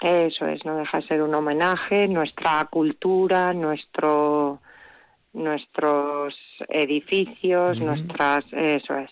Eso 0.00 0.46
es, 0.46 0.64
no 0.64 0.76
deja 0.76 0.98
de 1.00 1.06
ser 1.06 1.22
un 1.22 1.34
homenaje, 1.34 2.06
nuestra 2.08 2.64
cultura, 2.70 3.52
nuestro, 3.52 4.60
nuestros 5.32 6.36
edificios, 6.68 7.80
nuestras, 7.80 8.44
eso 8.52 8.96
es. 8.96 9.10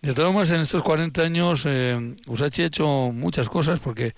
De 0.00 0.14
todas 0.14 0.32
formas, 0.32 0.50
en 0.50 0.62
estos 0.62 0.82
40 0.82 1.22
años, 1.22 1.64
eh, 1.64 2.16
Usachi 2.26 2.62
ha 2.62 2.66
hecho 2.66 2.86
muchas 3.12 3.48
cosas 3.48 3.78
porque 3.78 4.14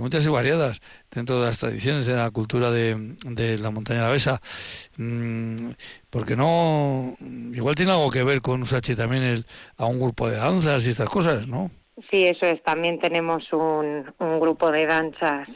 muchas 0.00 0.26
y 0.26 0.30
variadas 0.30 0.80
dentro 1.10 1.40
de 1.40 1.46
las 1.46 1.58
tradiciones 1.58 2.06
de 2.06 2.14
la 2.14 2.30
cultura 2.30 2.70
de, 2.70 3.16
de 3.24 3.58
la 3.58 3.70
montaña 3.70 4.00
de 4.00 4.06
la 4.06 4.12
Besa. 4.12 4.40
Mm, 4.96 5.70
porque 6.10 6.36
no, 6.36 7.14
igual 7.52 7.74
tiene 7.74 7.92
algo 7.92 8.10
que 8.10 8.24
ver 8.24 8.40
con 8.40 8.62
Usachi 8.62 8.94
también 8.96 9.22
el, 9.22 9.46
a 9.76 9.86
un 9.86 10.00
grupo 10.00 10.28
de 10.28 10.36
danzas 10.36 10.86
y 10.86 10.90
estas 10.90 11.08
cosas, 11.08 11.46
¿no? 11.46 11.70
Sí, 12.10 12.26
eso 12.26 12.46
es. 12.46 12.62
También 12.62 12.98
tenemos 12.98 13.44
un, 13.52 14.12
un 14.18 14.40
grupo 14.40 14.70
de 14.70 14.86
danzas. 14.86 15.48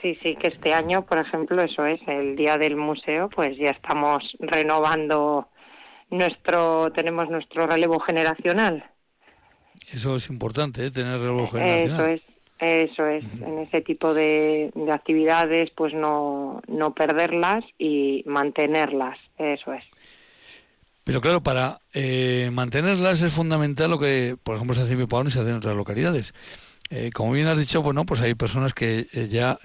Sí, 0.00 0.18
sí, 0.22 0.36
que 0.36 0.48
este 0.48 0.74
año, 0.74 1.04
por 1.06 1.18
ejemplo, 1.18 1.62
eso 1.62 1.86
es, 1.86 2.00
el 2.06 2.36
día 2.36 2.58
del 2.58 2.76
museo, 2.76 3.28
pues 3.30 3.56
ya 3.58 3.70
estamos 3.70 4.22
renovando 4.38 5.48
nuestro, 6.10 6.92
tenemos 6.92 7.28
nuestro 7.30 7.66
relevo 7.66 7.98
generacional. 8.00 8.84
Eso 9.90 10.16
es 10.16 10.28
importante, 10.28 10.86
¿eh? 10.86 10.90
tener 10.90 11.18
relevo 11.18 11.46
generacional. 11.46 12.00
Eso 12.00 12.06
es. 12.06 12.35
Eso 12.58 13.06
es, 13.06 13.24
en 13.42 13.58
ese 13.58 13.82
tipo 13.82 14.14
de, 14.14 14.72
actividades, 14.90 15.70
pues 15.70 15.92
no, 15.92 16.62
no 16.66 16.94
perderlas 16.94 17.64
y 17.78 18.22
mantenerlas, 18.26 19.18
eso 19.36 19.74
es. 19.74 19.84
Pero 21.04 21.20
claro, 21.20 21.42
para 21.42 21.80
eh, 21.92 22.50
mantenerlas 22.52 23.20
es 23.22 23.32
fundamental 23.32 23.90
lo 23.90 23.98
que, 23.98 24.36
por 24.42 24.56
ejemplo, 24.56 24.74
se 24.74 24.82
hace 24.82 24.94
en 24.94 25.00
Pipaón 25.00 25.28
y 25.28 25.30
se 25.30 25.40
hace 25.40 25.50
en 25.50 25.56
otras 25.56 25.76
localidades. 25.76 26.34
Eh, 26.88 27.10
como 27.12 27.32
bien 27.32 27.46
has 27.46 27.58
dicho, 27.58 27.82
bueno, 27.82 28.06
pues 28.06 28.20
hay 28.22 28.34
personas 28.34 28.72
que 28.72 29.06
eh, 29.12 29.28
ya, 29.30 29.58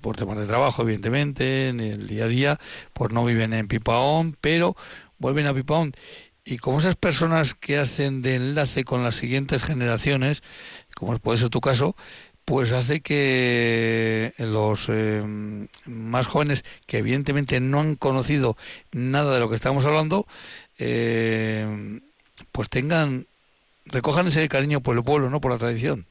por 0.00 0.16
temas 0.16 0.36
de 0.36 0.46
trabajo, 0.46 0.82
evidentemente, 0.82 1.68
en 1.68 1.80
el 1.80 2.08
día 2.08 2.24
a 2.24 2.28
día, 2.28 2.60
pues 2.92 3.12
no 3.12 3.24
viven 3.24 3.54
en 3.54 3.68
Pipaón, 3.68 4.36
pero 4.40 4.76
vuelven 5.18 5.46
a 5.46 5.54
Pipaón. 5.54 5.92
Y 6.44 6.58
como 6.58 6.78
esas 6.78 6.96
personas 6.96 7.54
que 7.54 7.78
hacen 7.78 8.22
de 8.22 8.34
enlace 8.34 8.84
con 8.84 9.04
las 9.04 9.16
siguientes 9.16 9.62
generaciones, 9.62 10.42
como 11.00 11.18
puede 11.18 11.38
ser 11.38 11.48
tu 11.48 11.62
caso, 11.62 11.96
pues 12.44 12.72
hace 12.72 13.00
que 13.00 14.32
los 14.38 14.88
eh, 14.90 15.22
más 15.86 16.26
jóvenes 16.26 16.62
que 16.86 16.98
evidentemente 16.98 17.58
no 17.58 17.80
han 17.80 17.96
conocido 17.96 18.56
nada 18.92 19.32
de 19.32 19.40
lo 19.40 19.48
que 19.48 19.54
estamos 19.54 19.86
hablando, 19.86 20.26
eh, 20.78 21.66
pues 22.52 22.68
tengan, 22.68 23.24
recojan 23.86 24.26
ese 24.26 24.46
cariño 24.48 24.80
por 24.80 24.94
el 24.94 25.02
pueblo, 25.02 25.30
no 25.30 25.40
por 25.40 25.52
la 25.52 25.58
tradición. 25.58 26.04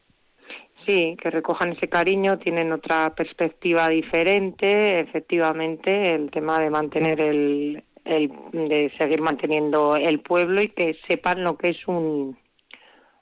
Sí, 0.88 1.16
que 1.22 1.30
recojan 1.30 1.74
ese 1.74 1.88
cariño, 1.88 2.40
tienen 2.40 2.72
otra 2.72 3.14
perspectiva 3.14 3.90
diferente, 3.90 5.02
efectivamente, 5.02 6.16
el 6.16 6.32
tema 6.32 6.60
de 6.60 6.72
mantener 6.72 7.22
el, 7.22 7.84
el 8.06 8.32
de 8.54 8.92
seguir 8.98 9.22
manteniendo 9.22 9.96
el 9.96 10.20
pueblo 10.22 10.64
y 10.64 10.70
que 10.70 10.98
sepan 11.08 11.44
lo 11.44 11.58
que 11.58 11.70
es 11.72 11.88
un, 11.88 12.40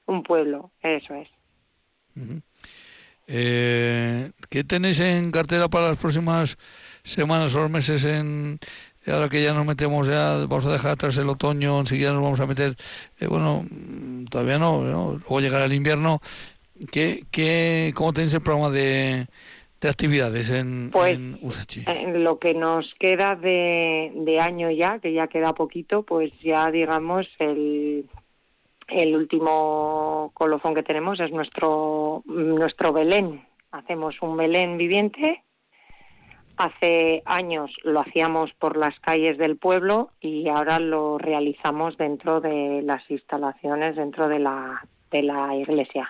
un 0.05 0.23
pueblo, 0.23 0.71
eso 0.81 1.13
es 1.15 1.27
eh, 3.27 4.31
¿Qué 4.49 4.63
tenéis 4.63 4.99
en 4.99 5.31
cartera 5.31 5.67
para 5.67 5.89
las 5.89 5.97
próximas 5.97 6.57
semanas 7.03 7.55
o 7.55 7.69
meses 7.69 8.05
en, 8.05 8.59
ahora 9.11 9.29
que 9.29 9.41
ya 9.41 9.53
nos 9.53 9.65
metemos, 9.65 10.07
ya 10.07 10.45
vamos 10.47 10.65
a 10.65 10.71
dejar 10.71 10.91
atrás 10.91 11.17
el 11.17 11.29
otoño, 11.29 11.79
enseguida 11.79 12.13
nos 12.13 12.21
vamos 12.21 12.39
a 12.39 12.47
meter, 12.47 12.75
eh, 13.19 13.27
bueno, 13.27 13.65
mm, 13.69 14.25
todavía 14.25 14.57
no, 14.57 14.83
¿no? 14.83 15.11
luego 15.13 15.39
llegará 15.39 15.65
el 15.65 15.73
invierno. 15.73 16.21
¿Qué, 16.91 17.23
qué, 17.31 17.91
¿Cómo 17.95 18.13
tenéis 18.13 18.33
el 18.33 18.41
programa 18.41 18.69
de, 18.69 19.27
de 19.81 19.89
actividades 19.89 20.49
en, 20.49 20.91
Pues, 20.91 21.15
en 21.15 21.39
Usachi? 21.41 21.83
En 21.87 22.23
lo 22.23 22.37
que 22.37 22.53
nos 22.53 22.93
queda 22.99 23.35
de, 23.35 24.11
de 24.13 24.39
año 24.39 24.69
ya, 24.69 24.99
que 24.99 25.13
ya 25.13 25.27
queda 25.27 25.53
poquito, 25.53 26.03
pues 26.03 26.31
ya 26.43 26.69
digamos 26.69 27.27
el, 27.39 28.05
el 28.87 29.15
último 29.15 30.31
colofón 30.33 30.73
que 30.73 30.83
tenemos 30.83 31.19
es 31.19 31.31
nuestro, 31.31 32.23
nuestro 32.25 32.93
Belén. 32.93 33.45
Hacemos 33.71 34.15
un 34.21 34.37
Belén 34.37 34.77
viviente. 34.77 35.43
Hace 36.55 37.21
años 37.25 37.71
lo 37.83 37.99
hacíamos 37.99 38.51
por 38.53 38.77
las 38.77 38.99
calles 38.99 39.37
del 39.37 39.57
pueblo 39.57 40.11
y 40.19 40.47
ahora 40.49 40.79
lo 40.79 41.17
realizamos 41.17 41.97
dentro 41.97 42.41
de 42.41 42.81
las 42.81 43.09
instalaciones, 43.11 43.95
dentro 43.95 44.27
de 44.27 44.39
la, 44.39 44.83
de 45.11 45.21
la 45.21 45.55
iglesia. 45.55 46.09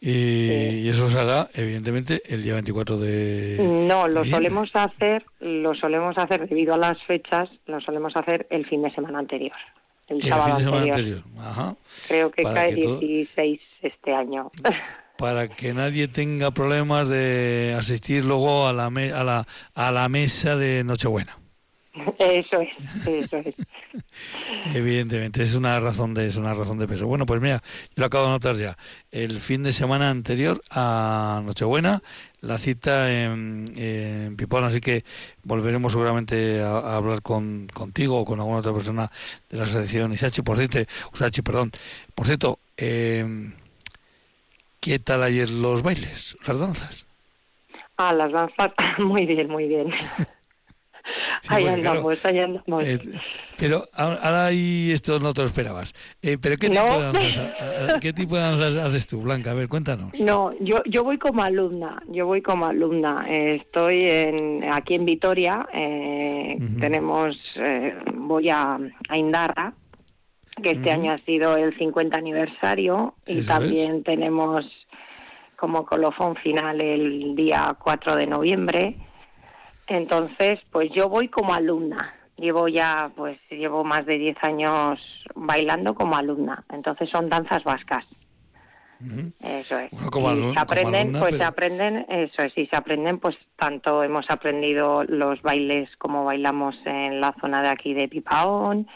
Y, 0.00 0.10
y 0.10 0.88
eso 0.88 1.08
se 1.08 1.18
hará, 1.18 1.48
evidentemente, 1.54 2.22
el 2.26 2.42
día 2.42 2.54
24 2.54 2.96
de. 2.96 3.84
No, 3.86 4.08
lo 4.08 4.24
solemos 4.24 4.70
hacer, 4.74 5.24
lo 5.40 5.74
solemos 5.74 6.16
hacer 6.16 6.48
debido 6.48 6.74
a 6.74 6.78
las 6.78 7.00
fechas, 7.04 7.50
lo 7.66 7.80
solemos 7.80 8.16
hacer 8.16 8.46
el 8.50 8.66
fin 8.66 8.82
de 8.82 8.90
semana 8.92 9.18
anterior, 9.18 9.56
el, 10.10 10.16
El 10.16 10.22
fin 10.22 10.30
sábado 10.30 10.56
de 10.58 10.64
semana 10.64 10.82
anterior. 10.84 11.18
anterior. 11.24 11.46
Ajá. 11.50 11.76
Creo 12.08 12.30
que 12.30 12.42
Para 12.42 12.54
cae 12.54 12.74
que 12.74 12.82
todo- 12.82 12.98
16 13.00 13.60
este 13.82 14.12
año. 14.14 14.50
Para 15.16 15.48
que 15.48 15.74
nadie 15.74 16.08
tenga 16.08 16.50
problemas 16.50 17.08
de 17.08 17.74
asistir 17.78 18.24
luego 18.24 18.66
a 18.66 18.72
la, 18.72 18.88
me- 18.90 19.12
a 19.12 19.22
la, 19.24 19.46
a 19.74 19.90
la 19.92 20.08
mesa 20.08 20.56
de 20.56 20.82
Nochebuena. 20.84 21.36
eso 22.18 22.60
es, 22.60 23.06
eso 23.06 23.36
es. 23.38 23.54
Evidentemente, 24.74 25.42
es 25.42 25.54
una 25.54 25.78
razón 25.80 26.14
de 26.14 26.26
es 26.26 26.36
una 26.36 26.54
razón 26.54 26.78
de 26.78 26.86
peso. 26.88 27.06
Bueno, 27.06 27.26
pues 27.26 27.40
mira, 27.40 27.62
yo 27.88 27.94
lo 27.96 28.06
acabo 28.06 28.24
de 28.24 28.30
notar 28.30 28.56
ya. 28.56 28.76
El 29.10 29.38
fin 29.40 29.62
de 29.62 29.72
semana 29.72 30.08
anterior 30.10 30.62
a 30.70 31.42
Nochebuena, 31.44 32.02
la 32.42 32.58
cita 32.58 33.12
en, 33.12 33.72
en 33.76 34.36
Pipón, 34.36 34.64
así 34.64 34.80
que 34.80 35.04
volveremos 35.44 35.92
seguramente 35.92 36.60
a, 36.62 36.78
a 36.78 36.96
hablar 36.96 37.22
con 37.22 37.68
contigo 37.68 38.18
o 38.18 38.24
con 38.24 38.40
alguna 38.40 38.58
otra 38.58 38.72
persona 38.72 39.10
de 39.48 39.58
la 39.58 39.64
asociación 39.64 40.12
Isachi. 40.12 40.42
Por 40.42 40.56
cierto, 40.56 40.78
Usachi, 41.12 41.42
perdón. 41.42 41.70
Por 42.14 42.26
cierto, 42.26 42.58
eh, 42.76 43.52
¿qué 44.80 44.98
tal 44.98 45.22
ayer 45.22 45.50
los 45.50 45.82
bailes, 45.82 46.36
las 46.46 46.58
danzas? 46.58 47.06
Ah, 47.96 48.14
las 48.14 48.32
danzas, 48.32 48.70
muy 48.98 49.26
bien, 49.26 49.48
muy 49.48 49.68
bien. 49.68 49.92
Sí, 51.42 51.48
ahí 51.54 51.64
porque, 51.64 51.80
claro, 51.80 51.98
andamos, 51.98 52.24
ahí 52.24 52.38
andamos. 52.38 52.84
Eh, 52.84 52.98
pero 53.56 53.84
ahora 53.92 54.46
ahí 54.46 54.90
esto 54.92 55.18
no 55.20 55.34
te 55.34 55.40
lo 55.42 55.46
esperabas. 55.46 55.92
Eh, 56.22 56.38
pero 56.40 56.56
¿qué 56.56 56.68
tipo, 56.70 56.82
No. 56.82 56.98
de 56.98 57.02
danzas, 57.20 57.98
¿qué 58.00 58.12
tipo 58.12 58.36
de 58.36 58.42
danzas 58.42 58.76
haces 58.76 59.06
tú, 59.06 59.20
Blanca? 59.22 59.50
A 59.50 59.54
ver, 59.54 59.68
cuéntanos. 59.68 60.18
No, 60.20 60.52
yo, 60.60 60.78
yo 60.86 61.04
voy 61.04 61.18
como 61.18 61.42
alumna, 61.42 62.02
yo 62.08 62.26
voy 62.26 62.42
como 62.42 62.66
alumna. 62.66 63.26
Eh, 63.28 63.56
estoy 63.56 64.08
en, 64.08 64.64
aquí 64.72 64.94
en 64.94 65.04
Vitoria, 65.04 65.68
eh, 65.72 66.56
Ujú. 66.60 66.80
tenemos, 66.80 67.36
eh, 67.56 67.94
voy 68.14 68.48
a, 68.50 68.78
a 69.08 69.18
Indarra, 69.18 69.74
que 70.62 70.70
este 70.72 70.90
año 70.90 71.12
ha 71.12 71.18
sido 71.18 71.56
el 71.56 71.76
50 71.78 72.18
aniversario, 72.18 73.14
y 73.26 73.42
también 73.46 74.02
tenemos 74.04 74.66
como 75.56 75.84
colofón 75.84 76.36
final 76.36 76.80
el 76.82 77.34
día 77.36 77.76
4 77.78 78.16
de 78.16 78.26
noviembre. 78.26 78.96
Entonces, 79.90 80.60
pues 80.70 80.88
yo 80.94 81.08
voy 81.08 81.28
como 81.28 81.52
alumna. 81.52 82.14
Llevo 82.36 82.68
ya, 82.68 83.10
pues 83.16 83.38
llevo 83.50 83.82
más 83.84 84.06
de 84.06 84.16
10 84.18 84.36
años 84.42 85.00
bailando 85.34 85.94
como 85.94 86.16
alumna. 86.16 86.64
Entonces 86.70 87.10
son 87.10 87.28
danzas 87.28 87.64
vascas. 87.64 88.06
Eso 89.42 89.78
es. 89.78 89.90
Bueno, 89.90 90.10
como 90.10 90.28
Y 90.28 90.32
alumna- 90.32 90.54
se 90.54 90.60
aprenden, 90.60 90.92
como 90.92 90.96
alumna, 90.98 91.20
pues 91.20 91.30
pero- 91.32 91.42
se 91.42 91.48
aprenden, 91.48 92.06
eso 92.08 92.42
es, 92.42 92.56
y 92.58 92.66
se 92.66 92.76
aprenden, 92.76 93.18
pues 93.18 93.36
tanto 93.56 94.04
hemos 94.04 94.30
aprendido 94.30 95.02
los 95.08 95.40
bailes 95.42 95.88
como 95.96 96.24
bailamos 96.24 96.76
en 96.84 97.20
la 97.20 97.34
zona 97.40 97.62
de 97.62 97.68
aquí 97.70 97.92
de 97.94 98.08
Pipaón, 98.08 98.86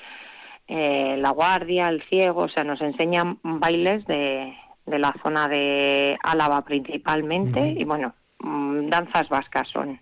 eh, 0.69 1.17
la 1.19 1.31
guardia, 1.31 1.85
el 1.85 2.03
ciego, 2.05 2.43
o 2.43 2.49
sea, 2.49 2.65
nos 2.65 2.81
enseñan 2.83 3.39
bailes 3.43 4.07
de, 4.07 4.55
de 4.87 4.99
la 4.99 5.13
zona 5.23 5.49
de 5.49 6.17
Álava 6.23 6.63
principalmente, 6.65 7.75
y 7.79 7.85
bueno, 7.85 8.15
mm, 8.41 8.89
danzas 8.91 9.29
vascas 9.31 9.69
son. 9.69 9.99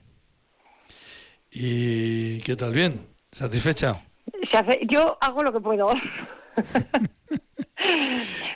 ¿Y 1.52 2.38
qué 2.40 2.56
tal? 2.56 2.72
¿Bien? 2.72 3.06
¿Satisfecha? 3.30 4.02
Yo 4.88 5.16
hago 5.20 5.42
lo 5.42 5.52
que 5.52 5.60
puedo. 5.60 5.88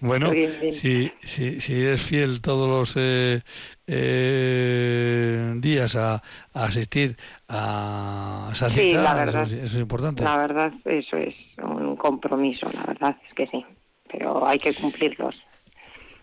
Bueno, 0.00 0.30
Bien, 0.30 0.60
bien. 0.60 0.72
si, 0.72 1.10
si, 1.22 1.60
si 1.60 1.80
eres 1.80 2.02
fiel 2.02 2.40
todos 2.40 2.68
los 2.68 2.94
eh, 2.96 3.42
eh, 3.86 5.54
días 5.58 5.96
a, 5.96 6.14
a 6.52 6.64
asistir 6.64 7.16
a 7.48 8.50
esa 8.52 8.70
Sí, 8.70 8.92
cita, 8.92 9.02
la 9.02 9.14
eso, 9.24 9.24
verdad. 9.38 9.42
es- 9.42 9.52
eso 9.52 9.64
es 9.76 9.80
importante. 9.80 10.22
La 10.22 10.36
verdad, 10.38 10.72
eso 10.84 11.16
es 11.16 11.34
un 11.62 11.96
compromiso, 11.96 12.68
la 12.72 12.84
verdad 12.84 13.16
es 13.26 13.34
que 13.34 13.46
sí, 13.48 13.64
pero 14.10 14.46
hay 14.46 14.58
que 14.58 14.72
cumplirlos. 14.74 15.34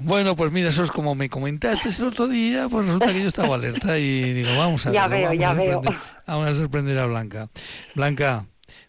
Bueno, 0.04 0.36
pues 0.36 0.52
mira, 0.52 0.70
eso 0.70 0.84
es 0.84 0.92
como 0.92 1.16
me 1.16 1.30
comentaste 1.30 1.90
el 1.90 2.08
otro 2.08 2.28
día, 2.28 2.68
pues 2.70 2.86
resulta 2.86 3.14
que 3.14 3.22
yo 3.22 3.28
estaba 3.28 3.56
alerta 3.56 3.98
y 3.98 4.34
digo, 4.34 4.52
vamos 4.58 4.86
a 4.86 4.92
Ya 4.92 5.08
verlo, 5.08 5.30
veo, 5.30 5.40
ya 5.40 5.54
veo. 5.54 5.82
Vamos 6.28 6.48
a 6.48 6.54
sorprender 6.54 6.98
a 7.00 7.06
Blanca. 7.06 7.50
Blanca, 7.96 8.46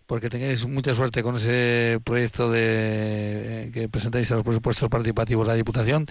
porque 0.07 0.29
tengáis 0.29 0.67
mucha 0.67 0.93
suerte 0.93 1.23
con 1.23 1.37
ese 1.37 2.01
proyecto 2.05 2.51
de 2.51 3.71
que 3.73 3.89
presentáis 3.89 4.31
a 4.33 4.35
los 4.35 4.45
presupuestos 4.45 4.89
participativos 4.89 5.47
de 5.47 5.53
la 5.53 5.57
Diputación 5.57 6.07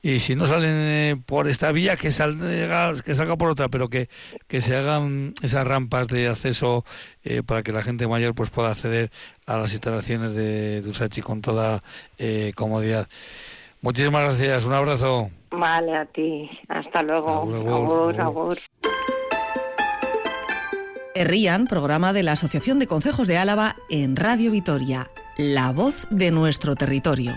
y 0.00 0.20
si 0.20 0.36
no 0.36 0.46
salen 0.46 0.70
eh, 0.72 1.16
por 1.26 1.48
esta 1.48 1.72
vía 1.72 1.96
que 1.96 2.12
salga, 2.12 2.92
que 3.04 3.14
salga 3.14 3.36
por 3.36 3.50
otra, 3.50 3.68
pero 3.68 3.88
que, 3.88 4.08
que 4.46 4.60
se 4.60 4.76
hagan 4.76 5.34
esas 5.42 5.66
rampas 5.66 6.06
de 6.06 6.28
acceso 6.28 6.84
eh, 7.24 7.42
para 7.44 7.62
que 7.62 7.72
la 7.72 7.82
gente 7.82 8.06
mayor 8.06 8.34
pues 8.34 8.50
pueda 8.50 8.70
acceder 8.70 9.10
a 9.44 9.58
las 9.58 9.72
instalaciones 9.72 10.34
de 10.34 10.82
Dusachi 10.82 11.20
con 11.20 11.42
toda 11.42 11.82
eh, 12.18 12.52
comodidad. 12.54 13.08
Muchísimas 13.86 14.24
gracias, 14.24 14.64
un 14.64 14.72
abrazo. 14.72 15.30
Vale, 15.52 15.96
a 15.96 16.06
ti. 16.06 16.50
Hasta 16.66 17.04
luego. 17.04 17.42
Agur, 17.42 18.20
agur. 18.20 18.58
Herrían, 21.14 21.68
programa 21.68 22.12
de 22.12 22.24
la 22.24 22.32
Asociación 22.32 22.80
de 22.80 22.88
Concejos 22.88 23.28
de 23.28 23.38
Álava 23.38 23.76
en 23.88 24.16
Radio 24.16 24.50
Vitoria, 24.50 25.06
la 25.38 25.70
voz 25.70 26.08
de 26.10 26.32
nuestro 26.32 26.74
territorio. 26.74 27.30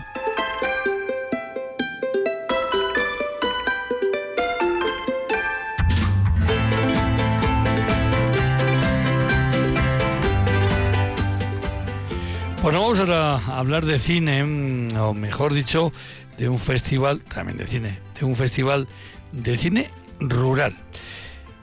Bueno, 12.70 12.84
vamos 12.84 13.00
ahora 13.00 13.38
a 13.38 13.58
hablar 13.58 13.84
de 13.84 13.98
cine, 13.98 14.44
mm, 14.44 14.96
o 14.98 15.16
mejor 15.16 15.56
dicho, 15.56 15.92
de 16.38 16.50
un 16.50 16.60
festival, 16.60 17.24
también 17.24 17.58
de 17.58 17.66
cine, 17.66 17.98
de 18.20 18.28
un 18.28 18.36
festival 18.36 18.88
de 19.32 19.58
cine 19.58 19.90
rural, 20.20 20.76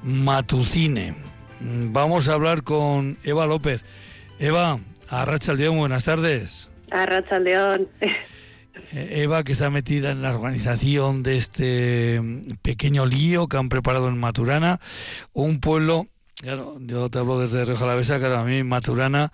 Matucine. 0.03 1.15
Mm, 1.61 1.93
Vamos 1.93 2.29
a 2.29 2.33
hablar 2.33 2.65
con 2.65 3.19
Eva 3.23 3.47
López. 3.47 3.85
Eva, 4.41 4.81
Arracha 5.09 5.55
León, 5.55 5.79
buenas 5.79 6.03
tardes. 6.03 6.71
Arracha 6.91 7.39
León. 7.39 7.87
Eh, 8.93 9.23
Eva, 9.23 9.45
que 9.45 9.53
está 9.53 9.71
metida 9.71 10.11
en 10.11 10.23
la 10.23 10.35
organización 10.35 11.23
de 11.23 11.37
este 11.37 12.21
mm, 12.21 12.57
pequeño 12.63 13.07
lío 13.07 13.47
que 13.47 13.57
han 13.57 13.69
preparado 13.69 14.09
en 14.09 14.19
Maturana, 14.19 14.81
un 15.33 15.61
pueblo, 15.61 16.09
claro, 16.41 16.77
yo 16.81 17.09
te 17.11 17.19
hablo 17.19 17.39
desde 17.41 17.65
Rioja 17.65 17.85
Alavesa, 17.85 18.19
claro, 18.19 18.37
a 18.39 18.45
mí 18.45 18.63
Maturana 18.63 19.33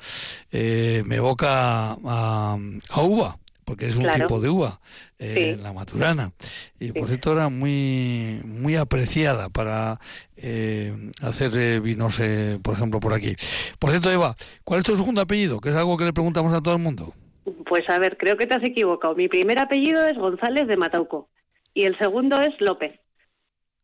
eh, 0.50 1.02
me 1.06 1.16
evoca 1.16 1.92
a, 1.92 2.56
a 2.90 3.02
uva, 3.02 3.38
porque 3.64 3.86
es 3.86 3.96
un 3.96 4.02
Claro. 4.02 4.26
tipo 4.26 4.40
de 4.40 4.48
uva, 4.48 4.80
eh, 5.18 5.54
Sí. 5.56 5.62
la 5.62 5.72
Maturana. 5.72 6.32
Y 6.80 6.92
por 6.92 7.06
cierto 7.08 7.32
era 7.32 7.48
muy, 7.48 8.40
muy 8.44 8.76
apreciada 8.76 9.48
para 9.48 9.98
eh, 10.36 10.92
hacer 11.22 11.52
eh, 11.54 11.80
vinos, 11.80 12.18
eh, 12.20 12.58
por 12.62 12.74
ejemplo, 12.74 12.98
por 13.00 13.14
aquí. 13.14 13.36
Por 13.78 13.90
cierto, 13.90 14.10
Eva, 14.10 14.34
¿cuál 14.64 14.80
es 14.80 14.86
tu 14.86 14.96
segundo 14.96 15.20
apellido? 15.20 15.60
Que 15.60 15.70
es 15.70 15.76
algo 15.76 15.96
que 15.96 16.04
le 16.04 16.12
preguntamos 16.12 16.52
a 16.52 16.60
todo 16.60 16.74
el 16.74 16.82
mundo. 16.82 17.14
Pues 17.66 17.88
a 17.88 17.98
ver, 17.98 18.16
creo 18.18 18.36
que 18.36 18.46
te 18.46 18.54
has 18.56 18.62
equivocado. 18.64 19.14
Mi 19.14 19.28
primer 19.28 19.58
apellido 19.58 20.04
es 20.06 20.16
González 20.18 20.66
de 20.68 20.76
Matauco 20.76 21.28
y 21.74 21.84
el 21.84 21.96
segundo 21.98 22.40
es 22.40 22.50
López. 22.60 22.98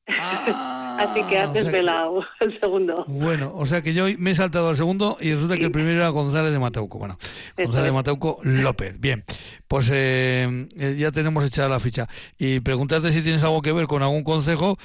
Ah, 0.09 0.97
Así 0.99 1.23
que 1.29 1.39
has 1.39 1.53
desvelado 1.53 2.25
el 2.41 2.59
segundo. 2.59 3.05
Bueno, 3.07 3.53
o 3.55 3.67
sea 3.67 3.83
que 3.83 3.95
yo 3.95 4.07
me 4.19 4.31
he 4.31 4.35
saltado 4.35 4.69
al 4.69 4.77
segundo 4.77 5.17
y 5.21 5.33
resulta 5.33 5.57
que 5.57 5.67
el 5.67 5.71
primero 5.71 6.01
era 6.01 6.09
González 6.09 6.51
de 6.53 6.59
Matauco. 6.59 6.99
Bueno, 6.99 7.19
González 7.57 7.87
de 7.87 7.93
Matauco 7.93 8.41
López. 8.43 8.99
Bien, 8.99 9.23
pues 9.69 9.91
eh, 9.93 10.67
eh, 10.77 10.97
ya 10.99 11.13
tenemos 11.13 11.45
echada 11.45 11.69
la 11.69 11.79
ficha. 11.79 12.09
Y 12.39 12.61
preguntarte 12.61 13.13
si 13.13 13.23
tienes 13.23 13.45
algo 13.45 13.63
que 13.63 13.73
ver 13.73 13.87
con 13.87 14.03
algún 14.03 14.25
consejo, 14.25 14.77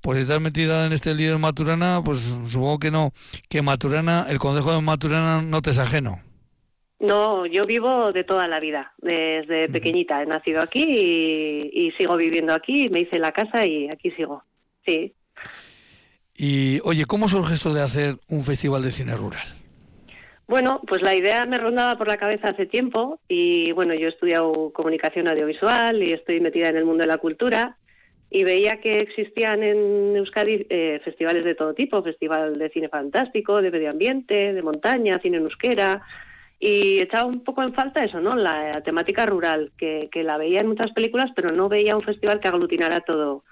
pues 0.00 0.18
si 0.18 0.22
estás 0.22 0.40
metida 0.40 0.86
en 0.86 0.92
este 0.92 1.14
lío 1.14 1.32
de 1.32 1.38
Maturana, 1.38 2.02
pues 2.04 2.18
supongo 2.48 2.78
que 2.78 2.90
no, 2.90 3.12
que 3.48 3.62
Maturana, 3.62 4.26
el 4.28 4.38
consejo 4.38 4.72
de 4.72 4.82
Maturana 4.82 5.42
no 5.42 5.62
te 5.62 5.70
es 5.70 5.78
ajeno. 5.78 6.20
No, 7.02 7.46
yo 7.46 7.66
vivo 7.66 8.12
de 8.12 8.22
toda 8.22 8.46
la 8.46 8.60
vida, 8.60 8.92
desde 8.98 9.68
pequeñita. 9.68 10.22
He 10.22 10.26
nacido 10.26 10.62
aquí 10.62 10.84
y, 11.72 11.90
sigo 11.98 12.16
viviendo 12.16 12.54
aquí, 12.54 12.88
me 12.90 13.00
hice 13.00 13.18
la 13.18 13.32
casa 13.32 13.66
y 13.66 13.88
aquí 13.88 14.12
sigo. 14.12 14.44
Sí. 14.84 15.14
Y 16.36 16.80
oye, 16.84 17.04
¿cómo 17.04 17.28
surge 17.28 17.54
esto 17.54 17.72
de 17.72 17.82
hacer 17.82 18.16
un 18.28 18.44
festival 18.44 18.82
de 18.82 18.90
cine 18.90 19.14
rural? 19.14 19.46
Bueno, 20.48 20.80
pues 20.86 21.02
la 21.02 21.14
idea 21.14 21.46
me 21.46 21.58
rondaba 21.58 21.96
por 21.96 22.08
la 22.08 22.16
cabeza 22.16 22.48
hace 22.48 22.66
tiempo 22.66 23.20
y 23.28 23.72
bueno, 23.72 23.94
yo 23.94 24.06
he 24.06 24.10
estudiado 24.10 24.70
comunicación 24.72 25.28
audiovisual 25.28 26.02
y 26.02 26.12
estoy 26.12 26.40
metida 26.40 26.68
en 26.68 26.76
el 26.76 26.84
mundo 26.84 27.02
de 27.02 27.08
la 27.08 27.18
cultura 27.18 27.76
y 28.28 28.44
veía 28.44 28.80
que 28.80 29.00
existían 29.00 29.62
en 29.62 30.16
Euskadi 30.16 30.66
eh, 30.70 31.00
festivales 31.04 31.44
de 31.44 31.54
todo 31.54 31.74
tipo, 31.74 32.02
festival 32.02 32.58
de 32.58 32.70
cine 32.70 32.88
fantástico, 32.88 33.60
de 33.60 33.70
medio 33.70 33.90
ambiente, 33.90 34.54
de 34.54 34.62
montaña, 34.62 35.20
cine 35.20 35.36
en 35.36 35.44
euskera, 35.44 36.02
y 36.58 37.00
echaba 37.00 37.26
un 37.26 37.44
poco 37.44 37.62
en 37.62 37.74
falta 37.74 38.02
eso, 38.02 38.20
¿no? 38.20 38.34
La, 38.34 38.80
temática 38.82 39.26
rural, 39.26 39.72
que, 39.76 40.08
que, 40.10 40.22
la 40.22 40.38
veía 40.38 40.60
en 40.60 40.68
muchas 40.68 40.92
películas, 40.92 41.30
pero 41.36 41.52
no 41.52 41.68
veía 41.68 41.94
un 41.94 42.02
festival 42.02 42.40
que 42.40 42.48
aglutinara 42.48 43.00
todo, 43.00 43.44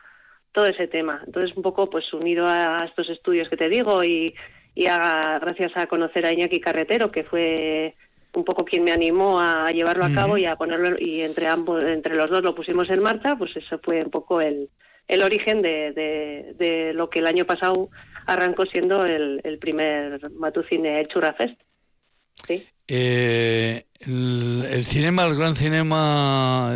todo 0.52 0.66
ese 0.66 0.88
tema. 0.88 1.22
Entonces, 1.26 1.56
un 1.56 1.62
poco 1.62 1.88
pues 1.88 2.12
unido 2.12 2.46
a 2.46 2.84
estos 2.84 3.08
estudios 3.08 3.48
que 3.48 3.56
te 3.56 3.68
digo 3.68 4.02
y, 4.04 4.34
y 4.74 4.86
a, 4.86 5.38
gracias 5.40 5.72
a 5.76 5.86
conocer 5.86 6.26
a 6.26 6.32
Iñaki 6.32 6.60
Carretero, 6.60 7.10
que 7.10 7.24
fue 7.24 7.94
un 8.32 8.44
poco 8.44 8.64
quien 8.64 8.84
me 8.84 8.92
animó 8.92 9.40
a 9.40 9.70
llevarlo 9.72 10.04
a 10.04 10.12
cabo 10.12 10.38
y 10.38 10.46
a 10.46 10.56
ponerlo, 10.56 10.96
y 10.98 11.22
entre 11.22 11.48
ambos, 11.48 11.82
entre 11.82 12.14
los 12.14 12.30
dos 12.30 12.42
lo 12.42 12.54
pusimos 12.54 12.88
en 12.90 13.02
marcha, 13.02 13.36
pues 13.36 13.56
eso 13.56 13.80
fue 13.82 14.04
un 14.04 14.10
poco 14.10 14.40
el, 14.40 14.68
el 15.08 15.22
origen 15.22 15.62
de, 15.62 15.92
de, 15.92 16.54
de 16.56 16.94
lo 16.94 17.10
que 17.10 17.18
el 17.18 17.26
año 17.26 17.44
pasado 17.44 17.88
arrancó 18.26 18.66
siendo 18.66 19.04
el, 19.04 19.40
el 19.42 19.58
primer 19.58 20.30
Matucine 20.30 21.06
Churra 21.08 21.32
Fest. 21.32 21.60
¿Sí? 22.46 22.66
Eh, 22.92 23.84
el, 24.00 24.84
cinema, 24.84 25.24
el 25.24 25.36
gran 25.36 25.54
cinema, 25.54 26.74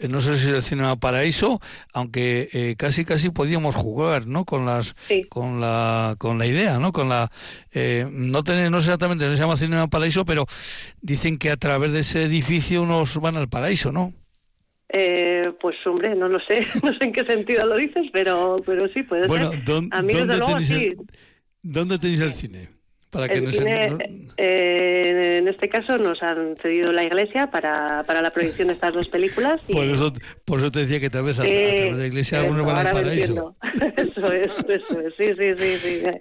no 0.00 0.20
sé 0.20 0.36
si 0.36 0.50
el 0.50 0.62
cinema 0.62 0.96
paraíso, 0.96 1.62
aunque 1.94 2.50
eh, 2.52 2.74
casi 2.76 3.06
casi 3.06 3.30
podíamos 3.30 3.74
jugar, 3.74 4.26
¿no? 4.26 4.44
Con 4.44 4.66
las, 4.66 4.94
con 5.30 5.62
la, 5.62 6.16
con 6.18 6.38
la 6.38 6.46
idea, 6.46 6.78
¿no? 6.78 6.92
Con 6.92 7.08
la, 7.08 7.30
eh, 7.72 8.06
no 8.10 8.42
tener, 8.42 8.70
no 8.70 8.76
exactamente, 8.78 9.26
no 9.26 9.32
se 9.32 9.40
llama 9.40 9.56
cinema 9.56 9.88
paraíso, 9.88 10.26
pero 10.26 10.44
dicen 11.00 11.38
que 11.38 11.50
a 11.50 11.56
través 11.56 11.92
de 11.92 12.00
ese 12.00 12.24
edificio 12.24 12.84
nos 12.84 13.18
van 13.18 13.36
al 13.36 13.48
paraíso, 13.48 13.92
¿no? 13.92 14.12
Eh, 14.90 15.52
pues 15.58 15.74
hombre, 15.86 16.14
no 16.14 16.28
lo 16.28 16.38
sé, 16.38 16.66
no 16.82 16.92
sé 16.92 17.04
en 17.04 17.12
qué 17.12 17.24
sentido 17.24 17.64
lo 17.64 17.76
dices, 17.76 18.08
pero, 18.12 18.60
pero 18.66 18.88
sí 18.88 19.04
puede 19.04 19.26
bueno, 19.26 19.52
ser. 19.52 19.62
a 19.90 20.02
mí 20.02 20.12
desde 20.12 20.36
luego 20.36 20.58
sí. 20.58 20.92
¿Dónde 21.62 21.98
tenéis 21.98 22.20
el 22.20 22.34
cine? 22.34 22.75
Eh, 24.38 25.38
en 25.38 25.48
este 25.48 25.68
caso 25.68 25.96
nos 25.98 26.22
han 26.22 26.56
cedido 26.56 26.92
la 26.92 27.04
iglesia 27.04 27.50
para, 27.50 28.02
para 28.04 28.20
la 28.20 28.30
proyección 28.30 28.68
de 28.68 28.74
estas 28.74 28.92
dos 28.92 29.08
películas. 29.08 29.60
Por, 29.70 29.84
eso, 29.84 30.12
por 30.44 30.58
eso 30.58 30.70
te 30.70 30.80
decía 30.80 31.00
que 31.00 31.10
tal 31.10 31.24
vez 31.24 31.38
a, 31.38 31.42
través 31.42 31.92
de 31.92 31.92
la 31.92 32.06
iglesia 32.06 32.40
algunos 32.40 32.66
van 32.66 32.86
al 32.86 32.92
paraíso. 32.92 33.56
eso 33.96 34.32
es, 34.32 34.52
eso 34.68 35.00
es, 35.00 35.14
sí, 35.16 35.28
sí, 35.38 35.54
sí, 35.56 35.76
sí. 35.78 36.00
De 36.00 36.18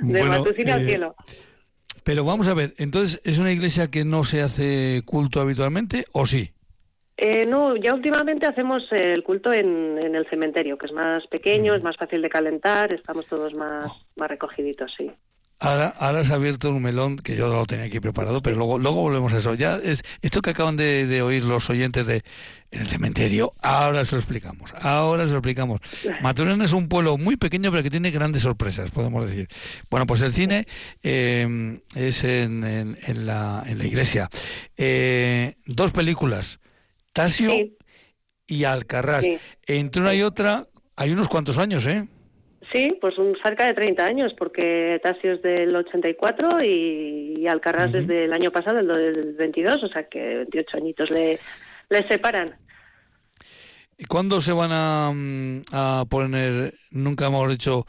bueno, 0.00 0.32
al 0.32 0.46
eh, 0.46 0.86
cielo. 0.86 1.16
Pero 2.04 2.24
vamos 2.24 2.48
a 2.48 2.54
ver, 2.54 2.74
entonces, 2.78 3.20
¿es 3.24 3.38
una 3.38 3.52
iglesia 3.52 3.90
que 3.90 4.04
no 4.04 4.24
se 4.24 4.40
hace 4.40 5.02
culto 5.04 5.40
habitualmente 5.40 6.06
o 6.12 6.24
sí? 6.24 6.52
Eh, 7.20 7.44
no, 7.46 7.74
ya 7.76 7.92
últimamente 7.94 8.46
hacemos 8.46 8.86
el 8.92 9.24
culto 9.24 9.52
en, 9.52 9.98
en, 9.98 10.14
el 10.14 10.24
cementerio, 10.30 10.78
que 10.78 10.86
es 10.86 10.92
más 10.92 11.26
pequeño, 11.26 11.74
es 11.74 11.82
más 11.82 11.96
fácil 11.96 12.22
de 12.22 12.30
calentar, 12.30 12.92
estamos 12.92 13.26
todos 13.26 13.54
más, 13.54 13.86
oh. 13.90 14.00
más 14.14 14.28
recogiditos, 14.30 14.94
sí. 14.96 15.10
Ahora, 15.60 15.92
ahora 15.98 16.20
has 16.20 16.30
abierto 16.30 16.70
un 16.70 16.82
melón 16.82 17.16
que 17.16 17.34
yo 17.34 17.48
lo 17.48 17.66
tenía 17.66 17.86
aquí 17.86 17.98
preparado, 17.98 18.40
pero 18.42 18.56
luego, 18.56 18.78
luego 18.78 19.02
volvemos 19.02 19.32
a 19.32 19.38
eso. 19.38 19.54
Ya 19.54 19.76
es 19.82 20.04
esto 20.22 20.40
que 20.40 20.50
acaban 20.50 20.76
de, 20.76 21.20
oír 21.20 21.42
los 21.42 21.68
oyentes 21.68 22.06
de 22.06 22.22
el 22.70 22.86
cementerio. 22.86 23.54
Ahora 23.60 24.04
se 24.04 24.14
lo 24.14 24.20
explicamos. 24.20 24.72
Ahora 24.80 25.26
se 25.26 25.32
lo 25.32 25.38
explicamos. 25.38 25.80
Maturana 26.22 26.64
es 26.64 26.72
un 26.72 26.88
pueblo 26.88 27.18
muy 27.18 27.36
pequeño, 27.36 27.72
pero 27.72 27.82
que 27.82 27.90
tiene 27.90 28.12
grandes 28.12 28.42
sorpresas, 28.42 28.92
podemos 28.92 29.26
decir. 29.26 29.48
Bueno, 29.90 30.06
pues 30.06 30.20
el 30.20 30.32
cine 30.32 30.64
eh, 31.02 31.80
es 31.96 32.22
en, 32.22 32.62
en, 32.64 33.26
la, 33.26 33.64
en 33.66 33.78
la 33.78 33.84
iglesia. 33.84 34.28
Eh, 34.76 35.56
dos 35.66 35.90
películas, 35.90 36.60
Tasio 37.12 37.52
y 38.46 38.62
Alcarrás. 38.62 39.24
Entre 39.66 40.00
una 40.00 40.14
y 40.14 40.22
otra 40.22 40.68
hay 40.94 41.10
unos 41.10 41.28
cuantos 41.28 41.58
años, 41.58 41.84
¿eh? 41.86 42.06
Sí, 42.72 42.98
pues 43.00 43.16
un 43.16 43.34
cerca 43.42 43.66
de 43.66 43.74
30 43.74 44.04
años, 44.04 44.34
porque 44.36 45.00
Tasio 45.02 45.34
es 45.34 45.42
del 45.42 45.74
84 45.74 46.62
y, 46.62 47.36
y 47.38 47.46
Alcarrás 47.46 47.92
desde 47.92 48.26
el 48.26 48.32
año 48.32 48.50
pasado, 48.50 48.80
el 48.80 48.86
del 48.86 49.34
22, 49.34 49.84
o 49.84 49.88
sea 49.88 50.04
que 50.04 50.36
28 50.36 50.76
añitos 50.76 51.10
le, 51.10 51.38
le 51.88 52.08
separan. 52.08 52.56
¿Y 53.96 54.04
cuándo 54.04 54.40
se 54.40 54.52
van 54.52 54.70
a, 54.72 55.12
a, 55.72 56.04
poner, 56.04 56.74
nunca 56.90 57.26
hemos 57.26 57.48
dicho, 57.48 57.86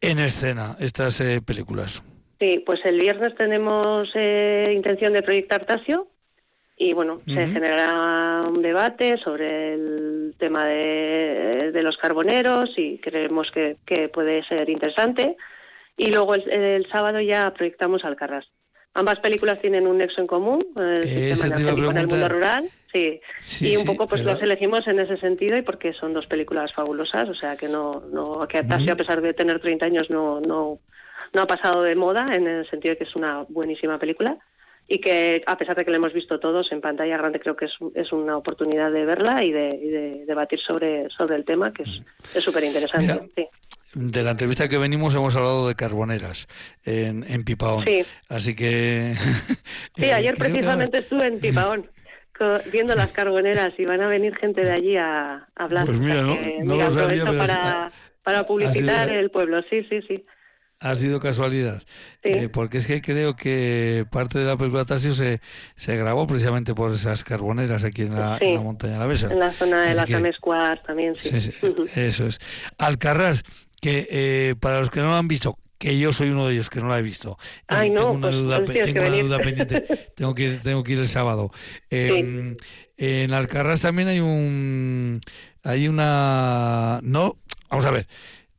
en 0.00 0.18
escena 0.18 0.76
estas 0.78 1.20
eh, 1.20 1.40
películas? 1.44 2.02
Sí, 2.38 2.62
pues 2.64 2.80
el 2.84 3.00
viernes 3.00 3.34
tenemos 3.34 4.10
eh, 4.14 4.70
intención 4.74 5.12
de 5.12 5.22
proyectar 5.22 5.64
Tasio 5.64 6.11
y 6.82 6.94
bueno, 6.94 7.20
se 7.24 7.46
generará 7.46 8.42
un 8.48 8.60
debate 8.60 9.16
sobre 9.18 9.74
el 9.74 10.34
tema 10.36 10.66
de, 10.66 11.70
de 11.72 11.82
los 11.82 11.96
carboneros 11.96 12.70
y 12.76 12.98
creemos 12.98 13.52
que, 13.52 13.76
que, 13.86 14.08
puede 14.08 14.42
ser 14.44 14.68
interesante. 14.68 15.36
Y 15.96 16.08
luego 16.10 16.34
el, 16.34 16.86
sábado 16.90 17.20
ya 17.20 17.52
proyectamos 17.54 18.04
Alcarrás. 18.04 18.46
Ambas 18.94 19.20
películas 19.20 19.60
tienen 19.60 19.86
un 19.86 19.98
nexo 19.98 20.20
en 20.20 20.26
común, 20.26 20.66
el 20.76 21.04
sistema 21.04 21.56
en 21.56 21.98
el 21.98 22.08
mundo 22.08 22.28
rural. 22.28 22.68
Sí. 22.92 23.20
y 23.62 23.76
un 23.76 23.86
poco 23.86 24.06
pues 24.06 24.22
las 24.22 24.42
elegimos 24.42 24.86
en 24.86 25.00
ese 25.00 25.16
sentido 25.16 25.56
y 25.56 25.62
porque 25.62 25.94
son 25.94 26.12
dos 26.12 26.26
películas 26.26 26.74
fabulosas, 26.74 27.26
o 27.28 27.34
sea 27.34 27.56
que 27.56 27.66
no, 27.66 28.02
no 28.12 28.46
que 28.46 28.62
Tasio, 28.62 28.92
a 28.92 28.96
pesar 28.96 29.22
de 29.22 29.32
tener 29.32 29.60
30 29.60 29.86
años 29.86 30.10
no, 30.10 30.42
no, 30.42 30.78
no 31.32 31.42
ha 31.42 31.46
pasado 31.46 31.82
de 31.84 31.94
moda 31.94 32.34
en 32.34 32.46
el 32.46 32.68
sentido 32.68 32.92
de 32.92 32.98
que 32.98 33.04
es 33.04 33.16
una 33.16 33.46
buenísima 33.48 33.98
película 33.98 34.36
y 34.92 34.98
que 34.98 35.42
a 35.46 35.56
pesar 35.56 35.74
de 35.74 35.86
que 35.86 35.90
la 35.90 35.96
hemos 35.96 36.12
visto 36.12 36.38
todos 36.38 36.70
en 36.70 36.82
pantalla 36.82 37.16
grande 37.16 37.40
creo 37.40 37.56
que 37.56 37.64
es, 37.64 37.72
es 37.94 38.12
una 38.12 38.36
oportunidad 38.36 38.92
de 38.92 39.06
verla 39.06 39.42
y 39.42 39.50
de, 39.50 40.24
debatir 40.26 40.60
sobre, 40.60 41.08
sobre 41.08 41.36
el 41.36 41.46
tema 41.46 41.72
que 41.72 41.84
es 41.84 42.44
súper 42.44 42.64
interesante. 42.64 43.30
De 43.94 44.22
la 44.22 44.32
entrevista 44.32 44.68
que 44.68 44.76
venimos 44.76 45.14
hemos 45.14 45.34
hablado 45.34 45.66
de 45.66 45.74
carboneras 45.76 46.46
en, 46.84 47.24
en 47.24 47.42
Pipaón. 47.42 47.86
Así 48.28 48.54
que... 48.54 49.14
Sí, 49.96 50.04
eh, 50.04 50.12
ayer 50.12 50.34
precisamente 50.34 50.98
estuve 50.98 51.26
en 51.26 51.40
Pipaón 51.40 51.88
viendo 52.70 52.94
las 52.94 53.12
carboneras 53.12 53.72
y 53.78 53.86
van 53.86 54.02
a 54.02 54.08
venir 54.08 54.36
gente 54.36 54.62
de 54.62 54.72
allí 54.72 54.96
a, 54.98 55.48
hablar. 55.54 55.86
Pues 55.86 56.00
mira, 56.00 56.20
no, 56.20 56.36
lo 56.36 57.38
para, 57.38 57.90
para 58.22 58.44
publicitar 58.44 59.10
el 59.10 59.30
pueblo, 59.30 59.62
sí, 59.70 59.86
sí, 59.88 60.02
sí. 60.06 60.22
Ha 60.82 60.94
sido 60.96 61.20
casualidad. 61.20 61.82
Eh, 62.22 62.48
porque 62.48 62.78
es 62.78 62.86
que 62.86 63.00
creo 63.00 63.36
que 63.36 64.04
parte 64.10 64.38
de 64.38 64.46
la 64.46 64.56
película 64.56 64.84
Tasio 64.84 65.12
se, 65.12 65.40
se 65.76 65.96
grabó 65.96 66.26
precisamente 66.26 66.74
por 66.74 66.92
esas 66.92 67.22
carboneras 67.22 67.84
aquí 67.84 68.02
en 68.02 68.14
la, 68.16 68.38
montaña 68.60 68.94
de 68.94 68.98
la 68.98 69.06
Besa. 69.06 69.32
En 69.32 69.38
la 69.38 69.52
zona 69.52 69.82
de 69.82 69.94
las 69.94 70.10
Amescuar 70.10 70.82
también, 70.82 71.14
sí. 71.16 71.38
eso 71.94 72.26
es. 72.26 72.40
Alcarrás, 72.78 73.44
que 73.80 74.08
eh, 74.10 74.54
para 74.60 74.80
los 74.80 74.90
que 74.90 75.00
no 75.00 75.06
lo 75.06 75.14
han 75.14 75.28
visto, 75.28 75.56
que 75.78 75.98
yo 75.98 76.12
soy 76.12 76.30
uno 76.30 76.46
de 76.46 76.54
ellos 76.54 76.70
que 76.70 76.80
no 76.80 76.88
la 76.88 76.98
he 76.98 77.02
visto. 77.02 77.38
Ay, 77.66 77.90
no, 77.90 78.02
tengo 78.02 78.12
una, 78.12 78.28
pues, 78.28 78.36
duda, 78.36 78.64
tengo 78.64 79.00
una 79.00 79.22
duda 79.22 79.38
pendiente. 79.38 79.80
tengo 80.16 80.34
que 80.34 80.42
ir, 80.44 80.60
tengo 80.62 80.84
que 80.84 80.92
ir 80.92 80.98
el 81.00 81.08
sábado. 81.08 81.50
Em, 81.90 82.56
en 82.96 83.32
Alcarrás 83.32 83.80
también 83.80 84.06
hay 84.06 84.20
un 84.20 85.20
hay 85.64 85.88
una 85.88 87.00
no, 87.02 87.36
vamos 87.68 87.84
a 87.84 87.90
ver. 87.90 88.06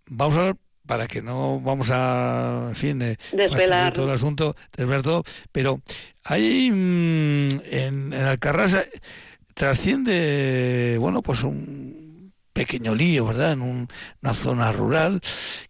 Vamos 0.07 0.37
a 0.37 0.41
ver 0.41 0.55
para 0.85 1.07
que 1.07 1.21
no 1.21 1.59
vamos 1.59 1.89
a, 1.91 2.65
en 2.69 2.75
fin, 2.75 3.01
eh, 3.01 3.17
desvelar 3.31 3.93
todo 3.93 4.05
el 4.07 4.13
asunto, 4.13 4.55
desvelar 4.75 5.01
todo, 5.01 5.23
pero 5.51 5.81
hay 6.23 6.69
mm, 6.71 7.61
en, 7.65 8.13
en 8.13 8.23
Alcarrasa 8.23 8.85
trasciende, 9.53 10.97
bueno, 10.99 11.21
pues 11.21 11.43
un 11.43 12.03
pequeño 12.53 12.93
lío, 12.93 13.25
¿verdad? 13.25 13.53
En 13.53 13.61
una 13.61 14.33
zona 14.33 14.71
rural, 14.71 15.19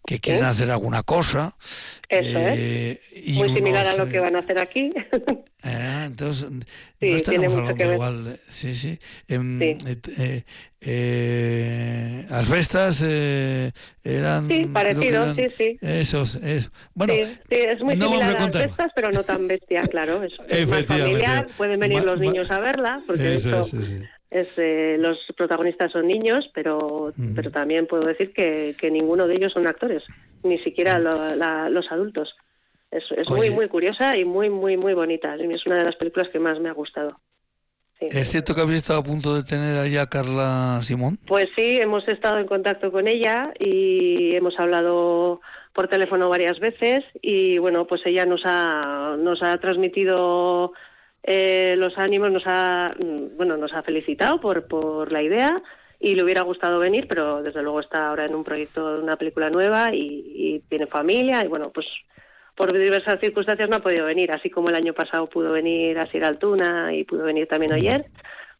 que 0.06 0.20
quieren 0.20 0.44
hacer 0.44 0.70
alguna 0.70 1.02
cosa. 1.02 1.56
Eso 2.08 2.38
eh, 2.38 3.00
Muy 3.34 3.48
similar 3.54 3.86
a 3.86 3.96
lo 3.96 4.08
que 4.08 4.20
van 4.20 4.36
a 4.36 4.40
hacer 4.40 4.58
aquí. 4.58 4.92
Eh, 5.62 6.02
entonces, 6.06 6.46
sí, 7.00 7.16
tiene 7.24 7.48
mucho 7.48 7.74
que 7.74 7.86
ver. 7.86 7.94
Igual, 7.94 8.40
sí, 8.48 8.74
sí. 8.74 8.98
Em, 9.26 9.58
eh, 10.84 12.24
eh, 12.24 12.26
asbestas 12.30 13.02
eran... 13.02 14.48
Sí, 14.48 14.66
parecidos, 14.72 15.36
sí, 15.36 15.46
sí. 15.56 15.78
Esos, 15.80 16.36
eso. 16.36 16.70
Bueno, 16.94 17.14
sí, 17.14 17.38
es 17.50 17.82
muy 17.82 17.96
similar 17.96 18.36
a 18.36 18.44
asbestas, 18.44 18.92
pero 18.94 19.10
no 19.10 19.22
tan 19.22 19.46
bestia, 19.48 19.82
claro. 19.82 20.22
Es, 20.22 20.34
es 20.48 20.68
más 20.68 20.84
familiar, 20.84 21.48
pueden 21.56 21.80
venir 21.80 22.04
los 22.04 22.20
niños 22.20 22.50
a 22.50 22.60
verla, 22.60 23.02
porque 23.06 23.34
eso, 23.34 23.60
esto... 23.60 23.80
sí, 23.80 24.02
es, 24.34 24.48
eh, 24.56 24.96
los 24.98 25.18
protagonistas 25.36 25.92
son 25.92 26.08
niños, 26.08 26.50
pero, 26.52 27.12
pero 27.36 27.52
también 27.52 27.86
puedo 27.86 28.04
decir 28.04 28.32
que, 28.32 28.74
que, 28.76 28.90
ninguno 28.90 29.28
de 29.28 29.36
ellos 29.36 29.52
son 29.52 29.68
actores, 29.68 30.02
ni 30.42 30.58
siquiera 30.58 30.98
los 30.98 31.92
adultos. 31.92 32.34
Es, 32.90 33.04
es 33.16 33.30
muy, 33.30 33.50
muy 33.50 33.68
curiosa 33.68 34.16
y 34.16 34.24
muy, 34.24 34.50
muy, 34.50 34.76
muy 34.76 34.92
bonita. 34.92 35.36
Es 35.36 35.66
una 35.66 35.76
de 35.76 35.84
las 35.84 35.94
películas 35.94 36.28
que 36.30 36.40
más 36.40 36.58
me 36.58 36.68
ha 36.68 36.72
gustado. 36.72 37.14
¿Es 38.00 38.28
cierto 38.28 38.54
que 38.54 38.60
habéis 38.60 38.78
estado 38.78 39.00
a 39.00 39.04
punto 39.04 39.34
de 39.34 39.44
tener 39.44 39.78
allá 39.78 40.02
a 40.02 40.08
Carla 40.08 40.80
Simón? 40.82 41.18
Pues 41.26 41.48
sí, 41.56 41.78
hemos 41.80 42.06
estado 42.08 42.38
en 42.38 42.46
contacto 42.46 42.92
con 42.92 43.08
ella 43.08 43.52
y 43.58 44.34
hemos 44.34 44.58
hablado 44.58 45.40
por 45.72 45.88
teléfono 45.88 46.28
varias 46.28 46.60
veces 46.60 47.04
y 47.22 47.58
bueno, 47.58 47.86
pues 47.86 48.02
ella 48.04 48.26
nos 48.26 48.42
ha, 48.44 49.16
nos 49.18 49.42
ha 49.42 49.58
transmitido 49.58 50.72
eh, 51.22 51.74
los 51.78 51.96
ánimos, 51.96 52.30
nos 52.30 52.44
ha, 52.46 52.94
bueno, 53.36 53.56
nos 53.56 53.72
ha 53.72 53.82
felicitado 53.82 54.40
por, 54.40 54.66
por 54.66 55.10
la 55.10 55.22
idea 55.22 55.62
y 55.98 56.14
le 56.14 56.22
hubiera 56.22 56.42
gustado 56.42 56.78
venir, 56.78 57.06
pero 57.08 57.42
desde 57.42 57.62
luego 57.62 57.80
está 57.80 58.08
ahora 58.08 58.26
en 58.26 58.34
un 58.34 58.44
proyecto 58.44 58.96
de 58.96 59.02
una 59.02 59.16
película 59.16 59.48
nueva 59.48 59.94
y, 59.94 60.62
tiene 60.68 60.86
familia 60.86 61.44
y 61.44 61.48
bueno, 61.48 61.70
pues 61.70 61.86
por 62.54 62.72
diversas 62.72 63.20
circunstancias 63.20 63.68
no 63.68 63.76
ha 63.76 63.82
podido 63.82 64.06
venir, 64.06 64.30
así 64.32 64.50
como 64.50 64.68
el 64.68 64.74
año 64.74 64.92
pasado 64.92 65.28
pudo 65.28 65.52
venir 65.52 65.98
a 65.98 66.06
Sir 66.06 66.24
Altuna 66.24 66.94
y 66.94 67.04
pudo 67.04 67.24
venir 67.24 67.48
también 67.48 67.72
ayer, 67.72 68.06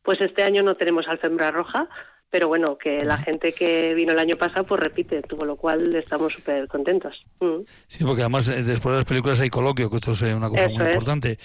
pues 0.02 0.20
este 0.20 0.42
año 0.42 0.62
no 0.62 0.74
tenemos 0.76 1.08
alfombra 1.08 1.50
roja, 1.50 1.88
pero 2.30 2.48
bueno, 2.48 2.76
que 2.76 3.04
la 3.04 3.18
gente 3.18 3.52
que 3.52 3.94
vino 3.94 4.12
el 4.12 4.18
año 4.18 4.36
pasado 4.36 4.66
pues 4.66 4.80
repite, 4.80 5.22
con 5.22 5.46
lo 5.46 5.56
cual 5.56 5.94
estamos 5.94 6.32
súper 6.32 6.66
contentos. 6.66 7.24
Mm. 7.40 7.62
Sí, 7.86 8.04
porque 8.04 8.22
además 8.22 8.48
eh, 8.48 8.62
después 8.62 8.92
de 8.92 8.96
las 8.98 9.04
películas 9.04 9.40
hay 9.40 9.50
coloquio, 9.50 9.88
que 9.88 9.96
esto 9.96 10.12
es 10.12 10.22
eh, 10.22 10.34
una 10.34 10.48
cosa 10.48 10.68
muy 10.68 10.84
importante. 10.84 11.38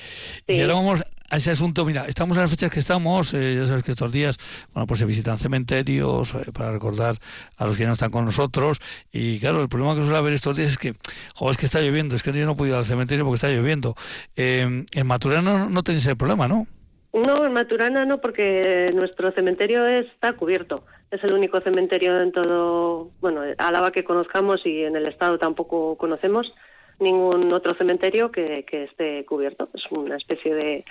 Y 0.47 0.61
ahora 0.61 0.73
vamos 0.73 1.03
a 1.29 1.37
ese 1.37 1.51
asunto, 1.51 1.85
mira, 1.85 2.05
estamos 2.07 2.37
en 2.37 2.41
las 2.41 2.49
fechas 2.49 2.71
que 2.71 2.79
estamos, 2.79 3.35
eh, 3.35 3.57
ya 3.59 3.67
sabes 3.67 3.83
que 3.83 3.91
estos 3.91 4.11
días, 4.11 4.39
bueno, 4.73 4.87
pues 4.87 4.99
se 4.99 5.05
visitan 5.05 5.37
cementerios 5.37 6.33
para 6.53 6.71
recordar 6.71 7.19
a 7.57 7.67
los 7.67 7.77
que 7.77 7.85
no 7.85 7.93
están 7.93 8.09
con 8.09 8.25
nosotros 8.25 8.81
y 9.11 9.39
claro, 9.39 9.61
el 9.61 9.69
problema 9.69 9.93
que 9.93 10.01
suele 10.01 10.17
haber 10.17 10.33
estos 10.33 10.57
días 10.57 10.71
es 10.71 10.77
que, 10.79 10.95
joder, 11.35 11.51
es 11.51 11.57
que 11.57 11.67
está 11.67 11.81
lloviendo, 11.81 12.15
es 12.15 12.23
que 12.23 12.33
yo 12.33 12.45
no 12.47 12.53
he 12.53 12.55
podido 12.55 12.77
ir 12.77 12.79
al 12.79 12.85
cementerio 12.85 13.25
porque 13.25 13.35
está 13.35 13.49
lloviendo. 13.49 13.95
en 14.35 14.85
Maturana 15.05 15.67
no 15.69 15.83
tenéis 15.83 16.07
el 16.07 16.17
problema, 16.17 16.47
¿no? 16.47 16.65
No, 17.13 17.45
en 17.45 17.53
Maturana 17.53 18.05
no, 18.05 18.21
porque 18.21 18.91
nuestro 18.93 19.31
cementerio 19.31 19.87
está 19.87 20.33
cubierto. 20.33 20.83
Es 21.09 21.23
el 21.23 21.33
único 21.33 21.59
cementerio 21.61 22.21
en 22.21 22.31
todo, 22.31 23.09
bueno, 23.19 23.41
Álava 23.57 23.91
que 23.91 24.03
conozcamos 24.03 24.63
y 24.65 24.83
en 24.83 24.95
el 24.95 25.07
estado 25.07 25.39
tampoco 25.39 25.97
conocemos 25.97 26.53
ningún 26.99 27.51
otro 27.51 27.73
cementerio 27.73 28.31
que, 28.31 28.65
esté 28.69 29.25
cubierto. 29.25 29.69
Es 29.73 29.83
una 29.89 30.17
especie 30.17 30.53
de, 30.53 30.85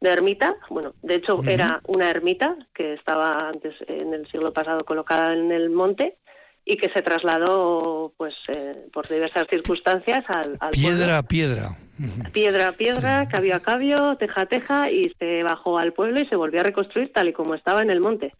ermita. 0.00 0.56
Bueno, 0.70 0.94
de 1.02 1.16
hecho 1.16 1.42
era 1.44 1.82
una 1.86 2.08
ermita 2.08 2.56
que 2.72 2.94
estaba 2.94 3.48
antes 3.48 3.74
en 3.88 4.14
el 4.14 4.26
siglo 4.28 4.52
pasado 4.54 4.84
colocada 4.84 5.34
en 5.34 5.52
el 5.52 5.68
monte 5.68 6.16
y 6.70 6.76
que 6.76 6.90
se 6.90 7.00
trasladó 7.00 8.12
pues 8.18 8.34
eh, 8.48 8.86
por 8.92 9.08
diversas 9.08 9.46
circunstancias 9.48 10.22
al, 10.28 10.70
piedra 10.70 11.16
a 11.16 11.22
piedra. 11.22 11.70
Piedra 12.30 12.68
a 12.68 12.72
piedra 12.72 13.26
cabio 13.26 13.56
a 13.56 13.60
cabio 13.60 14.16
teja 14.18 14.42
a 14.42 14.46
teja 14.46 14.90
y 14.90 15.10
se 15.18 15.42
bajó 15.42 15.78
al 15.78 15.94
pueblo 15.94 16.20
y 16.20 16.26
se 16.26 16.36
volvió 16.36 16.60
a 16.60 16.64
reconstruir 16.64 17.10
tal 17.10 17.28
y 17.28 17.32
como 17.32 17.54
estaba 17.54 17.80
en 17.80 17.90
el 17.90 18.00
monte. 18.00 18.34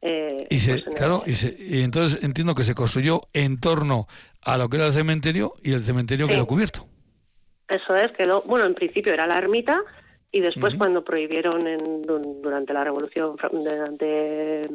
Eh, 0.00 0.46
y 0.48 0.58
se, 0.60 0.78
pues, 0.78 0.96
claro 0.96 1.24
y, 1.26 1.82
entonces 1.82 2.22
entiendo 2.22 2.54
que 2.54 2.62
se 2.62 2.76
construyó 2.76 3.22
en 3.32 3.58
torno 3.58 4.06
a 4.40 4.56
lo 4.58 4.68
que 4.68 4.76
era 4.76 4.86
el 4.86 4.92
cementerio 4.92 5.54
y 5.64 5.72
el 5.72 5.82
cementerio 5.82 6.28
quedó 6.28 6.46
cubierto. 6.46 6.86
Eso 7.68 7.96
es 7.96 8.12
quedó 8.12 8.42
bueno 8.42 8.64
en 8.64 8.74
principio 8.74 9.12
era 9.12 9.26
la 9.26 9.38
ermita 9.38 9.82
y 10.32 10.40
después 10.40 10.74
cuando 10.74 11.04
prohibieron 11.04 11.68
en, 11.68 12.02
durante 12.02 12.72
la 12.72 12.82
revolución 12.82 13.36
durante 13.52 14.66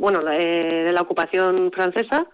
bueno 0.00 0.20
eh, 0.32 0.84
de 0.86 0.92
la 0.92 1.02
ocupación 1.02 1.70
francesa 1.70 2.26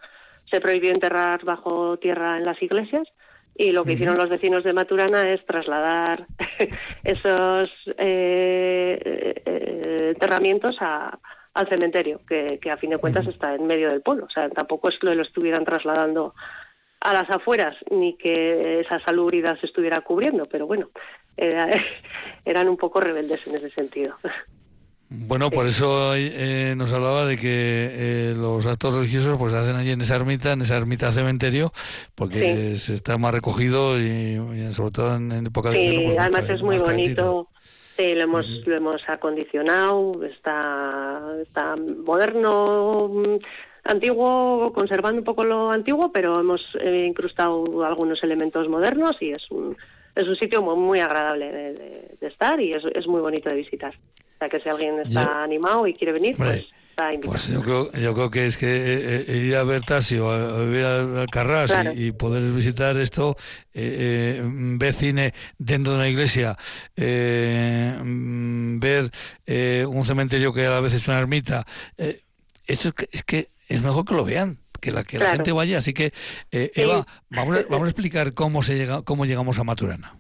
se 0.45 0.61
prohibió 0.61 0.93
enterrar 0.93 1.45
bajo 1.45 1.99
tierra 1.99 2.39
en 2.39 2.45
las 2.45 2.63
iglesias 2.63 3.09
y 3.55 3.73
lo 3.73 3.85
que 3.85 3.93
hicieron 3.93 4.17
los 4.17 4.31
vecinos 4.31 4.65
de 4.65 4.73
Maturana 4.73 5.31
es 5.31 5.45
trasladar 5.45 6.27
esos 7.05 7.71
eh, 7.99 9.35
eh, 9.45 10.09
enterramientos 10.15 10.77
al 10.81 11.69
cementerio, 11.69 12.21
que, 12.27 12.59
a 12.71 12.77
fin 12.79 12.91
de 12.91 12.99
cuentas 12.99 13.27
está 13.27 13.55
en 13.55 13.67
medio 13.67 13.91
del 13.91 14.01
pueblo. 14.01 14.25
O 14.25 14.31
sea, 14.31 14.49
tampoco 14.49 14.89
es 14.89 14.99
que 14.99 15.15
lo 15.15 15.23
estuvieran 15.23 15.67
trasladando 15.67 16.35
a 17.01 17.13
las 17.13 17.29
afueras 17.29 17.77
ni 17.91 18.17
que 18.17 18.81
esa 18.81 19.01
salubridad 19.01 19.59
se 19.61 19.67
estuviera 19.67 20.01
cubriendo, 20.01 20.47
pero 20.47 20.67
bueno, 20.67 20.89
eran 22.45 22.69
un 22.69 22.77
poco 22.77 23.01
rebeldes 23.01 23.47
en 23.47 23.57
ese 23.57 23.71
sentido. 23.71 24.17
Bueno, 25.15 25.51
por 25.51 25.67
eso 25.67 26.15
eh, 26.15 26.73
nos 26.75 26.93
hablaba 26.95 27.27
de 27.27 27.37
que 27.37 27.51
eh, 27.51 28.35
los 28.35 28.67
actos 28.67 28.95
religiosos 28.95 29.37
pues 29.39 29.53
se 29.53 29.59
hacen 29.59 29.77
allí 29.77 29.91
en 29.91 30.01
esa 30.01 30.17
ermita, 30.17 30.53
en 30.53 30.63
esa 30.63 30.79
ermita 30.79 31.13
cementerio, 31.13 31.71
porque 32.15 32.79
se 32.79 32.95
está 32.95 33.19
más 33.19 33.35
recogido 33.35 34.01
y, 34.01 34.39
sobre 34.73 34.91
todo 34.91 35.17
en, 35.17 35.47
época 35.47 35.69
de 35.71 35.77
Sí, 35.77 36.03
pues, 36.07 36.19
además 36.19 36.49
es 36.49 36.63
muy 36.63 36.79
bonito. 36.79 37.49
Sí, 37.99 38.15
lo 38.15 38.23
hemos, 38.23 38.47
lo 38.65 38.75
hemos 38.75 39.03
acondicionado, 39.07 40.25
está, 40.25 41.21
está 41.43 41.77
moderno, 41.77 43.11
mm, 43.13 43.37
antiguo, 43.85 44.73
conservando 44.73 45.19
un 45.19 45.25
poco 45.25 45.45
lo 45.45 45.71
antiguo, 45.71 46.11
pero 46.11 46.41
hemos 46.41 46.63
eh, 46.81 47.05
incrustado 47.07 47.85
algunos 47.85 48.23
elementos 48.23 48.67
modernos 48.67 49.21
y 49.21 49.33
es 49.33 49.51
un, 49.51 49.77
es 50.15 50.29
un 50.29 50.37
sitio 50.37 50.63
muy, 50.63 51.01
agradable 51.01 51.53
de, 51.53 52.27
estar 52.27 52.61
y 52.61 52.73
es, 52.73 52.85
es 52.95 53.07
muy 53.07 53.21
bonito 53.21 53.49
de 53.49 53.57
visitar. 53.57 53.95
Que 54.51 54.59
si 54.59 54.69
alguien 54.69 54.99
está 54.99 55.45
animado 55.45 55.87
y 55.87 55.95
quiere 55.95 56.13
venir, 56.13 56.35
pues 56.37 56.67
está 56.91 57.15
invitado. 57.15 57.33
Pues 57.33 57.47
yo 57.49 57.63
creo, 57.63 57.93
yo 57.93 58.13
creo 58.13 58.31
que 58.31 58.47
es 58.47 58.57
que 58.57 58.67
eh, 58.67 59.25
eh, 59.29 59.37
ir 59.37 59.55
a 59.55 59.63
ver 59.63 59.83
Tasio, 59.83 60.31
a, 60.31 60.65
ir 60.65 60.85
al 60.85 61.27
Carras 61.31 61.73
y, 61.95 62.11
poder 62.11 62.43
visitar 62.53 62.97
esto, 62.99 63.37
eh, 63.73 64.43
ver 64.45 64.95
cine 64.95 65.33
dentro 65.59 65.93
de 65.93 65.99
una 66.01 66.09
iglesia, 66.09 66.57
mm, 66.97 68.81
ver 68.81 69.13
un 69.87 70.05
cementerio 70.05 70.53
que 70.53 70.67
a 70.67 70.81
vez 70.81 70.95
es 70.95 71.07
una 71.07 71.21
ermita, 71.21 71.65
eso 72.67 72.89
es 72.89 72.95
que, 72.95 73.09
es 73.13 73.23
que 73.23 73.51
es 73.69 73.81
mejor 73.81 74.05
que 74.05 74.15
lo 74.15 74.25
vean 74.25 74.62
que 74.83 74.91
la 74.91 75.05
que 75.05 75.17
la 75.17 75.31
gente 75.31 75.53
vaya 75.53 75.79
así 75.79 75.95
que 75.95 76.13
Eva 76.51 77.07
vamos 77.31 77.57
a, 77.57 77.63
vamos 77.71 77.87
a 77.87 77.91
explicar 77.91 78.35
cómo 78.35 78.63
se 78.63 78.77
llega 78.77 79.03
cómo 79.03 79.25
llegamos 79.25 79.59
a 79.59 79.65
Maturana. 79.65 80.17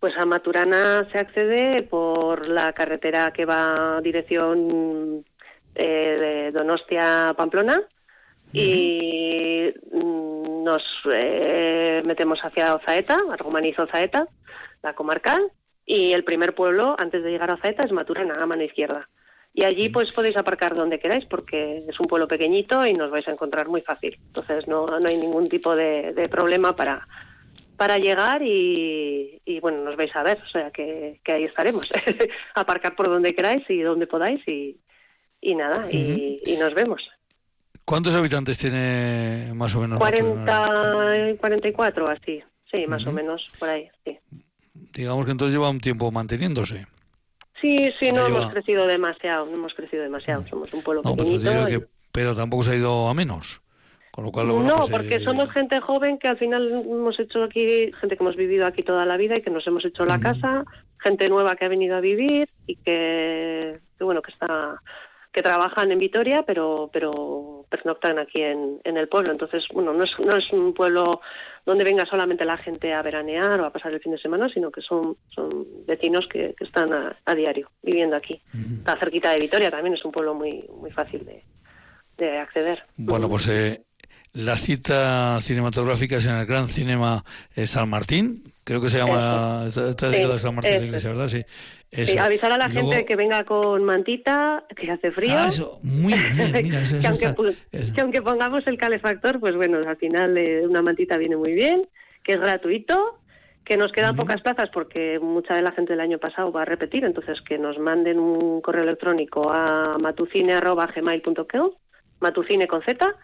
Pues 0.00 0.16
a 0.16 0.24
Maturana 0.24 1.06
se 1.12 1.18
accede 1.18 1.82
por 1.82 2.48
la 2.48 2.72
carretera 2.72 3.32
que 3.32 3.44
va 3.44 4.00
dirección 4.00 5.24
eh, 5.74 6.50
de 6.52 6.52
Donostia 6.52 7.28
a 7.30 7.34
Pamplona 7.34 7.82
y 8.52 9.72
mm, 9.92 10.64
nos 10.64 10.82
eh, 11.12 12.02
metemos 12.04 12.40
hacia 12.42 12.74
Ozaeta, 12.74 13.18
Argomanizo 13.30 13.82
Ozaeta, 13.82 14.26
la 14.82 14.94
comarcal, 14.94 15.52
y 15.84 16.12
el 16.12 16.24
primer 16.24 16.54
pueblo 16.54 16.96
antes 16.98 17.22
de 17.22 17.30
llegar 17.30 17.50
a 17.50 17.54
Ozaeta 17.54 17.84
es 17.84 17.92
Maturana, 17.92 18.42
a 18.42 18.46
mano 18.46 18.62
izquierda. 18.62 19.08
Y 19.58 19.64
allí 19.64 19.88
pues 19.88 20.12
podéis 20.12 20.36
aparcar 20.36 20.74
donde 20.74 21.00
queráis 21.00 21.24
porque 21.24 21.84
es 21.88 21.98
un 21.98 22.06
pueblo 22.06 22.28
pequeñito 22.28 22.86
y 22.86 22.94
nos 22.94 23.10
vais 23.10 23.26
a 23.26 23.32
encontrar 23.32 23.68
muy 23.68 23.82
fácil. 23.82 24.16
Entonces 24.28 24.68
no, 24.68 24.86
no 24.86 25.08
hay 25.08 25.16
ningún 25.16 25.48
tipo 25.48 25.74
de 25.74 26.28
problema 26.30 26.76
para, 26.76 27.08
para 27.78 27.96
llegar 27.96 28.42
y, 28.44 29.40
bueno, 29.62 29.84
nos 29.84 29.96
vais 29.96 30.14
a 30.14 30.24
ver, 30.24 30.42
o 30.44 30.48
sea 30.48 30.70
que, 30.72 31.20
ahí 31.26 31.44
estaremos. 31.44 31.88
Aparcar 32.54 32.94
por 32.96 33.08
donde 33.08 33.34
queráis 33.34 33.62
y 33.70 33.80
donde 33.80 34.08
podáis 34.08 34.42
y, 34.48 34.76
nada, 35.54 35.90
y, 35.90 36.56
nos 36.58 36.74
vemos. 36.74 37.08
¿Cuántos 37.84 38.14
habitantes 38.16 38.58
tiene 38.58 39.52
más 39.54 39.74
o 39.76 39.80
menos? 39.80 39.98
40, 39.98 41.36
44, 41.40 42.08
así, 42.08 42.42
sí, 42.70 42.86
más 42.88 43.06
o 43.06 43.12
menos, 43.12 43.48
por 43.58 43.68
ahí, 43.68 43.88
sí. 44.04 44.18
Digamos 44.92 45.24
que 45.24 45.32
entonces 45.32 45.54
lleva 45.54 45.70
un 45.70 45.80
tiempo 45.80 46.10
manteniéndose. 46.10 46.84
Sí, 47.60 47.92
sí, 47.98 48.12
no 48.12 48.26
hemos 48.26 48.50
crecido 48.52 48.86
demasiado, 48.86 49.46
no 49.46 49.54
hemos 49.54 49.74
crecido 49.74 50.02
demasiado, 50.02 50.46
somos 50.48 50.72
un 50.72 50.82
pueblo 50.82 51.02
pues 51.02 51.16
pequeñito. 51.16 51.88
pero 52.12 52.34
tampoco 52.36 52.62
se 52.62 52.72
ha 52.72 52.76
ido 52.76 53.08
a 53.08 53.14
menos. 53.14 53.60
No, 54.18 54.32
pues, 54.32 54.90
porque 54.90 55.14
eh, 55.16 55.20
somos 55.20 55.48
gente 55.52 55.80
joven 55.80 56.18
que 56.18 56.26
al 56.26 56.36
final 56.38 56.66
hemos 56.68 57.20
hecho 57.20 57.44
aquí, 57.44 57.92
gente 58.00 58.16
que 58.16 58.22
hemos 58.22 58.34
vivido 58.34 58.66
aquí 58.66 58.82
toda 58.82 59.06
la 59.06 59.16
vida 59.16 59.36
y 59.36 59.42
que 59.42 59.50
nos 59.50 59.64
hemos 59.68 59.84
hecho 59.84 60.04
la 60.04 60.18
casa, 60.18 60.64
gente 60.98 61.28
nueva 61.28 61.54
que 61.54 61.66
ha 61.66 61.68
venido 61.68 61.96
a 61.96 62.00
vivir 62.00 62.48
y 62.66 62.74
que, 62.76 63.78
bueno, 64.00 64.20
que 64.20 64.32
está 64.32 64.82
que 65.30 65.42
trabajan 65.42 65.92
en 65.92 66.00
Vitoria, 66.00 66.42
pero 66.42 66.90
pero 66.92 67.57
pernoctan 67.68 68.18
aquí 68.18 68.42
en, 68.42 68.80
en 68.84 68.96
el 68.96 69.08
pueblo. 69.08 69.32
Entonces, 69.32 69.64
bueno, 69.72 69.92
no 69.92 70.04
es, 70.04 70.10
no 70.18 70.36
es 70.36 70.50
un 70.52 70.74
pueblo 70.74 71.20
donde 71.64 71.84
venga 71.84 72.06
solamente 72.06 72.44
la 72.44 72.56
gente 72.56 72.94
a 72.94 73.02
veranear 73.02 73.60
o 73.60 73.66
a 73.66 73.72
pasar 73.72 73.92
el 73.92 74.00
fin 74.00 74.12
de 74.12 74.18
semana, 74.18 74.48
sino 74.48 74.70
que 74.70 74.80
son, 74.80 75.16
son 75.28 75.66
vecinos 75.86 76.26
que, 76.26 76.54
están 76.60 76.92
a, 76.92 77.34
diario 77.34 77.70
viviendo 77.82 78.16
aquí. 78.16 78.40
Está 78.78 78.98
cerquita 78.98 79.32
de 79.32 79.40
Vitoria, 79.40 79.70
también 79.70 79.94
es 79.94 80.04
un 80.04 80.12
pueblo 80.12 80.34
muy, 80.34 80.64
muy 80.80 80.90
fácil 80.90 81.24
de, 81.26 81.44
de 82.16 82.38
acceder. 82.38 82.84
Bueno, 82.96 83.28
pues 83.28 83.48
eh, 83.48 83.82
la 84.32 84.56
cita 84.56 85.40
cinematográfica 85.40 86.16
es 86.16 86.26
en 86.26 86.34
el 86.34 86.46
Gran 86.46 86.68
Cinema 86.68 87.24
eh, 87.54 87.66
San 87.66 87.88
Martín, 87.88 88.44
creo 88.68 88.82
que 88.82 88.90
se 88.90 88.98
llama, 88.98 89.64
está, 89.66 90.10
dedicado 90.10 90.34
a 90.34 90.38
San 90.38 90.54
Martín 90.54 90.72
de 90.72 90.80
la 90.80 90.84
Iglesia, 90.84 91.08
¿verdad? 91.08 91.28
Sí. 91.28 92.18
avisar 92.18 92.52
a 92.52 92.58
la 92.58 92.68
gente 92.68 93.06
que 93.06 93.16
venga 93.16 93.42
con 93.44 93.82
mantita, 93.82 94.64
que 94.76 94.90
hace 94.90 95.10
frío. 95.10 95.38
Ah, 95.38 95.46
eso, 95.46 95.80
muy 95.82 96.12
bien, 96.12 96.52
mira, 96.62 96.80
eso, 96.82 96.98
que, 97.00 98.00
aunque, 98.02 98.20
pongamos 98.20 98.66
el 98.66 98.76
calefactor, 98.76 99.40
pues 99.40 99.56
bueno, 99.56 99.78
al 99.78 99.96
final 99.96 100.36
eh, 100.36 100.66
una 100.66 100.82
mantita 100.82 101.16
viene 101.16 101.36
muy 101.36 101.54
bien, 101.54 101.88
que 102.22 102.32
es 102.32 102.40
gratuito, 102.40 103.20
que 103.64 103.78
nos 103.78 103.90
quedan 103.90 104.16
pocas 104.16 104.42
plazas 104.42 104.68
porque 104.68 105.18
mucha 105.18 105.54
de 105.54 105.62
la 105.62 105.72
gente 105.72 105.94
del 105.94 106.00
año 106.00 106.18
pasado 106.18 106.52
va 106.52 106.62
a 106.62 106.66
repetir, 106.66 107.06
entonces 107.06 107.40
que 107.40 107.56
nos 107.56 107.78
manden 107.78 108.18
un 108.18 108.60
correo 108.60 108.82
electrónico 108.82 109.50
a 109.50 109.96
matucine.gmail.com, 109.98 111.70
matucine 112.20 112.66
con 112.66 112.82
Z, 112.82 113.16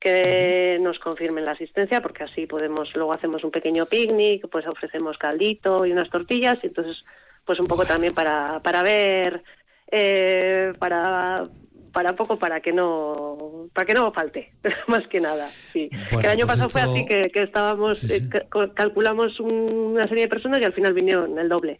que 0.00 0.78
nos 0.80 0.98
confirmen 0.98 1.44
la 1.44 1.52
asistencia, 1.52 2.00
porque 2.00 2.24
así 2.24 2.46
podemos, 2.46 2.94
luego 2.94 3.12
hacemos 3.12 3.44
un 3.44 3.50
pequeño 3.50 3.86
picnic, 3.86 4.48
pues 4.50 4.66
ofrecemos 4.66 5.18
caldito 5.18 5.86
y 5.86 5.92
unas 5.92 6.10
tortillas, 6.10 6.58
y 6.62 6.66
entonces, 6.66 7.04
pues 7.44 7.58
un 7.60 7.66
poco 7.66 7.84
también 7.86 8.14
para, 8.14 8.60
para 8.60 8.82
ver, 8.82 9.42
eh, 9.90 10.72
para 10.78 11.48
para 11.92 12.14
poco 12.14 12.38
para 12.38 12.60
que 12.60 12.74
no 12.74 13.70
para 13.72 13.86
que 13.86 13.94
no 13.94 14.12
falte 14.12 14.52
más 14.86 15.06
que 15.06 15.18
nada 15.18 15.48
sí. 15.72 15.88
El 16.10 16.26
año 16.26 16.46
pues 16.46 16.58
pasado 16.58 16.68
fue 16.68 16.82
así 16.82 17.06
que, 17.06 17.30
estábamos 17.42 18.04
eh, 18.10 18.28
calculamos 18.74 19.40
una 19.40 20.06
serie 20.06 20.24
de 20.24 20.28
personas 20.28 20.60
y 20.60 20.64
al 20.64 20.74
final 20.74 20.92
vinieron 20.92 21.38
el 21.38 21.48
doble 21.48 21.78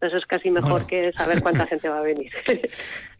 eso 0.00 0.16
es 0.16 0.26
casi 0.26 0.50
mejor 0.50 0.86
que 0.86 1.12
saber 1.12 1.42
cuánta 1.42 1.66
gente 1.66 1.88
va 1.88 1.98
a 1.98 2.02
venir. 2.02 2.30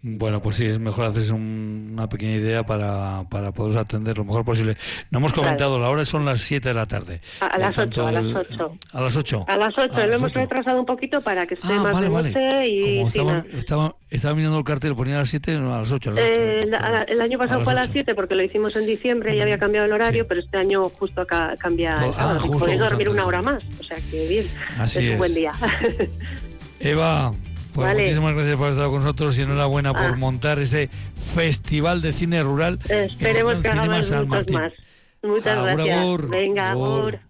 bueno, 0.02 0.40
pues 0.40 0.56
sí, 0.56 0.66
es 0.66 0.78
mejor 0.78 1.06
hacerse 1.06 1.32
una 1.32 2.08
pequeña 2.08 2.36
idea 2.36 2.64
para, 2.64 3.24
para 3.28 3.50
poder 3.50 3.78
atender 3.78 4.16
lo 4.16 4.24
mejor 4.24 4.44
posible. 4.44 4.76
No 5.10 5.18
hemos 5.18 5.32
comentado, 5.32 5.78
la 5.80 5.88
hora 5.88 6.04
son 6.04 6.24
las 6.24 6.40
7 6.42 6.68
de 6.68 6.74
la 6.74 6.86
tarde. 6.86 7.20
A, 7.40 7.58
las 7.58 7.76
8, 7.76 8.06
a 8.06 8.12
las 8.12 8.24
8. 8.24 8.78
¿A 8.92 9.00
las 9.00 9.16
8? 9.16 9.44
A 9.48 9.56
las 9.56 9.76
8, 9.76 10.06
lo 10.06 10.14
hemos 10.14 10.32
retrasado 10.32 10.78
un 10.78 10.86
poquito 10.86 11.20
para 11.20 11.46
que 11.46 11.54
esté 11.54 11.72
ah, 11.72 11.82
más 11.82 12.00
de 12.00 12.08
noche 12.08 12.68
y... 12.68 13.00
estaba, 13.00 13.44
estaba, 13.52 13.96
estaba, 14.08 14.34
mirando 14.36 14.58
el 14.58 14.64
cartel, 14.64 14.94
ponía 14.94 15.16
a 15.16 15.20
las 15.20 15.30
7, 15.30 15.58
no, 15.58 15.74
a 15.74 15.80
las 15.80 15.90
8. 15.90 16.12
eh, 16.16 16.70
el 17.08 17.20
año 17.20 17.38
pasado 17.38 17.64
fue 17.64 17.72
a 17.72 17.76
las 17.76 17.88
7 17.90 18.14
porque 18.14 18.36
lo 18.36 18.44
hicimos 18.44 18.76
en 18.76 18.86
diciembre 18.86 19.36
y 19.36 19.40
había 19.40 19.58
cambiado 19.58 19.86
el 19.86 19.92
horario, 19.92 20.28
pero 20.28 20.40
este 20.40 20.58
año 20.58 20.84
justo 20.84 21.22
acá 21.22 21.56
cambia... 21.58 21.96
Ah, 22.16 22.38
podéis 22.40 22.78
dormir 22.78 23.08
una 23.08 23.26
hora 23.26 23.42
más, 23.42 23.64
o 23.80 23.82
sea 23.82 23.96
que 24.10 24.28
bien, 24.28 24.46
Así 24.78 25.04
es 25.04 25.12
un 25.12 25.18
buen 25.18 25.34
día. 25.34 25.52
Eva, 26.80 27.32
pues 27.74 27.94
muchísimas 27.94 28.34
gracias 28.34 28.56
por 28.56 28.70
estar 28.70 28.86
con 28.86 28.96
nosotros 28.96 29.38
y 29.38 29.42
enhorabuena 29.42 29.92
por 29.92 30.02
ah. 30.02 30.16
montar 30.16 30.58
ese 30.58 30.90
festival 31.34 32.00
de 32.02 32.12
cine 32.12 32.42
rural. 32.42 32.78
Esperemos 32.88 33.56
que 33.56 33.68
hagamos 33.68 34.10
muchos 34.10 34.26
más. 34.26 34.72
Muchas 35.22 35.74
gracias. 35.74 36.28
Venga, 36.28 36.70
ahora. 36.70 37.20